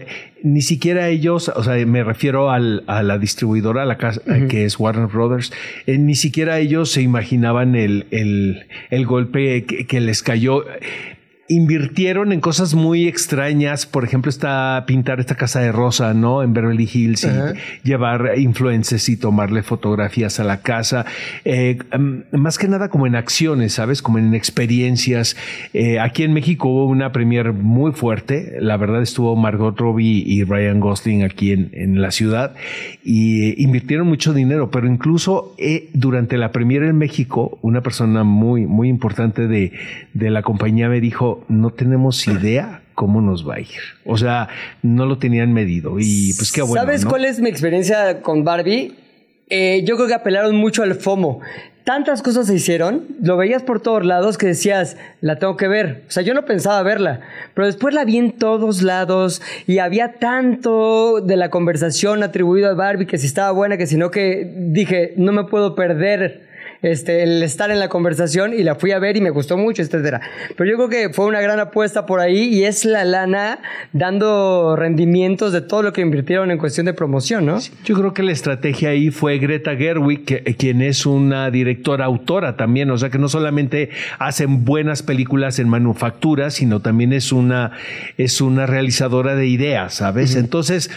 ni 0.42 0.62
siquiera 0.62 1.08
ellos, 1.08 1.50
o 1.54 1.62
sea, 1.62 1.74
me 1.86 2.02
refiero 2.02 2.50
al- 2.50 2.84
a 2.86 3.02
la 3.02 3.18
distribuidora, 3.18 3.82
a 3.82 3.84
la 3.86 3.98
casa, 3.98 4.22
que 4.48 4.64
es 4.64 4.78
Warner 4.80 5.06
Brothers, 5.08 5.52
eh, 5.86 5.98
ni 5.98 6.14
siquiera 6.14 6.58
ellos 6.58 6.90
se 6.90 7.02
imaginaban 7.02 7.74
el, 7.76 8.06
el, 8.10 8.66
el 8.90 9.06
golpe 9.06 9.64
que, 9.64 9.86
que 9.86 10.00
les 10.00 10.22
cayó. 10.22 10.64
Invirtieron 11.48 12.32
en 12.32 12.40
cosas 12.40 12.74
muy 12.74 13.08
extrañas, 13.08 13.86
por 13.86 14.04
ejemplo, 14.04 14.28
está 14.28 14.84
pintar 14.86 15.18
esta 15.18 15.34
casa 15.34 15.60
de 15.60 15.72
rosa, 15.72 16.12
¿no? 16.12 16.42
En 16.42 16.52
Beverly 16.52 16.88
Hills 16.92 17.24
y 17.24 17.88
llevar 17.88 18.32
influencers 18.36 19.08
y 19.08 19.16
tomarle 19.16 19.62
fotografías 19.62 20.40
a 20.40 20.44
la 20.44 20.60
casa. 20.60 21.06
Eh, 21.44 21.78
más 22.32 22.58
que 22.58 22.68
nada 22.68 22.88
como 22.90 23.06
en 23.06 23.16
acciones, 23.16 23.74
¿sabes? 23.74 24.02
Como 24.02 24.18
en 24.18 24.34
experiencias. 24.34 25.36
Eh, 25.72 25.98
aquí 26.00 26.22
en 26.22 26.34
México 26.34 26.68
hubo 26.68 26.86
una 26.86 27.12
premier 27.12 27.52
muy 27.52 27.92
fuerte. 27.92 28.58
La 28.60 28.76
verdad 28.76 29.00
estuvo 29.00 29.34
Margot 29.34 29.78
Robbie 29.78 30.22
y 30.26 30.44
Ryan 30.44 30.80
Gosling 30.80 31.22
aquí 31.22 31.52
en, 31.52 31.70
en 31.72 32.02
la 32.02 32.10
ciudad 32.10 32.54
y 33.02 33.62
invirtieron 33.62 34.06
mucho 34.06 34.34
dinero, 34.34 34.70
pero 34.70 34.86
incluso 34.86 35.54
eh, 35.56 35.88
durante 35.94 36.36
la 36.36 36.52
premier 36.52 36.82
en 36.82 36.98
México, 36.98 37.58
una 37.62 37.80
persona 37.80 38.22
muy, 38.22 38.66
muy 38.66 38.88
importante 38.88 39.48
de, 39.48 39.72
de 40.12 40.30
la 40.30 40.42
compañía 40.42 40.88
me 40.88 41.00
dijo, 41.00 41.37
no 41.48 41.70
tenemos 41.70 42.26
idea 42.26 42.82
cómo 42.94 43.20
nos 43.20 43.48
va 43.48 43.54
a 43.54 43.60
ir. 43.60 43.80
O 44.04 44.18
sea, 44.18 44.48
no 44.82 45.06
lo 45.06 45.18
tenían 45.18 45.52
medido 45.52 46.00
y 46.00 46.34
pues 46.34 46.50
qué 46.50 46.62
bueno. 46.62 46.82
¿Sabes 46.82 47.04
¿no? 47.04 47.10
cuál 47.10 47.24
es 47.24 47.38
mi 47.40 47.48
experiencia 47.48 48.22
con 48.22 48.42
Barbie? 48.42 48.96
Eh, 49.50 49.84
yo 49.86 49.96
creo 49.96 50.08
que 50.08 50.14
apelaron 50.14 50.56
mucho 50.56 50.82
al 50.82 50.94
FOMO. 50.94 51.40
tantas 51.84 52.20
cosas 52.20 52.48
se 52.48 52.54
hicieron, 52.56 53.06
lo 53.22 53.36
veías 53.36 53.62
por 53.62 53.80
todos 53.80 54.04
lados 54.04 54.36
que 54.36 54.48
decías, 54.48 54.96
la 55.20 55.38
tengo 55.38 55.56
que 55.56 55.68
ver. 55.68 56.04
O 56.08 56.10
sea, 56.10 56.22
yo 56.22 56.34
no 56.34 56.44
pensaba 56.44 56.82
verla, 56.82 57.20
pero 57.54 57.66
después 57.66 57.94
la 57.94 58.04
vi 58.04 58.18
en 58.18 58.32
todos 58.32 58.82
lados 58.82 59.40
y 59.66 59.78
había 59.78 60.14
tanto 60.14 61.20
de 61.22 61.36
la 61.36 61.50
conversación 61.50 62.22
atribuido 62.22 62.68
a 62.68 62.74
Barbie 62.74 63.06
que 63.06 63.16
si 63.16 63.26
estaba 63.26 63.52
buena, 63.52 63.78
que 63.78 63.86
si 63.86 63.96
no, 63.96 64.10
que 64.10 64.54
dije, 64.56 65.14
no 65.16 65.32
me 65.32 65.44
puedo 65.44 65.74
perder 65.74 66.47
este, 66.82 67.22
el 67.22 67.42
estar 67.42 67.70
en 67.70 67.78
la 67.80 67.88
conversación 67.88 68.52
y 68.54 68.62
la 68.62 68.74
fui 68.76 68.92
a 68.92 68.98
ver 68.98 69.16
y 69.16 69.20
me 69.20 69.30
gustó 69.30 69.56
mucho, 69.56 69.82
etcétera. 69.82 70.20
Pero 70.56 70.70
yo 70.70 70.76
creo 70.76 70.88
que 70.88 71.12
fue 71.14 71.26
una 71.26 71.40
gran 71.40 71.58
apuesta 71.60 72.06
por 72.06 72.20
ahí 72.20 72.44
y 72.54 72.64
es 72.64 72.84
la 72.84 73.04
lana 73.04 73.58
dando 73.92 74.76
rendimientos 74.76 75.52
de 75.52 75.60
todo 75.60 75.82
lo 75.82 75.92
que 75.92 76.00
invirtieron 76.00 76.50
en 76.50 76.58
cuestión 76.58 76.86
de 76.86 76.94
promoción, 76.94 77.46
¿no? 77.46 77.58
Yo 77.84 77.94
creo 77.96 78.14
que 78.14 78.22
la 78.22 78.32
estrategia 78.32 78.90
ahí 78.90 79.10
fue 79.10 79.38
Greta 79.38 79.74
Gerwig, 79.76 80.24
que- 80.24 80.42
eh, 80.46 80.54
quien 80.54 80.80
es 80.82 81.04
una 81.06 81.50
directora 81.50 82.04
autora 82.04 82.56
también, 82.56 82.90
o 82.90 82.98
sea 82.98 83.10
que 83.10 83.18
no 83.18 83.28
solamente 83.28 83.90
hacen 84.18 84.64
buenas 84.64 85.02
películas 85.02 85.58
en 85.58 85.68
manufactura, 85.68 86.50
sino 86.50 86.80
también 86.80 87.12
es 87.12 87.32
una 87.32 87.72
es 88.16 88.40
una 88.40 88.66
realizadora 88.66 89.34
de 89.34 89.46
ideas, 89.46 89.94
¿sabes? 89.94 90.36
Entonces 90.36 90.90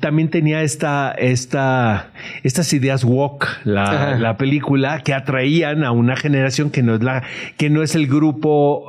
también 0.00 0.28
tenía 0.30 0.62
esta 0.62 1.12
esta 1.18 2.10
estas 2.42 2.72
ideas 2.72 3.04
woke 3.04 3.46
la, 3.64 4.16
la 4.18 4.36
película 4.36 5.00
que 5.02 5.12
atraían 5.24 5.84
a 5.84 5.90
una 5.90 6.16
generación 6.16 6.70
que 6.70 6.82
no 6.82 6.94
es 6.94 7.02
la 7.02 7.22
que 7.56 7.70
no 7.70 7.82
es 7.82 7.94
el 7.94 8.06
grupo 8.06 8.84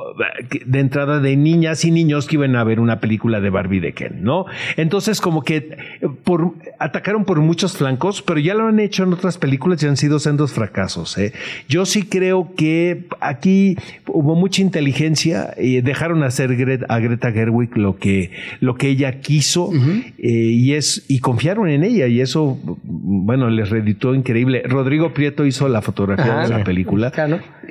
eh, 0.50 0.60
de 0.64 0.80
entrada 0.80 1.20
de 1.20 1.36
niñas 1.36 1.84
y 1.84 1.90
niños 1.90 2.26
que 2.26 2.36
iban 2.36 2.56
a 2.56 2.64
ver 2.64 2.80
una 2.80 3.00
película 3.00 3.40
de 3.40 3.50
Barbie 3.50 3.80
de 3.80 3.92
Ken, 3.92 4.22
¿no? 4.22 4.46
Entonces 4.76 5.20
como 5.20 5.42
que 5.42 5.56
eh, 5.56 6.08
por 6.24 6.54
atacaron 6.78 7.24
por 7.24 7.40
muchos 7.40 7.76
flancos, 7.76 8.22
pero 8.22 8.38
ya 8.40 8.54
lo 8.54 8.66
han 8.66 8.80
hecho 8.80 9.04
en 9.04 9.12
otras 9.12 9.38
películas 9.38 9.82
y 9.82 9.86
han 9.86 9.96
sido 9.96 10.18
sendos 10.18 10.52
fracasos. 10.52 11.16
¿eh? 11.18 11.32
Yo 11.68 11.86
sí 11.86 12.02
creo 12.02 12.52
que 12.56 13.06
aquí 13.20 13.76
hubo 14.06 14.34
mucha 14.34 14.62
inteligencia 14.62 15.54
y 15.58 15.80
dejaron 15.80 16.22
hacer 16.22 16.50
a 16.88 16.98
Greta 16.98 17.32
Gerwig 17.32 17.76
lo 17.76 17.96
que 17.96 18.30
lo 18.60 18.76
que 18.76 18.88
ella 18.88 19.20
quiso 19.20 19.70
eh, 20.18 20.28
y 20.28 20.74
es 20.74 21.04
y 21.08 21.20
confiaron 21.20 21.68
en 21.68 21.84
ella 21.84 22.06
y 22.06 22.20
eso 22.20 22.58
bueno 22.82 23.50
les 23.50 23.70
reditó 23.70 24.14
increíble. 24.14 24.62
Rodrigo 24.64 25.12
Prieto 25.12 25.44
hizo 25.44 25.68
la 25.68 25.82
fotografía 25.82 26.25
Ajá, 26.30 26.42
de 26.42 26.48
la 26.58 26.64
película 26.64 27.10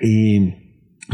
y 0.02 0.54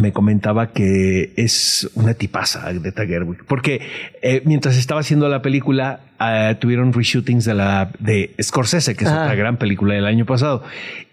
me 0.01 0.13
comentaba 0.13 0.71
que 0.71 1.33
es 1.35 1.89
una 1.95 2.13
tipaza 2.13 2.71
Greta 2.71 3.05
Gerwig 3.05 3.43
porque 3.45 3.81
eh, 4.21 4.41
mientras 4.45 4.77
estaba 4.77 5.01
haciendo 5.01 5.27
la 5.27 5.41
película 5.41 5.99
ah, 6.17 6.55
tuvieron 6.61 6.93
reshootings 6.93 7.43
de 7.43 7.53
la 7.55 7.91
de 7.99 8.33
Scorsese 8.41 8.95
que 8.95 9.03
es 9.03 9.09
Ajá. 9.09 9.23
otra 9.23 9.35
gran 9.35 9.57
película 9.57 9.93
del 9.95 10.05
año 10.05 10.25
pasado 10.25 10.63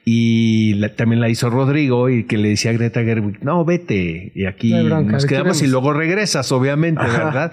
y 0.04 0.74
la- 0.74 0.94
también 0.94 1.20
la 1.20 1.28
hizo 1.28 1.50
Rodrigo 1.50 2.08
y 2.08 2.24
que 2.24 2.38
le 2.38 2.50
decía 2.50 2.70
a 2.70 2.74
Greta 2.74 3.02
Gerwig 3.02 3.42
no 3.42 3.64
vete 3.64 4.30
y 4.34 4.46
aquí 4.46 4.70
No 4.70 4.76
hay 4.76 4.84
bronca, 4.84 5.12
nos 5.12 5.26
quedamos 5.26 5.60
y 5.62 5.66
luego 5.66 5.92
regresas 5.92 6.52
obviamente 6.52 7.02
verdad 7.02 7.50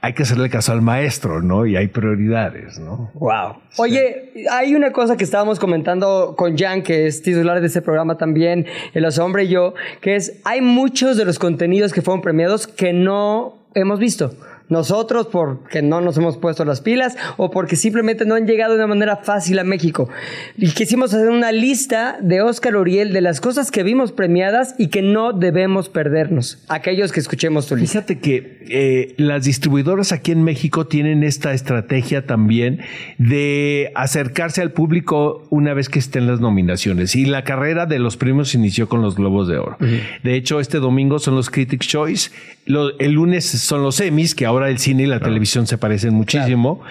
hay 0.00 0.12
que 0.12 0.22
hacerle 0.22 0.48
caso 0.48 0.72
al 0.72 0.80
maestro 0.80 1.42
no 1.42 1.66
y 1.66 1.76
hay 1.76 1.88
prioridades 1.88 2.78
no 2.78 3.10
Wow. 3.14 3.56
Oye, 3.78 4.32
hay 4.50 4.74
una 4.74 4.92
cosa 4.92 5.16
que 5.16 5.24
estábamos 5.24 5.58
comentando 5.58 6.34
con 6.36 6.56
Jan, 6.56 6.82
que 6.82 7.06
es 7.06 7.22
titular 7.22 7.60
de 7.60 7.66
este 7.66 7.82
programa 7.82 8.16
también, 8.16 8.66
El 8.94 9.06
Hombre 9.20 9.44
y 9.44 9.48
yo, 9.48 9.74
que 10.00 10.16
es, 10.16 10.40
hay 10.44 10.60
muchos 10.60 11.16
de 11.16 11.24
los 11.24 11.38
contenidos 11.38 11.92
que 11.92 12.02
fueron 12.02 12.20
premiados 12.20 12.66
que 12.66 12.92
no 12.92 13.58
hemos 13.74 13.98
visto. 13.98 14.34
Nosotros 14.68 15.28
porque 15.30 15.82
no 15.82 16.00
nos 16.00 16.16
hemos 16.18 16.36
puesto 16.36 16.64
las 16.64 16.80
pilas 16.80 17.16
o 17.36 17.50
porque 17.50 17.76
simplemente 17.76 18.24
no 18.24 18.34
han 18.34 18.46
llegado 18.46 18.72
de 18.72 18.78
una 18.78 18.86
manera 18.88 19.16
fácil 19.16 19.58
a 19.58 19.64
México. 19.64 20.08
Y 20.56 20.70
quisimos 20.72 21.14
hacer 21.14 21.28
una 21.30 21.52
lista 21.52 22.18
de 22.20 22.42
Oscar 22.42 22.76
Uriel 22.76 23.12
de 23.12 23.20
las 23.20 23.40
cosas 23.40 23.70
que 23.70 23.82
vimos 23.82 24.12
premiadas 24.12 24.74
y 24.78 24.88
que 24.88 25.02
no 25.02 25.32
debemos 25.32 25.88
perdernos. 25.88 26.58
Aquellos 26.68 27.12
que 27.12 27.20
escuchemos 27.20 27.66
tu 27.66 27.76
lista. 27.76 28.00
Fíjate 28.02 28.18
que 28.18 28.58
eh, 28.68 29.14
las 29.16 29.44
distribuidoras 29.44 30.12
aquí 30.12 30.32
en 30.32 30.42
México 30.42 30.86
tienen 30.86 31.22
esta 31.22 31.52
estrategia 31.54 32.26
también 32.26 32.80
de 33.16 33.92
acercarse 33.94 34.60
al 34.62 34.72
público 34.72 35.46
una 35.50 35.74
vez 35.74 35.88
que 35.88 35.98
estén 35.98 36.26
las 36.26 36.40
nominaciones. 36.40 37.14
Y 37.16 37.24
la 37.26 37.44
carrera 37.44 37.86
de 37.86 37.98
los 37.98 38.16
premios 38.16 38.54
inició 38.54 38.88
con 38.88 39.02
los 39.02 39.16
Globos 39.16 39.48
de 39.48 39.58
Oro. 39.58 39.76
De 40.22 40.34
hecho, 40.34 40.60
este 40.60 40.78
domingo 40.78 41.18
son 41.18 41.34
los 41.36 41.50
Critics' 41.50 41.86
Choice. 41.86 42.30
Lo- 42.66 42.98
el 42.98 43.12
lunes 43.12 43.44
son 43.46 43.82
los 43.82 44.00
Emmys, 44.00 44.34
que 44.34 44.44
ahora 44.46 44.57
el 44.66 44.78
cine 44.78 45.04
y 45.04 45.06
la 45.06 45.20
televisión 45.20 45.66
se 45.66 45.78
parecen 45.78 46.14
muchísimo. 46.14 46.82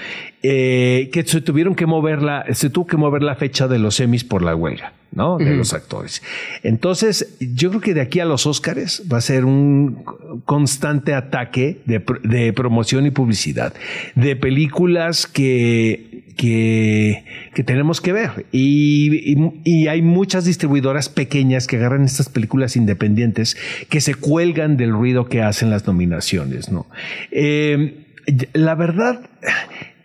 eh, 0.43 1.09
que 1.11 1.23
se 1.23 1.41
tuvieron 1.41 1.75
que 1.75 1.85
mover 1.85 2.21
la, 2.21 2.45
se 2.53 2.69
tuvo 2.69 2.87
que 2.87 2.97
mover 2.97 3.23
la 3.23 3.35
fecha 3.35 3.67
de 3.67 3.79
los 3.79 3.99
Emmys 3.99 4.23
por 4.23 4.41
la 4.41 4.55
huelga. 4.55 4.93
¿no? 5.11 5.37
De 5.37 5.55
los 5.55 5.73
actores. 5.73 6.21
Entonces, 6.63 7.37
yo 7.39 7.69
creo 7.69 7.81
que 7.81 7.93
de 7.93 8.01
aquí 8.01 8.19
a 8.19 8.25
los 8.25 8.45
Óscares 8.45 9.03
va 9.11 9.17
a 9.17 9.21
ser 9.21 9.45
un 9.45 10.03
constante 10.45 11.15
ataque 11.15 11.79
de 11.85 12.53
promoción 12.53 13.05
y 13.07 13.11
publicidad, 13.11 13.73
de 14.15 14.35
películas 14.35 15.25
que, 15.25 16.16
que, 16.37 17.25
que 17.53 17.63
tenemos 17.63 17.99
que 17.99 18.13
ver. 18.13 18.45
Y, 18.53 19.35
y- 19.65 19.87
hay 19.87 20.01
muchas 20.01 20.45
distribuidoras 20.45 21.09
pequeñas 21.09 21.67
que 21.67 21.75
agarran 21.77 22.03
estas 22.05 22.29
películas 22.29 22.75
independientes 22.77 23.57
que 23.89 23.99
se 23.99 24.13
cuelgan 24.15 24.77
del 24.77 24.91
ruido 24.91 25.25
que 25.25 25.41
hacen 25.41 25.69
las 25.69 25.85
nominaciones, 25.87 26.69
¿no? 26.71 26.85
Eh, 27.31 28.05
la 28.53 28.75
verdad, 28.75 29.21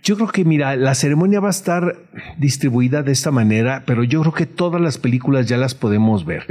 yo 0.02 0.16
creo 0.16 0.28
que, 0.28 0.44
mira, 0.44 0.74
la 0.76 0.94
ceremonia 0.94 1.38
va 1.40 1.48
a 1.48 1.50
estar 1.52 1.94
distribuida 2.36 3.02
de 3.02 3.12
esta 3.12 3.30
manera, 3.30 3.84
pero 3.86 4.02
yo 4.02 4.20
creo 4.22 4.32
que 4.32 4.46
todas 4.46 4.80
las 4.80 4.98
películas 4.98 5.46
ya 5.46 5.56
las 5.56 5.74
podemos 5.74 6.24
ver. 6.24 6.44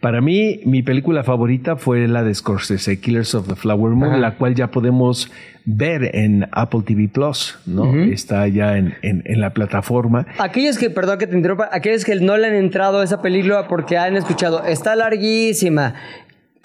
Para 0.00 0.20
mí, 0.20 0.60
mi 0.64 0.82
película 0.82 1.22
favorita 1.22 1.76
fue 1.76 2.08
la 2.08 2.22
de 2.22 2.34
Scorsese, 2.34 2.98
Killers 3.00 3.34
of 3.34 3.48
the 3.48 3.54
Flower 3.56 3.92
Moon, 3.94 4.12
Ajá. 4.12 4.18
la 4.18 4.34
cual 4.36 4.54
ya 4.54 4.70
podemos 4.70 5.30
ver 5.64 6.14
en 6.14 6.48
Apple 6.52 6.82
TV 6.86 7.08
Plus, 7.08 7.58
¿no? 7.66 7.92
Está 8.04 8.46
ya 8.48 8.78
en, 8.78 8.94
en- 9.02 9.22
en 9.26 9.40
la 9.40 9.50
plataforma. 9.50 10.26
Aquellos 10.38 10.78
que, 10.78 10.88
perdón 10.90 11.18
que 11.18 11.26
te 11.26 11.36
interrumpa, 11.36 11.68
aquellos 11.72 12.04
que 12.04 12.14
no 12.16 12.36
le 12.36 12.46
han 12.46 12.54
entrado 12.54 13.00
a 13.00 13.04
esa 13.04 13.20
película 13.20 13.66
porque 13.68 13.98
han 13.98 14.16
escuchado, 14.16 14.64
está 14.64 14.94
larguísima. 14.96 15.94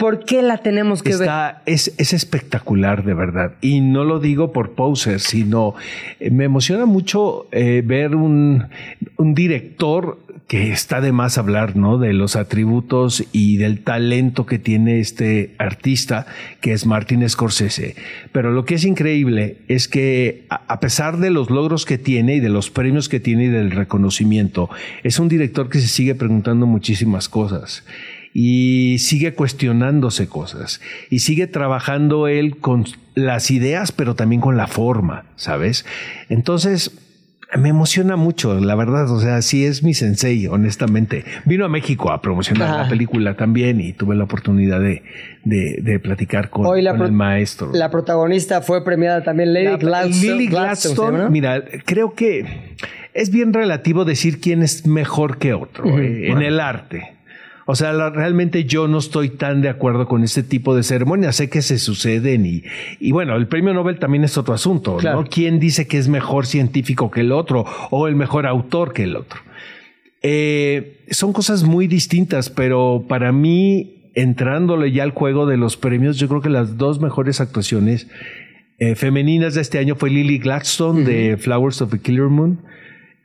¿Por 0.02 0.26
qué 0.26 0.42
la 0.42 0.58
tenemos 0.58 1.04
que 1.04 1.16
ver? 1.16 1.30
Es, 1.68 1.94
es 2.00 2.14
espectacular, 2.14 3.04
de 3.04 3.14
verdad. 3.14 3.54
Y 3.62 3.82
no 3.82 4.04
lo 4.04 4.20
digo 4.20 4.52
por 4.52 4.72
poser, 4.72 5.20
sino 5.20 5.76
eh, 6.20 6.32
me 6.32 6.46
emociona 6.46 6.88
mucho 6.88 7.48
eh, 7.52 7.84
ver 7.86 8.16
un, 8.16 8.66
un 9.18 9.36
director 9.36 10.18
que 10.48 10.72
está 10.72 11.02
de 11.02 11.12
más 11.12 11.38
hablar, 11.38 11.76
¿no? 11.76 12.00
De 12.00 12.14
los 12.14 12.36
atributos 12.36 13.24
y 13.32 13.58
del 13.58 13.84
talento 13.84 14.48
que 14.48 14.58
tiene 14.58 15.00
este 15.00 15.54
artista, 15.60 16.26
que 16.62 16.74
es 16.74 16.88
Martin 16.88 17.30
Scorsese. 17.30 17.96
Pero 18.32 18.52
lo 18.52 18.66
que 18.66 18.76
es 18.76 18.84
increíble 18.84 19.58
es 19.68 19.88
que, 19.88 20.46
a 20.50 20.62
a 20.68 20.80
pesar 20.80 21.20
de 21.20 21.30
los 21.30 21.52
logros 21.52 21.86
que 21.86 22.00
tiene 22.00 22.36
y 22.36 22.40
de 22.40 22.50
los 22.50 22.72
premios 22.72 23.08
que 23.08 23.20
tiene 23.20 23.46
y 23.46 23.50
del 23.50 23.70
reconocimiento, 23.70 24.70
es 25.04 25.20
un 25.20 25.30
director 25.30 25.70
que 25.70 25.80
se 25.80 25.88
sigue 25.88 26.16
preguntando 26.16 26.66
muchísimas 26.66 27.30
cosas 27.30 27.86
y 28.34 28.98
sigue 29.00 29.34
cuestionándose 29.34 30.28
cosas 30.28 30.80
y 31.10 31.20
sigue 31.20 31.48
trabajando 31.48 32.28
él 32.28 32.58
con 32.58 32.86
las 33.16 33.52
ideas, 33.52 33.92
pero 33.92 34.16
también 34.16 34.42
con 34.42 34.56
la 34.58 34.68
forma, 34.68 35.26
¿sabes? 35.36 35.86
Entonces, 36.30 36.92
me 37.60 37.68
emociona 37.68 38.16
mucho, 38.16 38.58
la 38.62 38.76
verdad, 38.76 39.12
o 39.12 39.20
sea, 39.20 39.42
sí 39.42 39.66
es 39.66 39.84
mi 39.84 39.94
sensei, 39.94 40.48
honestamente. 40.48 41.26
Vino 41.44 41.66
a 41.66 41.68
México 41.68 42.10
a 42.10 42.22
promocionar 42.22 42.70
Ajá. 42.70 42.84
la 42.84 42.90
película 42.90 43.36
también 43.36 43.82
y 43.82 43.92
tuve 43.92 44.16
la 44.16 44.24
oportunidad 44.24 44.80
de, 44.80 45.04
de- 45.44 45.80
de 45.82 46.00
platicar 46.00 46.50
con, 46.50 46.66
Hoy 46.66 46.86
con 46.86 47.02
el 47.02 47.12
maestro. 47.12 47.72
La 47.74 47.92
protagonista 47.92 48.62
fue 48.62 48.86
premiada 48.86 49.22
también, 49.24 49.54
Lady 49.54 49.66
La- 49.66 49.76
Gladstone. 49.78 50.32
Lily 50.34 50.48
Gladstone, 50.48 51.30
mira, 51.30 51.62
creo 51.84 52.14
que 52.14 52.76
es 53.14 53.30
bien 53.32 53.52
relativo 53.52 54.06
decir 54.06 54.40
quién 54.40 54.64
es 54.64 54.88
mejor 54.88 55.38
que 55.38 55.54
otro 55.54 56.00
eh, 56.00 56.30
en 56.32 56.42
el 56.42 56.62
arte. 56.62 57.16
O 57.66 57.76
sea, 57.76 57.94
la- 57.94 58.10
realmente 58.10 58.66
yo 58.66 58.88
no 58.88 58.98
estoy 58.98 59.30
tan 59.30 59.62
de 59.62 59.70
acuerdo 59.70 60.08
con 60.08 60.24
este 60.24 60.44
tipo 60.44 60.76
de 60.76 60.84
ceremonias. 60.84 61.36
Sé 61.36 61.50
que 61.50 61.62
se 61.62 61.78
suceden 61.80 62.46
y, 62.46 62.64
y 63.00 63.12
bueno, 63.12 63.36
el 63.36 63.48
premio 63.48 63.74
Nobel 63.74 64.00
también 64.00 64.24
es 64.24 64.38
otro 64.38 64.54
asunto, 64.54 64.98
Claro. 64.98 65.22
¿no? 65.22 65.28
¿Quién 65.30 65.60
dice 65.60 65.88
que 65.88 65.98
es 65.98 66.08
mejor 66.08 66.46
científico 66.46 67.12
que 67.12 67.22
el 67.22 67.32
otro 67.32 67.66
o 67.92 68.08
el 68.08 68.16
mejor 68.16 68.48
autor 68.48 68.94
que 68.94 69.04
el 69.04 69.16
otro? 69.16 69.40
Eh, 70.24 70.98
son 71.12 71.34
cosas 71.34 71.64
muy 71.64 71.88
distintas, 71.88 72.50
pero 72.50 73.06
para 73.08 73.32
mí, 73.32 74.10
entrándole 74.14 74.92
ya 74.92 75.04
al 75.04 75.12
juego 75.12 75.46
de 75.46 75.58
los 75.58 75.78
premios, 75.78 76.18
yo 76.18 76.28
creo 76.28 76.42
que 76.42 76.50
las 76.50 76.78
dos 76.78 77.00
mejores 77.00 77.42
actuaciones 77.42 78.08
eh, 78.78 78.96
femeninas 78.96 79.54
de 79.56 79.62
este 79.62 79.78
año 79.80 79.96
fue 79.96 80.10
Lily 80.10 80.38
Gladstone 80.40 81.04
de 81.04 81.38
Flowers 81.38 81.82
of 81.82 81.92
the 81.92 82.00
Killer 82.00 82.28
Moon 82.30 82.60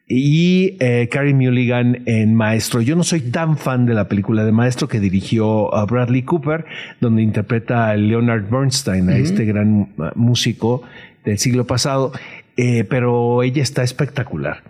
y 0.09 0.77
eh, 0.79 1.09
Carrie 1.11 1.35
Mulligan 1.35 2.03
en 2.07 2.35
Maestro. 2.35 2.81
Yo 2.81 2.95
no 2.95 3.03
soy 3.03 3.21
tan 3.21 3.59
fan 3.59 3.87
de 3.87 3.95
la 3.95 4.09
película 4.09 4.45
de 4.45 4.53
Maestro 4.53 4.89
que 4.89 5.01
dirigió 5.01 5.75
a 5.75 5.85
Bradley 5.85 6.23
Cooper, 6.23 6.65
donde 7.01 7.23
interpreta 7.23 7.89
a 7.89 7.97
Leonard 7.97 8.49
Bernstein, 8.49 9.09
a 9.09 9.17
este 9.17 9.45
gran 9.45 9.81
uh, 9.99 10.11
músico 10.15 10.83
del 11.25 11.39
siglo 11.39 11.67
pasado, 11.67 12.13
eh, 12.57 12.85
pero 12.85 13.43
ella 13.43 13.63
está 13.63 13.83
espectacular. 13.83 14.63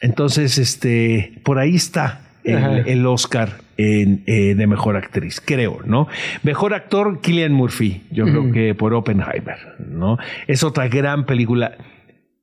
Entonces, 0.00 0.58
este, 0.58 1.34
por 1.42 1.58
ahí 1.58 1.76
está 1.76 2.22
el, 2.44 2.86
el 2.86 3.06
Oscar 3.06 3.58
en, 3.76 4.22
eh, 4.26 4.54
de 4.54 4.66
mejor 4.66 4.96
actriz, 4.96 5.40
creo, 5.44 5.80
¿no? 5.84 6.08
Mejor 6.42 6.72
actor, 6.72 7.20
Killian 7.20 7.52
Murphy, 7.52 8.02
yo 8.10 8.24
creo 8.24 8.52
que 8.52 8.74
por 8.74 8.94
Oppenheimer, 8.94 9.58
¿no? 9.90 10.18
Es 10.46 10.62
otra 10.62 10.88
gran 10.88 11.26
película. 11.26 11.76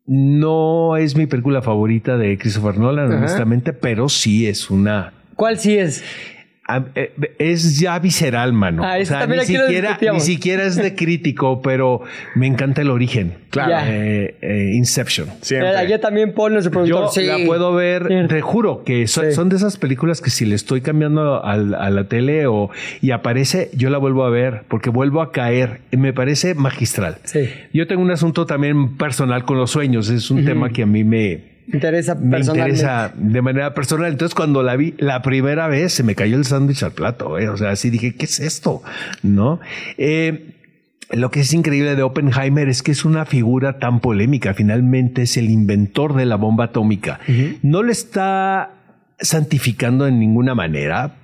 No 0.07 0.97
es 0.97 1.15
mi 1.15 1.25
película 1.25 1.61
favorita 1.61 2.17
de 2.17 2.37
Christopher 2.37 2.77
Nolan, 2.77 3.07
Ajá. 3.07 3.17
honestamente, 3.17 3.73
pero 3.73 4.07
sí 4.09 4.47
es 4.47 4.69
una 4.69 5.13
¿Cuál 5.35 5.59
sí 5.59 5.77
es? 5.77 6.03
Ah, 6.67 6.83
eh, 6.95 7.13
es 7.37 7.79
ya 7.79 7.99
visceral, 7.99 8.51
mano. 8.51 8.83
Ah, 8.83 8.97
o 8.99 9.05
sea, 9.05 9.27
ni 9.27 9.39
siquiera, 9.41 9.99
ni 10.11 10.19
siquiera 10.19 10.63
es 10.63 10.75
de 10.75 10.95
crítico, 10.95 11.61
pero 11.61 12.01
me 12.33 12.47
encanta 12.47 12.81
el 12.81 12.89
origen. 12.89 13.35
Claro. 13.51 13.85
Eh, 13.87 14.35
eh, 14.41 14.71
Inception. 14.73 15.27
Siempre. 15.41 15.75
Ayer 15.77 16.01
también 16.01 16.33
Paul, 16.33 16.53
nuestro 16.53 16.71
productor. 16.71 17.03
Yo 17.05 17.11
sí. 17.11 17.23
la 17.27 17.37
puedo 17.45 17.71
ver, 17.73 18.07
Sí. 18.07 18.27
te 18.29 18.41
juro 18.41 18.83
que 18.83 19.05
son, 19.07 19.25
Sí. 19.25 19.31
son 19.33 19.49
de 19.49 19.57
esas 19.57 19.77
películas 19.77 20.21
que 20.21 20.31
si 20.31 20.45
le 20.45 20.55
estoy 20.55 20.81
cambiando 20.81 21.43
al- 21.45 21.75
a, 21.75 21.89
la 21.91 22.07
tele 22.07 22.47
o 22.47 22.71
y 22.99 23.11
aparece, 23.11 23.69
yo 23.73 23.91
la 23.91 23.99
vuelvo 23.99 24.23
a 24.25 24.31
ver 24.31 24.63
porque 24.67 24.89
vuelvo 24.89 25.21
a 25.21 25.31
caer. 25.31 25.81
Me 25.91 26.13
parece 26.13 26.55
magistral. 26.55 27.17
Sí. 27.25 27.47
Yo 27.73 27.85
tengo 27.85 28.01
un 28.01 28.09
asunto 28.11 28.47
también 28.47 28.97
personal 28.97 29.45
con 29.45 29.57
los 29.57 29.69
sueños. 29.69 30.09
Es 30.09 30.31
un 30.31 30.43
tema 30.45 30.69
que 30.71 30.81
a 30.81 30.87
mí 30.87 31.03
me, 31.03 31.54
Interesa 31.71 32.15
me 32.15 32.39
interesa 32.39 33.11
de 33.15 33.41
manera 33.41 33.73
personal. 33.73 34.11
Entonces, 34.11 34.35
cuando 34.35 34.63
la 34.63 34.75
vi 34.75 34.93
la 34.97 35.21
primera 35.21 35.67
vez, 35.67 35.93
se 35.93 36.03
me 36.03 36.15
cayó 36.15 36.37
el 36.37 36.45
sándwich 36.45 36.83
al 36.83 36.91
plato. 36.91 37.39
¿eh? 37.39 37.49
O 37.49 37.57
sea, 37.57 37.71
así 37.71 37.89
dije, 37.89 38.15
¿qué 38.15 38.25
es 38.25 38.39
esto? 38.39 38.83
¿No? 39.23 39.59
Eh, 39.97 40.53
lo 41.11 41.31
que 41.31 41.41
es 41.41 41.53
increíble 41.53 41.95
de 41.95 42.03
Oppenheimer 42.03 42.67
es 42.67 42.83
que 42.83 42.91
es 42.91 43.05
una 43.05 43.25
figura 43.25 43.79
tan 43.79 43.99
polémica. 43.99 44.53
Finalmente 44.53 45.23
es 45.23 45.37
el 45.37 45.49
inventor 45.49 46.15
de 46.15 46.25
la 46.25 46.35
bomba 46.35 46.65
atómica. 46.65 47.19
No 47.61 47.83
le 47.83 47.91
está 47.91 48.71
santificando 49.19 50.07
en 50.07 50.19
ninguna 50.19 50.55
manera, 50.55 51.15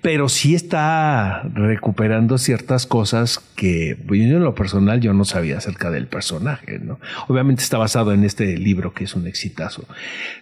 pero 0.00 0.28
sí 0.28 0.54
está 0.54 1.42
recuperando 1.54 2.38
ciertas 2.38 2.86
cosas 2.86 3.38
que 3.56 3.96
pues, 4.06 4.20
yo 4.20 4.36
en 4.36 4.44
lo 4.44 4.54
personal 4.54 5.00
yo 5.00 5.12
no 5.12 5.24
sabía 5.24 5.58
acerca 5.58 5.90
del 5.90 6.06
personaje, 6.06 6.78
¿no? 6.78 6.98
Obviamente 7.28 7.62
está 7.62 7.78
basado 7.78 8.12
en 8.12 8.24
este 8.24 8.56
libro 8.56 8.92
que 8.92 9.04
es 9.04 9.14
un 9.14 9.26
exitazo, 9.26 9.86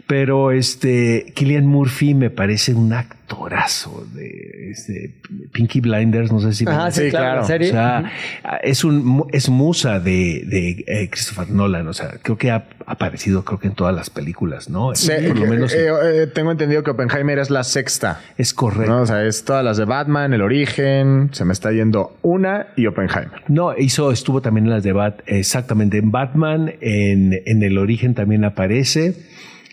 pero 0.07 0.53
este 0.53 1.33
Killian 1.35 1.67
Murphy 1.67 2.15
me 2.15 2.31
parece 2.31 2.75
un 2.75 2.93
actorazo 3.33 4.07
de 4.15 4.71
este, 4.71 5.15
Pinky 5.53 5.81
Blinders, 5.81 6.33
no 6.33 6.41
sé 6.41 6.53
si 6.53 6.65
Ajá, 6.67 6.91
sí, 6.91 7.11
claro, 7.11 7.47
claro. 7.47 7.59
la 7.59 7.67
o 7.67 7.71
sea, 7.71 8.61
es 8.63 8.85
un 8.85 9.27
es 9.33 9.49
musa 9.49 10.01
de, 10.01 10.45
de, 10.47 10.85
eh, 10.87 11.09
Christopher 11.11 11.51
Nolan, 11.51 11.89
o 11.89 11.93
sea, 11.93 12.15
creo 12.23 12.37
que 12.37 12.51
ha 12.51 12.65
aparecido 12.87 13.45
creo 13.45 13.59
que 13.59 13.69
en 13.69 13.75
todas 13.75 13.95
las 13.95 14.11
películas, 14.11 14.69
¿no? 14.69 14.95
Sí, 14.95 15.11
Por 15.29 15.39
lo 15.39 15.45
eh, 15.45 15.49
menos 15.49 15.75
eh, 15.75 15.89
eh, 16.05 16.27
tengo 16.27 16.51
entendido 16.51 16.83
que 16.83 16.91
Oppenheimer 16.91 17.39
es 17.39 17.51
la 17.51 17.65
sexta. 17.65 18.21
es 18.37 18.55
correcto. 18.55 18.93
¿no? 18.93 19.03
O 19.03 19.07
sea, 19.07 19.25
es 19.25 19.45
todas 19.45 19.65
las 19.65 19.77
de 19.77 19.85
Batman, 19.85 20.33
El 20.33 20.43
Origen, 20.43 21.31
se 21.33 21.45
me 21.45 21.53
está 21.53 21.73
yendo 21.73 22.17
una 22.23 22.69
y 22.77 22.87
Oppenheimer. 22.87 23.43
No, 23.49 23.77
hizo, 23.77 24.13
estuvo 24.13 24.43
también 24.43 24.67
en 24.67 24.73
las 24.73 24.83
de 24.83 24.93
Bat, 24.93 25.21
exactamente, 25.27 25.99
en 25.99 26.11
Batman, 26.11 26.75
en, 26.81 27.41
en 27.45 27.63
el 27.63 27.79
origen 27.79 28.15
también 28.15 28.45
aparece. 28.45 29.15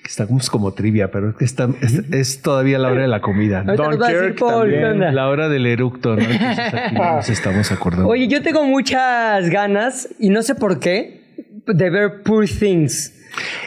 Está 0.10 0.26
como, 0.26 0.40
es 0.40 0.50
como 0.50 0.74
trivia, 0.74 1.12
pero 1.12 1.30
es 1.30 1.36
que 1.36 1.46
está, 1.46 1.70
es, 1.82 2.02
es 2.12 2.42
todavía 2.42 2.80
la 2.80 2.90
hora 2.90 3.04
de 3.04 3.08
la 3.08 3.22
comida. 3.22 3.62
Dunkirk 3.62 4.40
Paul, 4.40 4.72
¿qué 4.72 4.82
también. 4.82 5.14
La 5.14 5.30
hora 5.30 5.50
del 5.50 5.68
eructo, 5.68 6.16
¿no? 6.16 6.24
Entonces 6.24 6.74
aquí 6.74 6.96
no 6.96 7.16
nos 7.18 7.30
estamos 7.30 7.72
acordando. 7.72 8.08
Oye, 8.08 8.28
yo 8.28 8.42
tengo 8.42 8.66
muchas 8.66 9.48
ganas, 9.52 10.10
y 10.18 10.30
no 10.30 10.42
sé 10.42 10.56
por 10.56 10.80
qué, 10.80 11.22
de 11.68 11.90
ver 11.92 12.24
Poor 12.24 12.48
Things. 12.48 13.14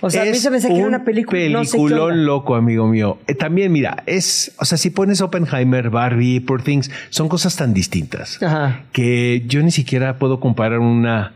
O 0.01 0.11
sea, 0.11 0.23
a 0.23 0.25
mí 0.25 0.35
se 0.35 0.51
me 0.51 0.61
que 0.61 0.77
era 0.77 0.85
una 0.85 1.05
película. 1.05 1.39
No 1.49 1.65
sé 1.65 1.77
qué 1.77 1.79
peliculón 1.79 2.11
onda. 2.11 2.25
loco, 2.25 2.57
amigo 2.57 2.89
mío. 2.89 3.19
Eh, 3.29 3.37
también, 3.37 3.71
mira, 3.71 4.03
es, 4.07 4.53
o 4.59 4.65
sea, 4.65 4.77
si 4.77 4.91
pones 4.91 5.21
Oppenheimer, 5.21 5.91
Barbie, 5.91 6.41
Poor 6.41 6.63
Things, 6.65 6.91
son 7.11 7.29
cosas 7.29 7.55
tan 7.55 7.73
distintas 7.73 8.43
Ajá. 8.43 8.83
que 8.91 9.45
yo 9.47 9.63
ni 9.63 9.71
siquiera 9.71 10.19
puedo 10.19 10.41
comparar 10.41 10.81
una 10.81 11.35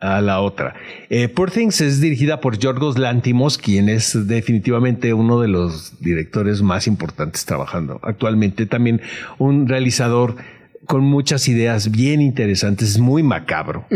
a 0.00 0.20
la 0.20 0.40
otra. 0.40 0.74
Eh, 1.08 1.28
Poor 1.28 1.50
Things 1.50 1.80
es 1.80 2.00
dirigida 2.00 2.40
por 2.40 2.58
Yorgos 2.58 2.98
Lantimos, 2.98 3.56
quien 3.58 3.88
es 3.88 4.26
definitivamente 4.28 5.14
uno 5.14 5.40
de 5.40 5.48
los 5.48 5.98
directores 6.00 6.60
más 6.62 6.86
importantes 6.86 7.44
trabajando 7.46 7.98
actualmente. 8.02 8.66
También 8.66 9.00
un 9.38 9.66
realizador 9.68 10.36
con 10.86 11.02
muchas 11.02 11.48
ideas 11.48 11.90
bien 11.90 12.20
interesantes, 12.20 12.90
es 12.90 12.98
muy 12.98 13.22
macabro. 13.22 13.86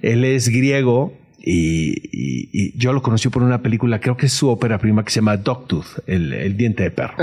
Él 0.00 0.24
es 0.24 0.48
griego 0.48 1.12
y, 1.40 1.90
y- 2.12 2.48
y 2.52 2.78
yo 2.78 2.92
lo 2.92 3.02
conocí 3.02 3.28
por 3.28 3.42
una 3.42 3.60
película, 3.60 4.00
creo 4.00 4.16
que 4.16 4.26
es 4.26 4.32
su 4.32 4.48
ópera 4.48 4.78
prima 4.78 5.04
que 5.04 5.10
se 5.10 5.16
llama 5.20 5.36
Dogtooth, 5.36 5.98
el, 6.06 6.32
el 6.32 6.56
diente 6.56 6.84
de 6.84 6.90
perro. 6.90 7.14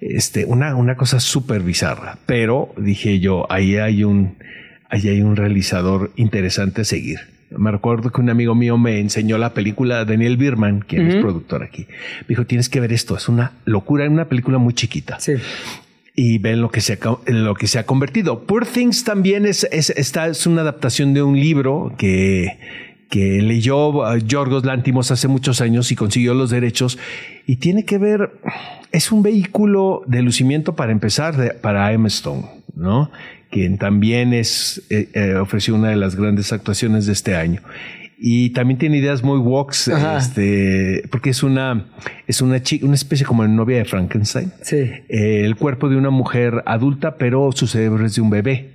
Este, 0.00 0.44
una, 0.44 0.74
una 0.74 0.96
cosa 0.96 1.20
súper 1.20 1.60
bizarra, 1.62 2.18
pero 2.26 2.72
dije 2.78 3.18
yo, 3.20 3.46
ahí 3.50 3.76
hay 3.76 4.04
un, 4.04 4.36
ahí 4.88 5.08
hay 5.08 5.20
un 5.22 5.36
realizador 5.36 6.12
interesante 6.16 6.82
a 6.82 6.84
seguir. 6.84 7.18
Me 7.50 7.70
recuerdo 7.70 8.10
que 8.10 8.20
un 8.20 8.28
amigo 8.28 8.54
mío 8.56 8.76
me 8.76 8.98
enseñó 8.98 9.38
la 9.38 9.54
película 9.54 10.04
Daniel 10.04 10.36
Birman, 10.36 10.80
quien 10.80 11.06
es 11.08 11.16
productor 11.16 11.62
aquí. 11.62 11.86
Me 12.22 12.26
dijo, 12.30 12.44
tienes 12.44 12.68
que 12.68 12.80
ver 12.80 12.92
esto, 12.92 13.16
es 13.16 13.28
una 13.28 13.52
locura, 13.64 14.04
es 14.04 14.10
una 14.10 14.28
película 14.28 14.58
muy 14.58 14.74
chiquita 14.74 15.20
Sí. 15.20 15.34
y 16.14 16.38
ven 16.38 16.60
lo 16.60 16.70
que 16.70 16.80
se 16.80 16.94
ha, 16.94 16.98
en 17.26 17.44
lo 17.44 17.54
que 17.54 17.68
se 17.68 17.78
ha 17.78 17.86
convertido. 17.86 18.42
Poor 18.46 18.66
Things 18.66 19.04
también 19.04 19.46
es, 19.46 19.62
es, 19.70 19.90
esta 19.90 20.26
es 20.26 20.44
una 20.46 20.62
adaptación 20.62 21.14
de 21.14 21.22
un 21.22 21.38
libro 21.38 21.94
que, 21.96 22.58
que 23.10 23.40
leyó 23.42 23.90
uh, 23.90 24.16
Yorgos 24.18 24.64
Lantimos 24.64 25.12
hace 25.12 25.28
muchos 25.28 25.60
años 25.60 25.92
y 25.92 25.94
consiguió 25.96 26.34
los 26.34 26.50
derechos 26.50 26.98
y 27.46 27.56
tiene 27.56 27.84
que 27.84 27.98
ver, 27.98 28.32
es 28.90 29.12
un 29.12 29.22
vehículo 29.22 30.02
de 30.08 30.22
lucimiento 30.22 30.74
para 30.74 30.90
empezar 30.90 31.36
de- 31.36 31.50
para 31.54 31.92
Emma 31.92 32.08
Stone, 32.08 32.42
¿no? 32.76 33.10
Quien 33.50 33.78
también 33.78 34.32
es, 34.32 34.82
eh, 34.90 35.08
eh, 35.14 35.34
ofreció 35.34 35.74
una 35.74 35.88
de 35.88 35.96
las 35.96 36.14
grandes 36.14 36.52
actuaciones 36.52 37.06
de 37.06 37.12
este 37.12 37.34
año. 37.34 37.60
Y 38.18 38.50
también 38.50 38.78
tiene 38.78 38.96
ideas 38.98 39.22
muy 39.22 39.38
walks, 39.38 39.88
Ajá. 39.88 40.16
este, 40.18 41.02
porque 41.10 41.30
es 41.30 41.42
una, 41.42 41.86
es 42.26 42.40
una 42.40 42.62
chica, 42.62 42.86
una 42.86 42.94
especie 42.94 43.26
como 43.26 43.42
de 43.42 43.50
novia 43.50 43.76
de 43.78 43.84
Frankenstein 43.84 44.52
Sí. 44.62 44.76
eh, 44.76 45.42
el 45.44 45.56
cuerpo 45.56 45.88
de 45.90 45.96
una 45.96 46.08
mujer 46.10 46.62
adulta, 46.64 47.16
pero 47.18 47.50
su 47.52 47.66
cerebro 47.66 48.06
es 48.06 48.14
de 48.14 48.22
un 48.22 48.30
bebé. 48.30 48.70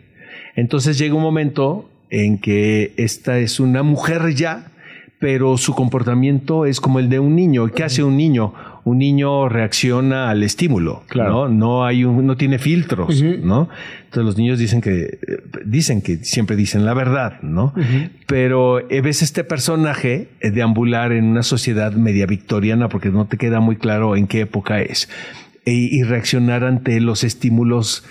Entonces 0.56 0.98
llega 1.00 1.16
un 1.16 1.24
momento 1.24 1.90
en 2.12 2.38
que 2.38 2.94
esta 2.98 3.40
es 3.40 3.60
una 3.60 3.82
mujer 3.84 4.34
ya, 4.36 4.68
pero 5.20 5.58
su 5.58 5.74
comportamiento 5.74 6.66
es 6.66 6.80
como 6.80 7.00
el 7.00 7.10
de 7.10 7.20
un 7.20 7.36
niño. 7.36 7.68
¿Qué 7.70 7.84
hace 7.84 8.04
un 8.04 8.18
niño? 8.18 8.54
Un 8.84 8.98
niño 8.98 9.48
reacciona 9.48 10.30
al 10.32 10.42
estímulo, 10.44 11.04
Claro. 11.08 11.48
¿no? 11.48 11.50
No 11.50 11.86
hay 11.86 12.04
un, 12.04 12.26
no 12.26 12.36
tiene 12.36 12.58
filtros, 12.58 13.22
¿no? 13.22 13.70
Entonces 14.06 14.26
los 14.26 14.38
niños 14.38 14.58
dicen 14.58 14.82
que 14.82 15.20
dicen 15.66 16.02
que 16.02 16.18
siempre 16.24 16.56
dicen 16.56 16.84
la 16.86 16.94
verdad, 16.96 17.42
¿no? 17.44 17.74
Pero 18.28 18.80
eh, 18.90 19.02
ves 19.02 19.22
este 19.22 19.44
personaje 19.44 20.30
eh, 20.40 20.50
deambular 20.52 21.12
en 21.12 21.26
una 21.26 21.44
sociedad 21.44 21.94
media 21.94 22.26
victoriana 22.26 22.90
porque 22.90 23.10
no 23.10 23.26
te 23.26 23.38
queda 23.38 23.60
muy 23.60 23.76
claro 23.76 24.16
en 24.16 24.26
qué 24.28 24.42
época 24.42 24.82
es 24.82 25.10
e- 25.66 25.74
y 25.74 26.02
reaccionar 26.04 26.64
ante 26.64 27.00
los 27.02 27.24
estímulos 27.24 28.04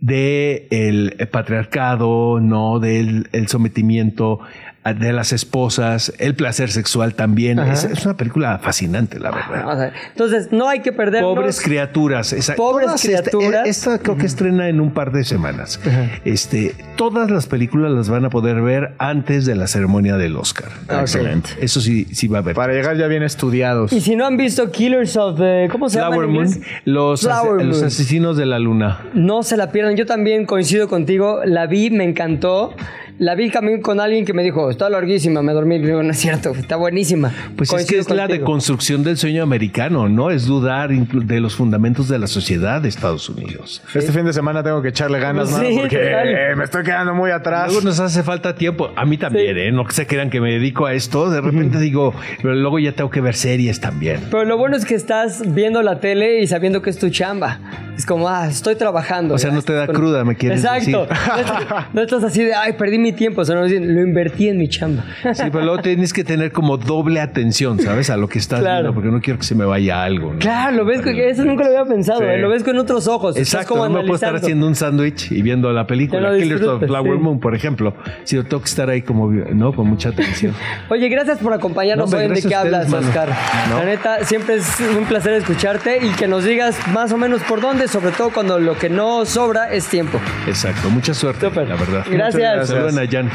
de 0.00 0.68
el 0.70 1.16
patriarcado, 1.30 2.40
no 2.40 2.78
del 2.78 3.28
el 3.32 3.48
sometimiento 3.48 4.40
de 4.82 5.12
las 5.12 5.32
esposas, 5.34 6.12
el 6.18 6.34
placer 6.34 6.70
sexual 6.70 7.14
también. 7.14 7.58
Es, 7.58 7.84
es 7.84 8.04
una 8.06 8.16
película 8.16 8.58
fascinante, 8.60 9.20
la 9.20 9.30
O 9.30 9.34
verdad. 9.34 9.76
sea, 9.76 9.92
entonces, 10.12 10.48
no 10.52 10.68
hay 10.68 10.80
que 10.80 10.90
perdernos. 10.92 11.34
Pobres 11.34 11.60
criaturas. 11.60 12.32
esa- 12.32 12.54
Pobres 12.54 13.04
esta- 13.04 13.28
criaturas. 13.30 13.68
Esta, 13.68 13.98
creo 13.98 14.16
que 14.16 14.24
estrena 14.26 14.68
en 14.68 14.80
un 14.80 14.92
par 14.92 15.12
de 15.12 15.24
semanas. 15.24 15.78
Este, 16.24 16.74
todas 16.96 17.30
las 17.30 17.46
películas 17.46 17.90
las 17.92 18.08
van 18.08 18.24
a 18.24 18.30
poder 18.30 18.62
ver 18.62 18.94
antes 18.98 19.44
de 19.44 19.54
la 19.54 19.66
ceremonia 19.66 20.16
del 20.16 20.36
Oscar. 20.36 20.70
Ah, 20.88 21.00
excelente. 21.02 21.50
Eso 21.60 21.80
sí, 21.80 22.06
sí 22.12 22.26
va 22.28 22.38
a 22.38 22.40
haber. 22.40 22.54
Para 22.54 22.72
llegar 22.72 22.96
ya 22.96 23.06
bien 23.06 23.22
estudiados. 23.22 23.92
Y 23.92 24.00
si 24.00 24.16
no 24.16 24.26
han 24.26 24.36
visto 24.38 24.70
Killers 24.70 25.16
of 25.18 25.38
the... 25.38 25.68
¿Cómo 25.70 25.90
se 25.90 25.98
llama 25.98 26.16
Flower 26.16 26.28
en 26.28 26.34
Moon, 26.34 26.60
los, 26.86 27.22
los 27.24 27.82
asesinos 27.82 28.36
de 28.38 28.46
la 28.46 28.58
luna. 28.58 29.00
No 29.12 29.42
se 29.42 29.56
la 29.58 29.70
pierdan. 29.72 29.96
Yo 29.96 30.06
también 30.06 30.46
coincido 30.46 30.88
contigo. 30.88 31.40
La 31.44 31.66
vi, 31.66 31.90
me 31.90 32.04
encantó. 32.04 32.74
La 33.20 33.34
vi 33.34 33.50
también 33.50 33.82
con 33.82 34.00
alguien 34.00 34.24
que 34.24 34.32
me 34.32 34.42
dijo, 34.42 34.70
está 34.70 34.88
larguísima, 34.88 35.42
me 35.42 35.52
dormí. 35.52 35.78
Digo, 35.78 36.02
no 36.02 36.10
es 36.10 36.18
cierto, 36.18 36.52
está 36.52 36.76
buenísima. 36.76 37.30
Pues 37.54 37.70
es 37.74 37.84
que 37.86 37.98
es 37.98 38.08
la 38.08 38.26
deconstrucción 38.26 39.04
del 39.04 39.18
sueño 39.18 39.42
americano, 39.42 40.08
¿no? 40.08 40.30
Es 40.30 40.46
dudar 40.46 40.88
de 40.90 41.40
los 41.40 41.54
fundamentos 41.54 42.08
de 42.08 42.18
la 42.18 42.26
sociedad 42.26 42.80
de 42.80 42.88
Estados 42.88 43.28
Unidos. 43.28 43.82
Este 43.94 44.10
fin 44.10 44.24
de 44.24 44.32
semana 44.32 44.62
tengo 44.62 44.80
que 44.80 44.88
echarle 44.88 45.18
ganas, 45.20 45.50
Sí, 45.50 45.54
mano, 45.54 45.68
porque 45.82 45.98
total. 45.98 46.28
eh, 46.28 46.56
me 46.56 46.64
estoy 46.64 46.82
quedando 46.82 47.14
muy 47.14 47.30
atrás. 47.30 47.66
Luego 47.70 47.84
nos 47.86 48.00
hace 48.00 48.22
falta 48.22 48.54
tiempo. 48.54 48.90
A 48.96 49.04
mí 49.04 49.18
también, 49.18 49.54
Sí. 49.54 49.60
¿eh? 49.64 49.70
No 49.70 49.84
se 49.90 50.06
crean 50.06 50.30
que 50.30 50.40
me 50.40 50.52
dedico 50.52 50.86
a 50.86 50.94
esto. 50.94 51.28
De 51.30 51.42
repente 51.42 51.78
digo, 51.78 52.14
pero 52.40 52.54
luego 52.54 52.78
ya 52.78 52.92
tengo 52.92 53.10
que 53.10 53.20
ver 53.20 53.34
series 53.34 53.80
también. 53.80 54.20
Pero 54.30 54.46
lo 54.46 54.56
bueno 54.56 54.76
es 54.78 54.86
que 54.86 54.94
estás 54.94 55.42
viendo 55.54 55.82
la 55.82 56.00
tele 56.00 56.40
y 56.40 56.46
sabiendo 56.46 56.80
que 56.80 56.88
es 56.88 56.98
tu 56.98 57.10
chamba. 57.10 57.58
Es 58.00 58.06
como, 58.06 58.28
ah, 58.30 58.48
estoy 58.48 58.76
trabajando. 58.76 59.34
O 59.34 59.38
sea, 59.38 59.50
no 59.50 59.60
te 59.60 59.74
da 59.74 59.86
cruda, 59.86 60.24
me 60.24 60.34
quieres 60.34 60.64
Exacto. 60.64 61.06
decir. 61.06 61.20
No 61.30 61.36
estás, 61.40 61.86
no 61.92 62.00
estás 62.02 62.24
así 62.24 62.42
de, 62.44 62.54
ay, 62.54 62.72
perdí 62.72 62.98
mi 62.98 63.12
tiempo, 63.12 63.42
o 63.42 63.44
sea, 63.44 63.56
no 63.56 63.62
lo 63.66 63.68
invertí 64.02 64.48
en 64.48 64.56
mi 64.56 64.68
chamba. 64.68 65.04
Sí, 65.34 65.42
pero 65.52 65.64
luego 65.66 65.82
tienes 65.82 66.14
que 66.14 66.24
tener 66.24 66.50
como 66.50 66.78
doble 66.78 67.20
atención, 67.20 67.78
¿sabes? 67.78 68.08
A 68.08 68.16
lo 68.16 68.26
que 68.26 68.38
estás 68.38 68.60
Claro. 68.60 68.76
viendo, 68.84 68.94
porque 68.94 69.10
no 69.10 69.20
quiero 69.20 69.38
que 69.38 69.44
se 69.44 69.54
me 69.54 69.66
vaya 69.66 70.02
algo. 70.02 70.32
¿no? 70.32 70.38
Claro, 70.38 70.76
lo 70.78 70.84
ves, 70.86 71.02
con- 71.02 71.14
eso 71.14 71.44
nunca 71.44 71.64
lo 71.64 71.70
había 71.78 71.84
pensado, 71.84 72.20
Sí. 72.20 72.24
eh, 72.26 72.38
lo 72.38 72.48
ves 72.48 72.64
con 72.64 72.78
otros 72.78 73.06
ojos. 73.06 73.36
estás 73.36 73.52
Exacto, 73.60 73.74
como 73.74 73.88
no 73.90 74.00
puedo 74.00 74.14
estar 74.14 74.34
haciendo 74.34 74.66
un 74.66 74.74
sándwich 74.74 75.30
y 75.30 75.42
viendo 75.42 75.70
la 75.72 75.86
película 75.86 76.34
Killers 76.38 76.62
of 76.62 76.82
Flower 76.84 77.16
sí. 77.18 77.22
Moon, 77.22 77.38
por 77.38 77.54
ejemplo. 77.54 77.94
Si 78.24 78.36
yo 78.36 78.44
tengo 78.44 78.62
que 78.62 78.68
estar 78.70 78.88
ahí 78.88 79.02
como, 79.02 79.30
no, 79.30 79.74
con 79.74 79.86
mucha 79.88 80.08
atención. 80.08 80.54
Oye, 80.88 81.08
gracias 81.10 81.38
por 81.38 81.52
acompañarnos 81.52 82.10
No, 82.10 82.16
hoy 82.18 82.24
en 82.24 82.34
De 82.34 82.42
qué 82.42 82.54
hablas, 82.54 82.90
Oscar. 82.92 83.28
La 83.74 83.84
neta, 83.84 84.24
siempre 84.24 84.56
es 84.56 84.80
un 84.98 85.04
placer 85.04 85.34
escucharte 85.34 85.98
y 86.04 86.08
que 86.10 86.26
nos 86.28 86.44
digas 86.44 86.76
más 86.94 87.12
o 87.12 87.18
menos 87.18 87.42
por 87.42 87.60
dónde, 87.60 87.88
sobre 87.90 88.12
todo 88.12 88.30
cuando 88.30 88.58
lo 88.58 88.78
que 88.78 88.88
no 88.88 89.24
sobra 89.26 89.72
es 89.72 89.86
tiempo. 89.86 90.20
Exacto, 90.46 90.88
mucha 90.90 91.12
suerte, 91.14 91.50
la 91.50 91.76
verdad. 91.76 92.04
Gracias. 92.08 92.68
Saluden 92.68 92.98
a 92.98 93.10
Jan. 93.10 93.30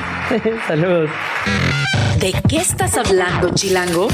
Saludos. 0.68 1.10
¿De 2.20 2.34
qué 2.48 2.58
estás 2.58 2.98
hablando, 2.98 3.54
Chilango? 3.54 4.08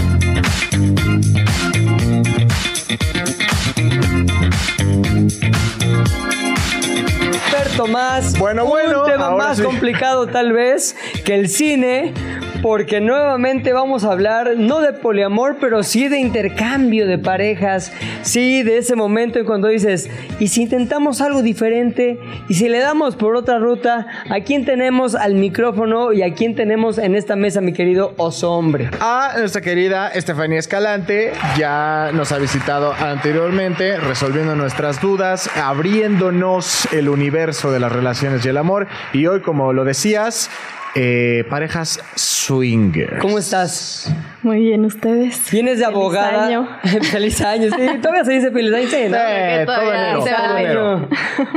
Fer 7.49 7.67
Tomás, 7.75 8.37
Bueno, 8.37 8.63
un 8.63 8.69
bueno, 8.69 9.03
tema 9.03 9.27
ahora 9.27 9.43
más 9.47 9.57
sí. 9.57 9.63
complicado 9.63 10.27
tal 10.27 10.53
vez 10.53 10.95
que 11.25 11.35
el 11.35 11.49
cine, 11.49 12.13
porque 12.61 13.01
nuevamente 13.01 13.73
vamos 13.73 14.03
a 14.03 14.11
hablar 14.11 14.51
no 14.57 14.81
de 14.81 14.93
poliamor, 14.93 15.57
pero 15.59 15.83
sí 15.83 16.07
de 16.07 16.19
intercambio 16.19 17.07
de 17.07 17.17
parejas, 17.17 17.91
sí 18.21 18.63
de 18.63 18.77
ese 18.77 18.95
momento 18.95 19.39
en 19.39 19.45
cuando 19.45 19.67
dices, 19.67 20.09
¿y 20.39 20.47
si 20.47 20.63
intentamos 20.63 21.21
algo 21.21 21.41
diferente? 21.41 22.19
¿Y 22.49 22.53
si 22.53 22.69
le 22.69 22.79
damos 22.79 23.15
por 23.15 23.35
otra 23.35 23.57
ruta? 23.59 24.07
¿A 24.29 24.41
quién 24.41 24.65
tenemos 24.65 25.15
al 25.15 25.35
micrófono 25.35 26.13
y 26.13 26.21
a 26.21 26.33
quién 26.33 26.55
tenemos 26.55 26.97
en 26.97 27.15
esta 27.15 27.35
mesa, 27.35 27.61
mi 27.61 27.73
querido 27.73 28.13
oso 28.17 28.51
hombre? 28.51 28.89
A 28.99 29.33
nuestra 29.37 29.61
querida 29.61 30.09
Estefanía 30.09 30.59
Escalante 30.59 31.33
ya 31.57 32.11
nos 32.13 32.31
ha 32.31 32.37
visitado 32.37 32.93
anteriormente, 32.93 33.97
resolviendo 33.97 34.55
nuestras 34.55 35.01
dudas, 35.01 35.49
abriéndonos 35.57 36.87
el 36.93 37.09
universo 37.09 37.71
de 37.71 37.79
las 37.79 37.91
relaciones 37.91 38.45
y 38.45 38.49
el 38.49 38.57
amor. 38.57 38.87
Y 39.13 39.25
hoy, 39.25 39.41
como 39.41 39.73
lo 39.73 39.83
decías, 39.83 40.49
eh, 40.95 41.45
parejas 41.49 41.99
swinger. 42.15 43.19
¿Cómo 43.19 43.37
estás? 43.37 44.13
Muy 44.43 44.59
bien, 44.59 44.83
¿ustedes? 44.85 45.49
Vienes 45.51 45.79
de 45.79 45.85
Feliz 45.85 45.95
abogada. 45.97 46.47
año. 46.47 46.67
feliz 47.11 47.41
año, 47.41 47.69
sí. 47.69 47.99
Todavía 48.01 48.25
se 48.25 48.33
dice 48.33 48.51
feliz 48.51 48.73
año, 48.73 48.87
sí, 48.87 49.09
¿no? 49.09 49.17
Eh, 49.17 49.63
todo 49.65 49.75
todavía 49.75 50.01
enero, 50.01 50.21
se 50.23 50.31
todo 50.31 50.57
enero. 50.57 51.09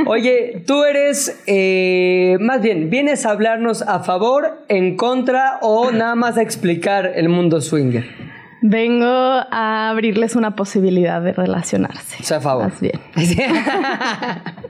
Oye, 0.05 0.63
tú 0.65 0.83
eres, 0.83 1.41
eh, 1.47 2.37
más 2.39 2.61
bien, 2.61 2.89
¿vienes 2.89 3.25
a 3.25 3.31
hablarnos 3.31 3.81
a 3.81 3.99
favor, 4.01 4.61
en 4.69 4.95
contra 4.95 5.57
o 5.61 5.91
nada 5.91 6.15
más 6.15 6.37
a 6.37 6.41
explicar 6.41 7.11
el 7.15 7.29
mundo 7.29 7.59
swinger? 7.61 8.24
Vengo 8.67 9.05
a 9.05 9.89
abrirles 9.91 10.35
una 10.35 10.55
posibilidad 10.55 11.21
de 11.21 11.33
relacionarse. 11.33 12.33
A 12.33 12.39
favor. 12.39 12.63
Más 12.65 12.81
bien. 12.81 12.99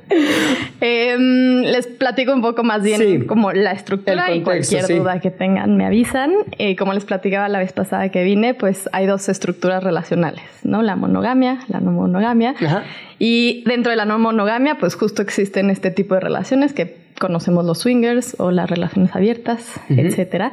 Em, 0.81 1.61
les 1.63 1.87
platico 1.87 2.33
un 2.33 2.41
poco 2.41 2.63
más 2.63 2.83
bien 2.83 2.99
Sí. 2.99 3.25
como 3.25 3.51
la 3.53 3.71
estructura 3.71 4.27
El 4.27 4.37
y 4.37 4.43
contexto, 4.43 4.75
cualquier 4.75 4.83
sí. 4.83 4.93
duda 5.01 5.19
que 5.19 5.31
tengan 5.31 5.77
me 5.77 5.85
avisan. 5.85 6.31
Eh, 6.57 6.75
como 6.75 6.93
les 6.93 7.05
platicaba 7.05 7.47
la 7.49 7.59
vez 7.59 7.73
pasada 7.73 8.09
que 8.09 8.23
vine, 8.23 8.53
pues 8.53 8.89
hay 8.91 9.05
dos 9.07 9.29
estructuras 9.29 9.83
relacionales, 9.83 10.43
¿no? 10.63 10.81
La 10.81 10.95
monogamia, 10.95 11.59
la 11.69 11.79
no 11.79 11.91
monogamia. 11.91 12.53
Ajá. 12.61 12.83
Y 13.17 13.63
dentro 13.65 13.91
de 13.91 13.95
la 13.95 14.05
no 14.05 14.19
monogamia, 14.19 14.77
pues 14.77 14.95
justo 14.95 15.21
existen 15.21 15.69
este 15.69 15.89
tipo 15.89 16.13
de 16.15 16.19
relaciones 16.19 16.73
que 16.73 17.04
conocemos 17.19 17.65
los 17.65 17.79
swingers 17.79 18.35
o 18.39 18.51
las 18.51 18.69
relaciones 18.69 19.15
abiertas, 19.15 19.79
etcétera. 19.89 20.51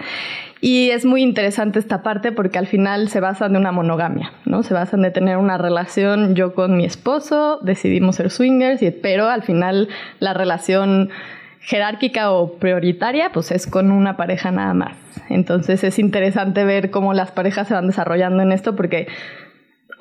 Y 0.61 0.91
es 0.91 1.05
muy 1.05 1.23
interesante 1.23 1.81
esta 1.81 2.03
parte 2.03 2.31
porque 2.31 2.59
al 2.59 2.69
final 2.69 3.09
se 3.09 3.21
basan 3.21 3.53
de 3.53 3.59
una 3.59 3.73
monogamia, 3.73 4.33
¿no? 4.45 4.63
Se 4.63 4.75
basan 4.75 5.03
de 5.03 5.11
tener 5.11 5.37
una 5.37 5.59
relación 5.59 6.37
yo 6.37 6.55
con 6.55 6.77
mi 6.77 6.85
esposo, 6.85 7.59
decidimos 7.63 8.17
ser 8.17 8.31
swingers, 8.31 8.81
y, 8.81 8.91
pero 8.93 9.29
al 9.29 9.43
final 9.43 9.89
la 10.21 10.35
relación 10.35 11.11
jerárquica 11.63 12.33
o 12.33 12.55
prioritaria 12.55 13.31
pues 13.33 13.51
es 13.53 13.67
con 13.67 13.91
una 13.91 14.17
pareja 14.17 14.51
nada 14.53 14.75
más. 14.75 14.97
Entonces 15.29 15.83
es 15.85 15.99
interesante 15.99 16.65
ver 16.65 16.91
cómo 16.91 17.13
las 17.15 17.31
parejas 17.31 17.69
se 17.69 17.75
van 17.75 17.87
desarrollando 17.87 18.43
en 18.43 18.53
esto 18.53 18.77
porque 18.77 19.09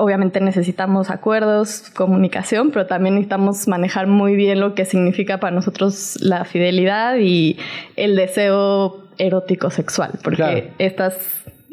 obviamente 0.01 0.41
necesitamos 0.41 1.11
acuerdos, 1.11 1.91
comunicación, 1.93 2.71
pero 2.71 2.87
también 2.87 3.15
necesitamos 3.15 3.67
manejar 3.67 4.07
muy 4.07 4.35
bien 4.35 4.59
lo 4.59 4.73
que 4.73 4.85
significa 4.85 5.39
para 5.39 5.55
nosotros 5.55 6.17
la 6.21 6.43
fidelidad 6.43 7.17
y 7.17 7.57
el 7.95 8.15
deseo 8.15 9.05
erótico 9.19 9.69
sexual, 9.69 10.13
porque 10.23 10.37
Claro. 10.37 10.61
estas 10.79 11.15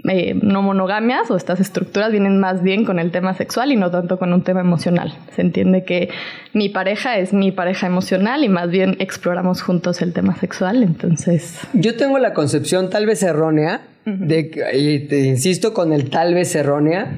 eh, 0.09 0.35
no 0.43 0.63
monogamias 0.63 1.31
o 1.31 1.37
estas 1.37 1.59
estructuras 1.59 2.13
vienen 2.13 2.39
más 2.39 2.63
bien 2.63 2.85
con 2.85 2.99
el 2.99 3.11
tema 3.11 3.35
sexual 3.35 3.73
y 3.73 3.77
no 3.77 3.91
tanto 3.91 4.19
con 4.19 4.33
un 4.33 4.43
tema 4.43 4.61
emocional. 4.61 5.13
Se 5.35 5.43
entiende 5.43 5.83
que 5.85 6.11
mi 6.53 6.69
pareja 6.69 7.19
es 7.19 7.33
mi 7.33 7.51
pareja 7.51 7.87
emocional 7.87 8.45
y 8.45 8.49
más 8.49 8.71
bien 8.71 8.97
exploramos 9.01 9.63
juntos 9.63 10.03
el 10.03 10.13
tema 10.13 10.37
sexual, 10.37 10.83
entonces 10.83 11.59
Yo 11.73 11.97
tengo 11.97 12.19
la 12.19 12.33
concepción 12.35 12.91
tal 12.91 13.07
vez 13.07 13.23
errónea, 13.23 13.81
de 14.05 14.51
que, 14.51 14.79
y 14.79 15.07
te 15.07 15.21
insisto 15.27 15.75
con 15.75 15.93
el 15.93 16.09
tal 16.11 16.33
vez 16.33 16.55
errónea, 16.55 17.11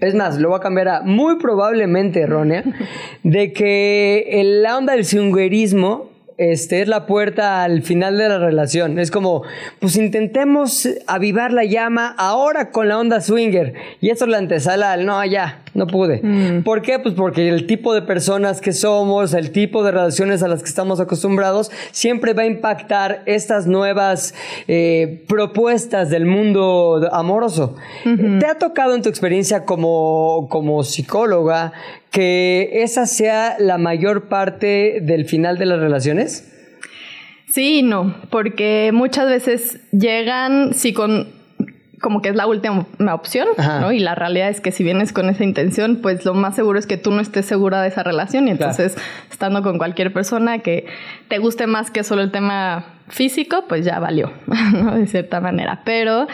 es 0.00 0.14
más, 0.14 0.38
lo 0.38 0.48
voy 0.50 0.58
a 0.58 0.60
cambiar 0.60 0.88
a 0.88 1.00
muy 1.02 1.36
probablemente 1.38 2.20
errónea, 2.20 2.64
de 3.22 3.52
que 3.52 4.40
el- 4.40 4.62
la 4.62 4.76
onda 4.78 4.94
del 4.94 5.04
swingerismo 5.04 6.10
este, 6.36 6.82
es 6.82 6.88
la 6.88 7.06
puerta 7.06 7.62
al 7.62 7.82
final 7.82 8.18
de 8.18 8.28
la 8.28 8.38
relación. 8.38 8.98
Es 8.98 9.10
como, 9.10 9.42
pues 9.78 9.96
intentemos 9.96 10.88
avivar 11.06 11.52
la 11.52 11.64
llama 11.64 12.14
ahora 12.18 12.70
con 12.70 12.88
la 12.88 12.98
onda 12.98 13.20
swinger. 13.20 13.74
Y 14.00 14.10
eso 14.10 14.24
es 14.24 14.30
la 14.30 14.38
antesala 14.38 14.92
al, 14.92 15.06
no, 15.06 15.24
ya, 15.24 15.62
no 15.74 15.86
pude. 15.86 16.22
¿Por 16.64 16.82
qué? 16.82 16.98
Pues 16.98 17.14
porque 17.14 17.48
el 17.48 17.66
tipo 17.66 17.94
de 17.94 18.02
personas 18.02 18.60
que 18.60 18.72
somos, 18.72 19.34
el 19.34 19.50
tipo 19.50 19.84
de 19.84 19.92
relaciones 19.92 20.42
a 20.42 20.48
las 20.48 20.62
que 20.62 20.68
estamos 20.68 21.00
acostumbrados, 21.00 21.70
siempre 21.92 22.32
va 22.32 22.42
a 22.42 22.46
impactar 22.46 23.22
estas 23.26 23.66
nuevas 23.66 24.34
eh, 24.68 25.24
propuestas 25.28 26.10
del 26.10 26.26
mundo 26.26 27.08
amoroso. 27.12 27.76
¿Te 28.38 28.46
ha 28.46 28.58
tocado 28.58 28.94
en 28.94 29.02
tu 29.02 29.08
experiencia 29.08 29.64
como, 29.64 30.48
como 30.50 30.82
psicóloga 30.82 31.72
que 32.14 32.70
esa 32.84 33.06
sea 33.06 33.56
la 33.58 33.76
mayor 33.76 34.28
parte 34.28 35.00
del 35.02 35.24
final 35.26 35.58
de 35.58 35.66
las 35.66 35.80
relaciones? 35.80 36.48
Sí 37.48 37.80
y 37.80 37.82
no, 37.82 38.14
porque 38.30 38.90
muchas 38.94 39.28
veces 39.28 39.80
llegan, 39.90 40.74
sí, 40.74 40.92
con 40.92 41.28
como 42.00 42.20
que 42.20 42.28
es 42.28 42.36
la 42.36 42.46
última 42.46 42.86
opción, 43.14 43.48
Ajá. 43.56 43.80
¿no? 43.80 43.90
Y 43.90 43.98
la 43.98 44.14
realidad 44.14 44.48
es 44.50 44.60
que 44.60 44.70
si 44.72 44.84
vienes 44.84 45.12
con 45.12 45.28
esa 45.30 45.42
intención, 45.42 46.00
pues 46.02 46.24
lo 46.26 46.34
más 46.34 46.54
seguro 46.54 46.78
es 46.78 46.86
que 46.86 46.98
tú 46.98 47.10
no 47.10 47.20
estés 47.20 47.46
segura 47.46 47.80
de 47.82 47.88
esa 47.88 48.02
relación 48.02 48.46
y 48.46 48.54
Claro. 48.56 48.72
entonces 48.72 49.02
estando 49.30 49.62
con 49.62 49.78
cualquier 49.78 50.12
persona 50.12 50.58
que 50.58 50.86
te 51.28 51.38
guste 51.38 51.66
más 51.66 51.90
que 51.90 52.04
solo 52.04 52.20
el 52.22 52.30
tema 52.30 52.84
físico, 53.08 53.64
pues 53.68 53.84
ya 53.86 53.98
valió, 54.00 54.30
¿no? 54.72 54.94
De 54.96 55.06
cierta 55.06 55.40
manera. 55.40 55.80
Pero 55.84 56.26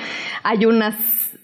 hay 0.43 0.67
unas 0.67 0.97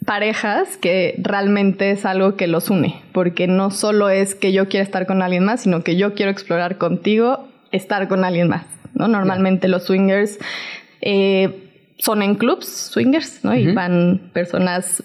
parejas 0.07 0.79
que 0.79 1.17
realmente 1.19 1.91
es 1.91 2.07
algo 2.07 2.37
que 2.37 2.47
los 2.47 2.71
une, 2.71 3.03
porque 3.13 3.47
no 3.47 3.71
solo 3.71 4.09
es 4.09 4.35
que 4.35 4.53
yo 4.53 4.69
quiera 4.69 4.85
estar 4.85 5.07
con 5.07 5.21
alguien 5.21 5.45
más, 5.45 5.63
sino 5.63 5.83
que 5.83 5.97
yo 5.97 6.15
quiero 6.15 6.31
explorar 6.31 6.79
contigo 6.79 7.49
estar 7.73 8.09
con 8.09 8.25
alguien 8.25 8.49
más, 8.49 8.65
¿no? 8.95 9.09
Normalmente 9.09 9.69
los 9.69 9.85
swingers 9.85 10.39
eh, 11.03 11.71
son 11.99 12.23
en 12.23 12.37
clubs 12.37 12.67
swingers, 12.67 13.45
¿no? 13.45 13.55
Y 13.55 13.73
van 13.75 14.31
personas 14.33 15.03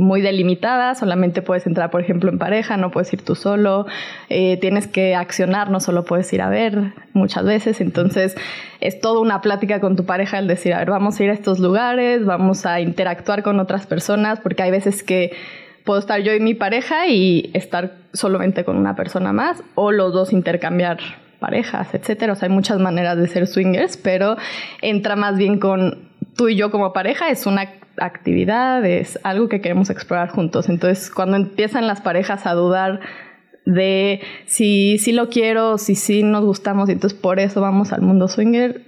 muy 0.00 0.22
delimitadas, 0.22 0.98
solamente 0.98 1.42
puedes 1.42 1.66
entrar, 1.66 1.90
por 1.90 2.00
ejemplo, 2.00 2.30
en 2.30 2.38
pareja, 2.38 2.78
no 2.78 2.90
puedes 2.90 3.12
ir 3.12 3.22
tú 3.22 3.34
solo, 3.34 3.86
eh, 4.30 4.56
tienes 4.56 4.86
que 4.86 5.14
accionar, 5.14 5.70
no 5.70 5.78
solo 5.78 6.04
puedes 6.04 6.32
ir 6.32 6.40
a 6.40 6.48
ver 6.48 6.94
muchas 7.12 7.44
veces, 7.44 7.82
entonces 7.82 8.34
es 8.80 8.98
toda 8.98 9.20
una 9.20 9.42
plática 9.42 9.78
con 9.78 9.96
tu 9.96 10.06
pareja 10.06 10.38
el 10.38 10.48
decir, 10.48 10.72
a 10.72 10.78
ver, 10.78 10.90
vamos 10.90 11.20
a 11.20 11.24
ir 11.24 11.30
a 11.30 11.34
estos 11.34 11.58
lugares, 11.58 12.24
vamos 12.24 12.64
a 12.64 12.80
interactuar 12.80 13.42
con 13.42 13.60
otras 13.60 13.86
personas, 13.86 14.40
porque 14.40 14.62
hay 14.62 14.70
veces 14.70 15.02
que 15.02 15.32
puedo 15.84 16.00
estar 16.00 16.20
yo 16.22 16.32
y 16.32 16.40
mi 16.40 16.54
pareja 16.54 17.06
y 17.06 17.50
estar 17.52 17.92
solamente 18.14 18.64
con 18.64 18.78
una 18.78 18.96
persona 18.96 19.34
más, 19.34 19.62
o 19.74 19.92
los 19.92 20.14
dos 20.14 20.32
intercambiar 20.32 20.98
parejas, 21.40 21.92
etcétera. 21.94 22.32
O 22.32 22.36
sea, 22.36 22.48
hay 22.48 22.54
muchas 22.54 22.78
maneras 22.78 23.18
de 23.18 23.26
ser 23.26 23.46
swingers, 23.46 23.98
pero 23.98 24.36
entra 24.80 25.14
más 25.14 25.36
bien 25.36 25.58
con 25.58 26.09
tú 26.36 26.48
y 26.48 26.56
yo 26.56 26.70
como 26.70 26.92
pareja, 26.92 27.30
es 27.30 27.46
una 27.46 27.68
actividad, 27.98 28.84
es 28.84 29.18
algo 29.22 29.48
que 29.48 29.60
queremos 29.60 29.90
explorar 29.90 30.30
juntos. 30.30 30.68
Entonces, 30.68 31.10
cuando 31.10 31.36
empiezan 31.36 31.86
las 31.86 32.00
parejas 32.00 32.46
a 32.46 32.54
dudar 32.54 33.00
de 33.66 34.20
si 34.46 34.98
sí 34.98 35.12
lo 35.12 35.28
quiero, 35.28 35.78
si 35.78 35.94
sí 35.94 36.22
nos 36.22 36.44
gustamos, 36.44 36.88
y 36.88 36.92
entonces 36.92 37.18
por 37.18 37.38
eso 37.38 37.60
vamos 37.60 37.92
al 37.92 38.02
mundo 38.02 38.28
swinger, 38.28 38.82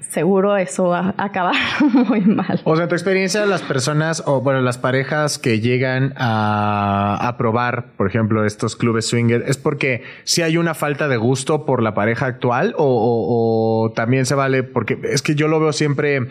seguro 0.00 0.56
eso 0.56 0.88
va 0.88 1.14
a 1.16 1.24
acabar 1.24 1.54
muy 2.08 2.22
mal. 2.22 2.60
O 2.64 2.76
sea, 2.76 2.88
tu 2.88 2.94
experiencia, 2.94 3.44
las 3.46 3.62
personas 3.62 4.22
o, 4.26 4.40
bueno, 4.40 4.60
las 4.60 4.78
parejas 4.78 5.38
que 5.38 5.60
llegan 5.60 6.14
a, 6.16 7.18
a 7.20 7.36
probar, 7.36 7.92
por 7.96 8.08
ejemplo, 8.08 8.44
estos 8.44 8.76
clubes 8.76 9.06
swinger, 9.06 9.44
¿es 9.46 9.58
porque 9.58 10.02
si 10.24 10.42
hay 10.42 10.56
una 10.56 10.74
falta 10.74 11.08
de 11.08 11.16
gusto 11.16 11.64
por 11.66 11.82
la 11.82 11.94
pareja 11.94 12.26
actual 12.26 12.74
o 12.76 13.92
también 13.94 14.26
se 14.26 14.34
vale? 14.34 14.62
Porque 14.62 14.98
es 15.04 15.22
que 15.22 15.34
yo 15.34 15.48
lo 15.48 15.60
veo 15.60 15.72
siempre 15.72 16.28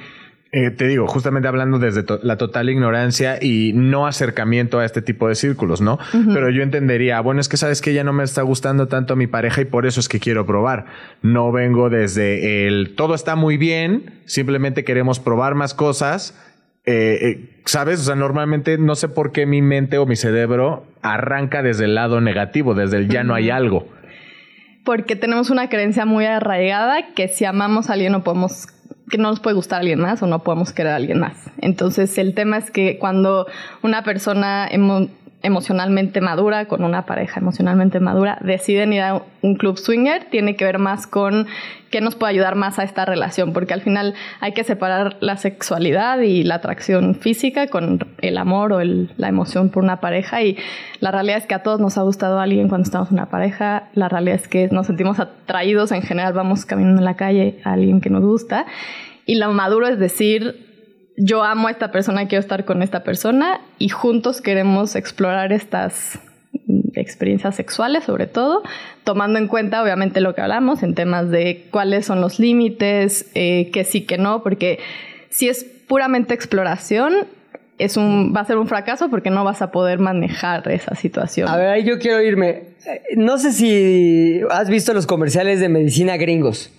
eh, 0.57 0.71
te 0.71 0.87
digo, 0.87 1.05
justamente 1.07 1.47
hablando 1.49 1.79
desde 1.79 2.03
to- 2.03 2.19
la 2.23 2.37
total 2.37 2.69
ignorancia 2.69 3.37
y 3.41 3.73
no 3.73 4.07
acercamiento 4.07 4.79
a 4.79 4.85
este 4.85 5.01
tipo 5.01 5.27
de 5.27 5.35
círculos, 5.35 5.81
¿no? 5.81 5.99
Pero 6.33 6.49
yo 6.49 6.63
entendería, 6.63 7.19
bueno, 7.19 7.41
es 7.41 7.49
que 7.49 7.57
sabes 7.57 7.81
que 7.81 7.93
ya 7.93 8.03
no 8.05 8.13
me 8.13 8.23
está 8.23 8.41
gustando 8.41 8.87
tanto 8.87 9.15
mi 9.15 9.27
pareja 9.27 9.61
y 9.61 9.65
por 9.65 9.85
eso 9.85 9.99
es 9.99 10.07
que 10.07 10.19
quiero 10.19 10.45
probar. 10.45 10.85
No 11.21 11.51
vengo 11.51 11.89
desde 11.89 12.67
el 12.67 12.95
todo 12.95 13.15
está 13.15 13.35
muy 13.35 13.57
bien, 13.57 14.21
simplemente 14.25 14.83
queremos 14.85 15.19
probar 15.19 15.55
más 15.55 15.73
cosas. 15.73 16.39
Eh, 16.85 17.17
eh, 17.21 17.49
¿Sabes? 17.65 17.99
O 17.99 18.03
sea, 18.03 18.15
normalmente 18.15 18.77
no 18.77 18.95
sé 18.95 19.09
por 19.09 19.31
qué 19.31 19.45
mi 19.47 19.61
mente 19.61 19.97
o 19.97 20.05
mi 20.05 20.15
cerebro 20.15 20.85
arranca 21.01 21.63
desde 21.63 21.85
el 21.85 21.95
lado 21.95 22.21
negativo, 22.21 22.75
desde 22.75 22.97
el 22.97 23.09
ya 23.09 23.23
no 23.23 23.33
hay 23.33 23.49
algo. 23.49 23.87
Porque 24.83 25.15
tenemos 25.15 25.49
una 25.49 25.67
creencia 25.67 26.05
muy 26.05 26.25
arraigada 26.25 27.13
que 27.15 27.27
si 27.27 27.43
amamos 27.43 27.89
a 27.89 27.93
alguien 27.93 28.11
no 28.11 28.23
podemos 28.23 28.67
que 29.09 29.17
no 29.17 29.29
nos 29.29 29.39
puede 29.39 29.55
gustar 29.55 29.77
a 29.77 29.79
alguien 29.81 29.99
más 29.99 30.21
o 30.23 30.27
no 30.27 30.39
podemos 30.39 30.71
querer 30.71 30.93
a 30.93 30.95
alguien 30.95 31.19
más. 31.19 31.33
Entonces 31.61 32.17
el 32.17 32.33
tema 32.33 32.57
es 32.57 32.71
que 32.71 32.97
cuando 32.97 33.47
una 33.83 34.03
persona 34.03 34.67
emocionalmente 35.45 36.21
madura, 36.21 36.65
con 36.65 36.83
una 36.83 37.05
pareja 37.05 37.39
emocionalmente 37.39 37.99
madura, 37.99 38.39
deciden 38.41 38.93
ir 38.93 39.01
a 39.01 39.21
un 39.41 39.55
club 39.55 39.77
swinger, 39.77 40.25
tiene 40.25 40.55
que 40.55 40.65
ver 40.65 40.79
más 40.79 41.05
con 41.05 41.47
qué 41.91 42.01
nos 42.01 42.15
puede 42.15 42.31
ayudar 42.31 42.55
más 42.55 42.79
a 42.79 42.83
esta 42.83 43.05
relación, 43.05 43.53
porque 43.53 43.73
al 43.73 43.81
final 43.81 44.15
hay 44.39 44.53
que 44.53 44.63
separar 44.63 45.17
la 45.19 45.37
sexualidad 45.37 46.19
y 46.21 46.43
la 46.43 46.55
atracción 46.55 47.15
física 47.15 47.67
con 47.67 47.99
el 48.21 48.37
amor 48.37 48.73
o 48.73 48.81
la 48.83 49.27
emoción 49.27 49.69
por 49.69 49.83
una 49.83 50.01
pareja 50.01 50.41
y 50.41 50.57
la 50.99 51.11
realidad 51.11 51.37
es 51.37 51.45
que 51.45 51.53
a 51.53 51.63
todos 51.63 51.79
nos 51.79 51.97
ha 51.97 52.01
gustado 52.01 52.39
alguien 52.39 52.67
cuando 52.67 52.83
estamos 52.83 53.09
en 53.09 53.15
una 53.15 53.29
pareja, 53.29 53.89
la 53.93 54.09
realidad 54.09 54.35
es 54.35 54.47
que 54.47 54.67
nos 54.69 54.87
sentimos 54.87 55.19
atraídos 55.19 55.91
en 55.91 56.01
general, 56.01 56.33
vamos 56.33 56.65
caminando 56.65 56.99
en 56.99 57.05
la 57.05 57.15
calle 57.15 57.59
a 57.63 57.73
alguien 57.73 58.01
que 58.01 58.09
nos 58.09 58.23
gusta 58.23 58.65
y 59.25 59.35
lo 59.35 59.51
maduro 59.53 59.87
es 59.87 59.99
decir, 59.99 60.64
yo 61.17 61.43
amo 61.43 61.67
a 61.67 61.71
esta 61.71 61.91
persona, 61.91 62.27
quiero 62.27 62.41
estar 62.41 62.65
con 62.65 62.81
esta 62.81 63.03
persona 63.03 63.61
y 63.77 63.89
juntos 63.89 64.41
queremos 64.41 64.95
explorar 64.95 65.53
estas 65.53 66.19
experiencias 66.95 67.55
sexuales 67.55 68.03
sobre 68.03 68.27
todo, 68.27 68.63
tomando 69.03 69.39
en 69.39 69.47
cuenta 69.47 69.81
obviamente 69.83 70.21
lo 70.21 70.33
que 70.33 70.41
hablamos 70.41 70.83
en 70.83 70.95
temas 70.95 71.29
de 71.29 71.65
cuáles 71.71 72.05
son 72.05 72.21
los 72.21 72.39
límites, 72.39 73.29
eh, 73.35 73.69
que 73.71 73.83
sí, 73.83 74.01
que 74.01 74.17
no, 74.17 74.43
porque 74.43 74.79
si 75.29 75.49
es 75.49 75.63
puramente 75.63 76.33
exploración, 76.33 77.27
es 77.77 77.97
un, 77.97 78.33
va 78.35 78.41
a 78.41 78.45
ser 78.45 78.57
un 78.57 78.67
fracaso 78.67 79.09
porque 79.09 79.29
no 79.29 79.43
vas 79.43 79.61
a 79.61 79.71
poder 79.71 79.99
manejar 79.99 80.69
esa 80.71 80.95
situación. 80.95 81.49
A 81.49 81.57
ver, 81.57 81.67
ahí 81.67 81.83
yo 81.83 81.99
quiero 81.99 82.21
irme. 82.21 82.49
Eh, 82.85 83.01
No 83.17 83.37
sé 83.37 83.51
si 83.51 84.39
has 84.49 84.69
visto 84.69 84.93
los 84.93 85.05
comerciales 85.05 85.59
de 85.59 85.67
medicina 85.69 86.15
gringos. 86.17 86.71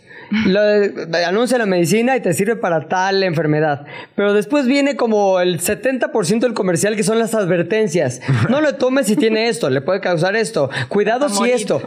Lo 0.47 0.63
de- 0.63 1.25
anuncia 1.25 1.57
la 1.59 1.67
medicina 1.67 2.17
y 2.17 2.21
te 2.21 2.33
sirve 2.35 2.57
para 2.57 2.89
tal 2.89 3.23
enfermedad. 3.23 3.87
Pero 4.15 4.33
después 4.35 4.67
viene 4.67 4.97
como 4.97 5.41
el 5.41 5.61
70% 5.61 6.41
del 6.41 6.55
comercial 6.55 6.97
que 6.97 7.03
son 7.03 7.19
las 7.19 7.35
advertencias. 7.35 8.21
No 8.49 8.61
lo 8.61 8.75
tomes 8.77 9.07
si 9.07 9.17
tiene 9.17 9.49
esto, 9.49 9.71
le 9.71 9.81
puede 9.81 10.01
causar 10.01 10.37
esto. 10.37 10.71
Cuidado 10.89 11.29
si 11.29 11.51
esto. 11.51 11.81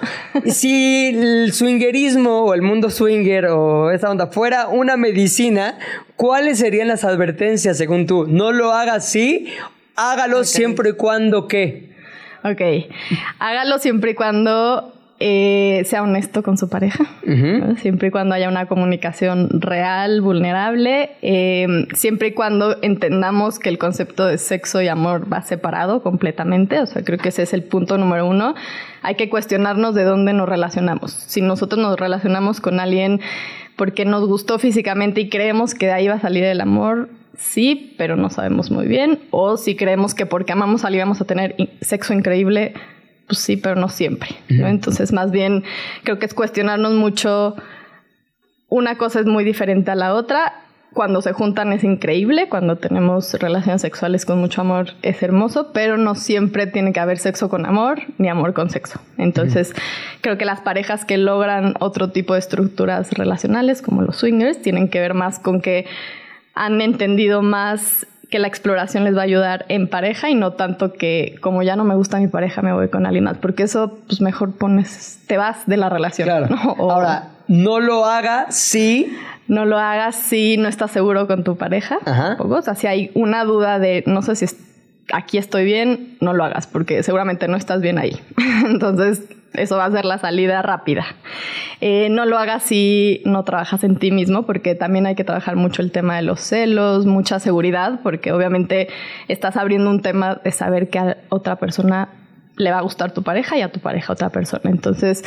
Si 0.46 1.08
el 1.16 1.52
swingerismo 1.54 2.42
o 2.46 2.54
el 2.54 2.62
mundo 2.62 2.90
swinger 2.90 3.48
o 3.48 3.92
esa 3.92 4.10
onda 4.10 4.28
fuera 4.28 4.68
una 4.68 4.98
medicina, 4.98 5.78
¿cuáles 6.16 6.60
serían 6.60 6.88
las 6.88 7.04
advertencias 7.04 7.78
según 7.78 8.06
tú? 8.08 8.26
No 8.28 8.52
lo 8.52 8.72
hagas 8.74 9.10
sí, 9.10 9.48
hágalo 9.96 10.44
siempre 10.44 10.92
y 10.92 10.94
cuando 10.94 11.48
qué. 11.48 11.90
Ok, 12.44 12.62
hágalo 13.40 13.80
siempre 13.80 14.12
y 14.12 14.14
cuando 14.16 14.94
eh, 15.22 15.84
sea 15.86 16.02
honesto 16.02 16.44
con 16.44 16.58
su 16.58 16.70
pareja, 16.70 17.06
¿no? 17.26 17.76
siempre 17.76 18.08
y 18.08 18.12
cuando 18.12 18.36
haya 18.36 18.48
una 18.48 18.68
comunicación 18.68 19.50
real, 19.60 20.22
vulnerable, 20.22 21.12
eh, 21.22 21.68
siempre 21.94 22.30
y 22.30 22.32
cuando 22.32 22.78
entendamos 22.82 23.60
que 23.60 23.68
el 23.68 23.78
concepto 23.78 24.26
de 24.26 24.38
sexo 24.38 24.82
y 24.82 24.88
amor 24.88 25.32
va 25.32 25.42
separado 25.42 26.02
completamente, 26.04 26.80
o 26.80 26.86
sea, 26.86 27.04
creo 27.04 27.18
que 27.18 27.30
ese 27.30 27.44
es 27.44 27.54
el 27.54 27.64
punto 27.64 27.98
número 27.98 28.28
uno. 28.28 28.56
Hay 29.02 29.16
que 29.16 29.30
cuestionarnos 29.30 29.94
de 29.94 30.04
dónde 30.04 30.32
nos 30.32 30.48
relacionamos. 30.48 31.12
Si 31.12 31.42
nosotros 31.42 31.82
nos 31.82 32.00
relacionamos 32.00 32.62
con 32.62 32.80
alguien 32.80 33.20
porque 33.76 34.06
nos 34.06 34.26
gustó 34.26 34.58
físicamente 34.58 35.22
y 35.22 35.30
creemos 35.30 35.74
que 35.74 35.88
de 35.88 35.94
ahí 35.94 36.08
va 36.08 36.16
a 36.16 36.20
salir 36.22 36.44
el 36.46 36.62
amor, 36.62 37.10
sí, 37.38 37.94
pero 37.98 38.16
no 38.16 38.30
sabemos 38.30 38.72
muy 38.72 38.88
bien. 38.88 39.20
O 39.32 39.58
si 39.58 39.76
creemos 39.76 40.14
que 40.14 40.26
porque 40.26 40.54
amamos 40.54 40.84
a 40.84 40.88
alguien 40.88 41.06
vamos 41.06 41.22
a 41.22 41.26
tener 41.26 41.56
sexo 41.82 42.14
increíble, 42.14 42.74
pues 43.30 43.40
sí, 43.40 43.56
pero 43.56 43.76
no 43.76 43.88
siempre. 43.90 44.30
¿no? 44.50 44.68
Entonces, 44.68 45.14
más 45.14 45.32
bien, 45.32 45.64
creo 46.04 46.18
que 46.18 46.26
es 46.26 46.34
cuestionarnos 46.34 46.94
mucho. 46.94 47.56
Una 48.68 48.98
cosa 48.98 49.20
es 49.20 49.28
muy 49.28 49.44
diferente 49.44 49.92
a 49.92 49.96
la 49.96 50.16
otra. 50.16 50.54
Cuando 50.94 51.22
se 51.22 51.34
juntan 51.34 51.72
es 51.72 51.84
increíble, 51.84 52.50
cuando 52.50 52.78
tenemos 52.78 53.36
relaciones 53.36 53.84
sexuales 53.84 54.26
con 54.26 54.40
mucho 54.40 54.62
amor 54.62 54.94
es 55.04 55.22
hermoso, 55.22 55.72
pero 55.72 55.98
no 55.98 56.16
siempre 56.16 56.66
tiene 56.66 56.92
que 56.92 57.00
haber 57.00 57.20
sexo 57.20 57.48
con 57.48 57.68
amor 57.68 58.02
ni 58.18 58.28
amor 58.28 58.54
con 58.54 58.72
sexo. 58.72 59.00
Entonces, 59.20 59.76
creo 60.22 60.40
que 60.40 60.46
las 60.46 60.62
parejas 60.62 61.06
que 61.06 61.20
logran 61.20 61.76
otro 61.80 62.10
tipo 62.10 62.34
de 62.34 62.40
estructuras 62.40 63.12
relacionales, 63.14 63.84
como 63.84 64.02
los 64.02 64.16
swingers, 64.16 64.64
tienen 64.64 64.90
que 64.90 65.00
ver 65.00 65.14
más 65.14 65.38
con 65.38 65.62
que 65.62 65.86
han 66.56 66.82
entendido 66.82 67.44
más 67.44 68.08
que 68.30 68.40
la 68.40 68.48
exploración 68.48 69.04
les 69.04 69.16
va 69.16 69.22
a 69.22 69.24
ayudar 69.24 69.66
en 69.70 69.88
pareja 69.88 70.30
y 70.30 70.36
no 70.36 70.52
tanto 70.54 70.94
que 70.94 71.36
como 71.42 71.64
ya 71.64 71.76
no 71.76 71.84
me 71.84 71.96
gusta 71.96 72.20
mi 72.20 72.28
pareja 72.28 72.62
me 72.62 72.74
voy 72.74 72.90
con 72.90 73.06
alguien 73.06 73.24
más, 73.24 73.38
porque 73.38 73.64
eso 73.64 73.98
pues 74.08 74.22
mejor 74.22 74.52
pones, 74.54 75.20
te 75.28 75.38
vas 75.38 75.66
de 75.66 75.78
la 75.78 75.90
relación. 75.90 76.28
Claro. 76.28 76.48
¿no? 76.48 76.74
O 76.78 76.92
Ahora, 76.92 77.30
no 77.48 77.80
lo 77.80 78.06
haga 78.06 78.46
si. 78.50 79.12
no 79.48 79.66
lo 79.66 79.80
hagas 79.80 80.16
si 80.16 80.58
no 80.58 80.68
estás 80.68 80.92
seguro 80.92 81.28
con 81.28 81.44
tu 81.44 81.58
pareja. 81.58 81.98
Ajá. 82.06 82.30
tampoco. 82.38 82.56
O 82.56 82.62
sea, 82.62 82.76
si 82.76 82.86
hay 82.86 83.12
una 83.16 83.44
duda 83.44 83.80
de 83.80 84.04
no 84.06 84.22
sé 84.22 84.36
si 84.36 84.46
aquí 85.14 85.38
estoy 85.38 85.66
bien, 85.66 86.18
no 86.22 86.34
lo 86.34 86.44
hagas 86.44 86.68
porque 86.68 87.04
seguramente 87.04 87.48
no 87.48 87.58
estás 87.58 87.82
bien 87.82 87.98
ahí. 87.98 88.20
Entonces, 88.66 89.28
eso 89.54 89.78
va 89.78 89.86
a 89.86 89.92
ser 89.92 90.06
la 90.06 90.18
salida 90.18 90.62
rápida. 90.62 91.06
Eh, 91.82 92.10
no 92.10 92.26
lo 92.26 92.38
hagas 92.38 92.64
si 92.64 93.22
no 93.26 93.44
trabajas 93.44 93.84
en 93.84 93.96
ti 93.96 94.12
mismo, 94.12 94.46
porque 94.46 94.76
también 94.76 95.06
hay 95.06 95.16
que 95.16 95.24
trabajar 95.24 95.56
mucho 95.56 95.82
el 95.82 95.92
tema 95.92 96.16
de 96.16 96.22
los 96.22 96.40
celos, 96.42 97.06
mucha 97.06 97.40
seguridad, 97.40 98.00
porque 98.04 98.32
obviamente 98.32 98.90
estás 99.28 99.58
abriendo 99.58 99.90
un 99.90 100.02
tema 100.02 100.36
de 100.44 100.52
saber 100.52 100.90
que 100.90 101.00
a 101.00 101.18
otra 101.30 101.56
persona 101.58 102.10
le 102.58 102.72
va 102.72 102.80
a 102.80 102.82
gustar 102.82 103.14
tu 103.14 103.24
pareja 103.24 103.58
y 103.58 103.62
a 103.62 103.72
tu 103.72 103.80
pareja 103.80 104.12
otra 104.12 104.30
persona. 104.30 104.70
Entonces, 104.70 105.24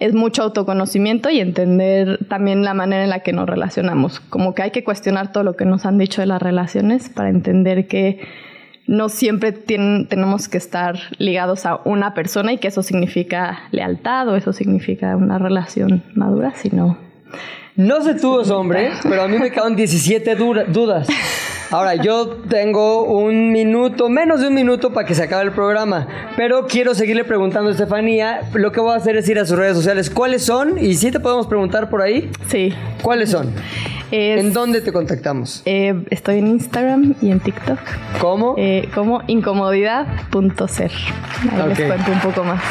es 0.00 0.14
mucho 0.14 0.42
autoconocimiento 0.42 1.30
y 1.30 1.38
entender 1.38 2.26
también 2.28 2.64
la 2.64 2.74
manera 2.74 3.04
en 3.04 3.10
la 3.10 3.20
que 3.20 3.32
nos 3.32 3.48
relacionamos. 3.48 4.18
Como 4.18 4.54
que 4.54 4.62
hay 4.62 4.70
que 4.72 4.82
cuestionar 4.82 5.30
todo 5.30 5.44
lo 5.44 5.54
que 5.54 5.64
nos 5.64 5.86
han 5.86 5.96
dicho 5.96 6.20
de 6.20 6.26
las 6.26 6.42
relaciones 6.42 7.08
para 7.08 7.30
entender 7.30 7.86
que 7.86 8.20
no 8.86 9.08
siempre 9.08 9.52
tienen- 9.52 10.06
tenemos 10.08 10.48
que 10.48 10.58
estar 10.58 10.98
ligados 11.18 11.66
a 11.66 11.80
una 11.84 12.14
persona 12.14 12.52
y 12.52 12.58
que 12.58 12.68
eso 12.68 12.82
significa 12.82 13.60
lealtad 13.70 14.28
o 14.28 14.36
eso 14.36 14.52
significa 14.52 15.16
una 15.16 15.38
relación 15.38 16.02
madura, 16.14 16.52
sino 16.56 16.98
No 17.76 18.02
sé 18.02 18.14
tú, 18.14 18.40
hombre, 18.52 18.90
pero 19.02 19.22
a 19.22 19.28
mí 19.28 19.38
me 19.38 19.50
quedan 19.50 19.76
17 19.76 20.34
dura- 20.36 20.64
dudas. 20.64 21.08
Ahora, 21.72 21.94
yo 21.94 22.28
tengo 22.48 23.04
un 23.04 23.50
minuto, 23.50 24.08
menos 24.10 24.40
de 24.40 24.48
un 24.48 24.54
minuto 24.54 24.92
para 24.92 25.06
que 25.06 25.14
se 25.14 25.22
acabe 25.22 25.44
el 25.44 25.52
programa, 25.52 26.06
pero 26.36 26.66
quiero 26.66 26.94
seguirle 26.94 27.24
preguntando 27.24 27.70
a 27.70 27.72
Estefanía. 27.72 28.40
Lo 28.52 28.72
que 28.72 28.80
voy 28.80 28.92
a 28.92 28.96
hacer 28.96 29.16
es 29.16 29.26
ir 29.28 29.38
a 29.38 29.46
sus 29.46 29.56
redes 29.58 29.74
sociales. 29.76 30.10
¿Cuáles 30.10 30.44
son? 30.44 30.78
Y 30.78 30.94
si 30.96 31.10
te 31.10 31.18
podemos 31.18 31.46
preguntar 31.46 31.88
por 31.88 32.02
ahí. 32.02 32.30
sí. 32.48 32.74
¿Cuáles 33.02 33.30
son? 33.30 33.50
Es- 34.12 34.40
¿En 34.40 34.52
dónde 34.52 34.80
te 34.82 34.92
contactamos? 34.92 35.62
eh, 35.64 36.04
estoy 36.10 36.38
en 36.38 36.46
Instagram 36.48 37.14
y 37.22 37.30
en 37.30 37.40
TikTok 37.40 37.78
¿Cómo? 38.20 38.54
eh, 38.58 38.88
como 38.94 39.22
incomodidad.ser. 39.26 40.90
Ahí 41.50 41.60
Ok. 41.62 41.78
les 41.78 41.88
cuento 41.88 42.12
un 42.12 42.20
poco 42.20 42.44
más. 42.44 42.62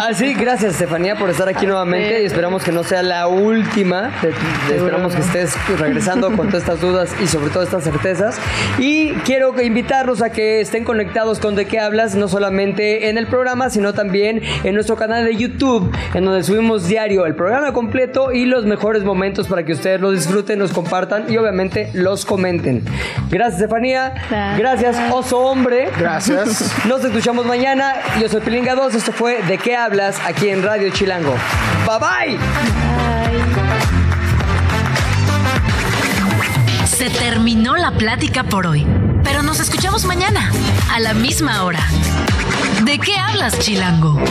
Ah, 0.00 0.12
sí, 0.12 0.34
gracias 0.34 0.72
Estefanía 0.72 1.16
por 1.16 1.30
estar 1.30 1.48
aquí 1.48 1.66
nuevamente 1.66 2.22
y 2.22 2.26
esperamos 2.26 2.64
que 2.64 2.72
no 2.72 2.82
sea 2.82 3.02
la 3.04 3.28
última. 3.28 4.10
Te- 4.20 4.28
te- 4.28 4.34
Seguro 4.68 4.74
esperamos 4.86 5.14
que 5.14 5.20
estés 5.20 5.56
regresando 5.78 6.26
con 6.36 6.48
todas 6.48 6.62
estas 6.62 6.80
dudas 6.80 7.14
y 7.22 7.26
sobre 7.28 7.50
todo 7.50 7.62
estas 7.62 7.84
certezas. 7.84 8.31
Y 8.78 9.12
quiero 9.24 9.60
invitarlos 9.60 10.22
a 10.22 10.30
que 10.30 10.60
estén 10.60 10.84
conectados 10.84 11.38
con 11.38 11.54
De 11.54 11.66
qué 11.66 11.80
hablas, 11.80 12.14
no 12.14 12.28
solamente 12.28 13.08
en 13.08 13.18
el 13.18 13.26
programa, 13.26 13.70
sino 13.70 13.92
también 13.92 14.42
en 14.64 14.74
nuestro 14.74 14.96
canal 14.96 15.24
de 15.24 15.36
YouTube, 15.36 15.92
en 16.14 16.24
donde 16.24 16.42
subimos 16.42 16.88
diario 16.88 17.26
el 17.26 17.34
programa 17.34 17.72
completo 17.72 18.32
y 18.32 18.44
los 18.44 18.64
mejores 18.64 19.04
momentos 19.04 19.48
para 19.48 19.64
que 19.64 19.72
ustedes 19.72 20.00
lo 20.00 20.10
disfruten, 20.10 20.58
los 20.58 20.72
compartan 20.72 21.26
y 21.28 21.36
obviamente 21.36 21.90
los 21.94 22.24
comenten. 22.24 22.84
Gracias 23.30 23.62
Estefanía. 23.62 24.14
Gracias. 24.58 24.96
Oso 25.12 25.38
Hombre. 25.38 25.88
Gracias. 25.98 26.74
Nos 26.86 27.04
escuchamos 27.04 27.46
mañana. 27.46 27.94
Yo 28.20 28.28
soy 28.28 28.40
Pilinga 28.40 28.74
2. 28.74 28.94
Esto 28.94 29.12
fue 29.12 29.42
De 29.42 29.58
qué 29.58 29.76
hablas 29.76 30.18
aquí 30.24 30.48
en 30.48 30.62
Radio 30.62 30.90
Chilango. 30.90 31.34
Bye 31.86 32.38
bye. 32.38 33.61
Se 37.02 37.10
terminó 37.10 37.74
la 37.76 37.90
plática 37.90 38.44
por 38.44 38.64
hoy, 38.64 38.86
pero 39.24 39.42
nos 39.42 39.58
escuchamos 39.58 40.04
mañana, 40.04 40.52
a 40.92 41.00
la 41.00 41.14
misma 41.14 41.64
hora. 41.64 41.84
¿De 42.84 42.96
qué 43.00 43.16
hablas, 43.16 43.58
Chilango? 43.58 44.22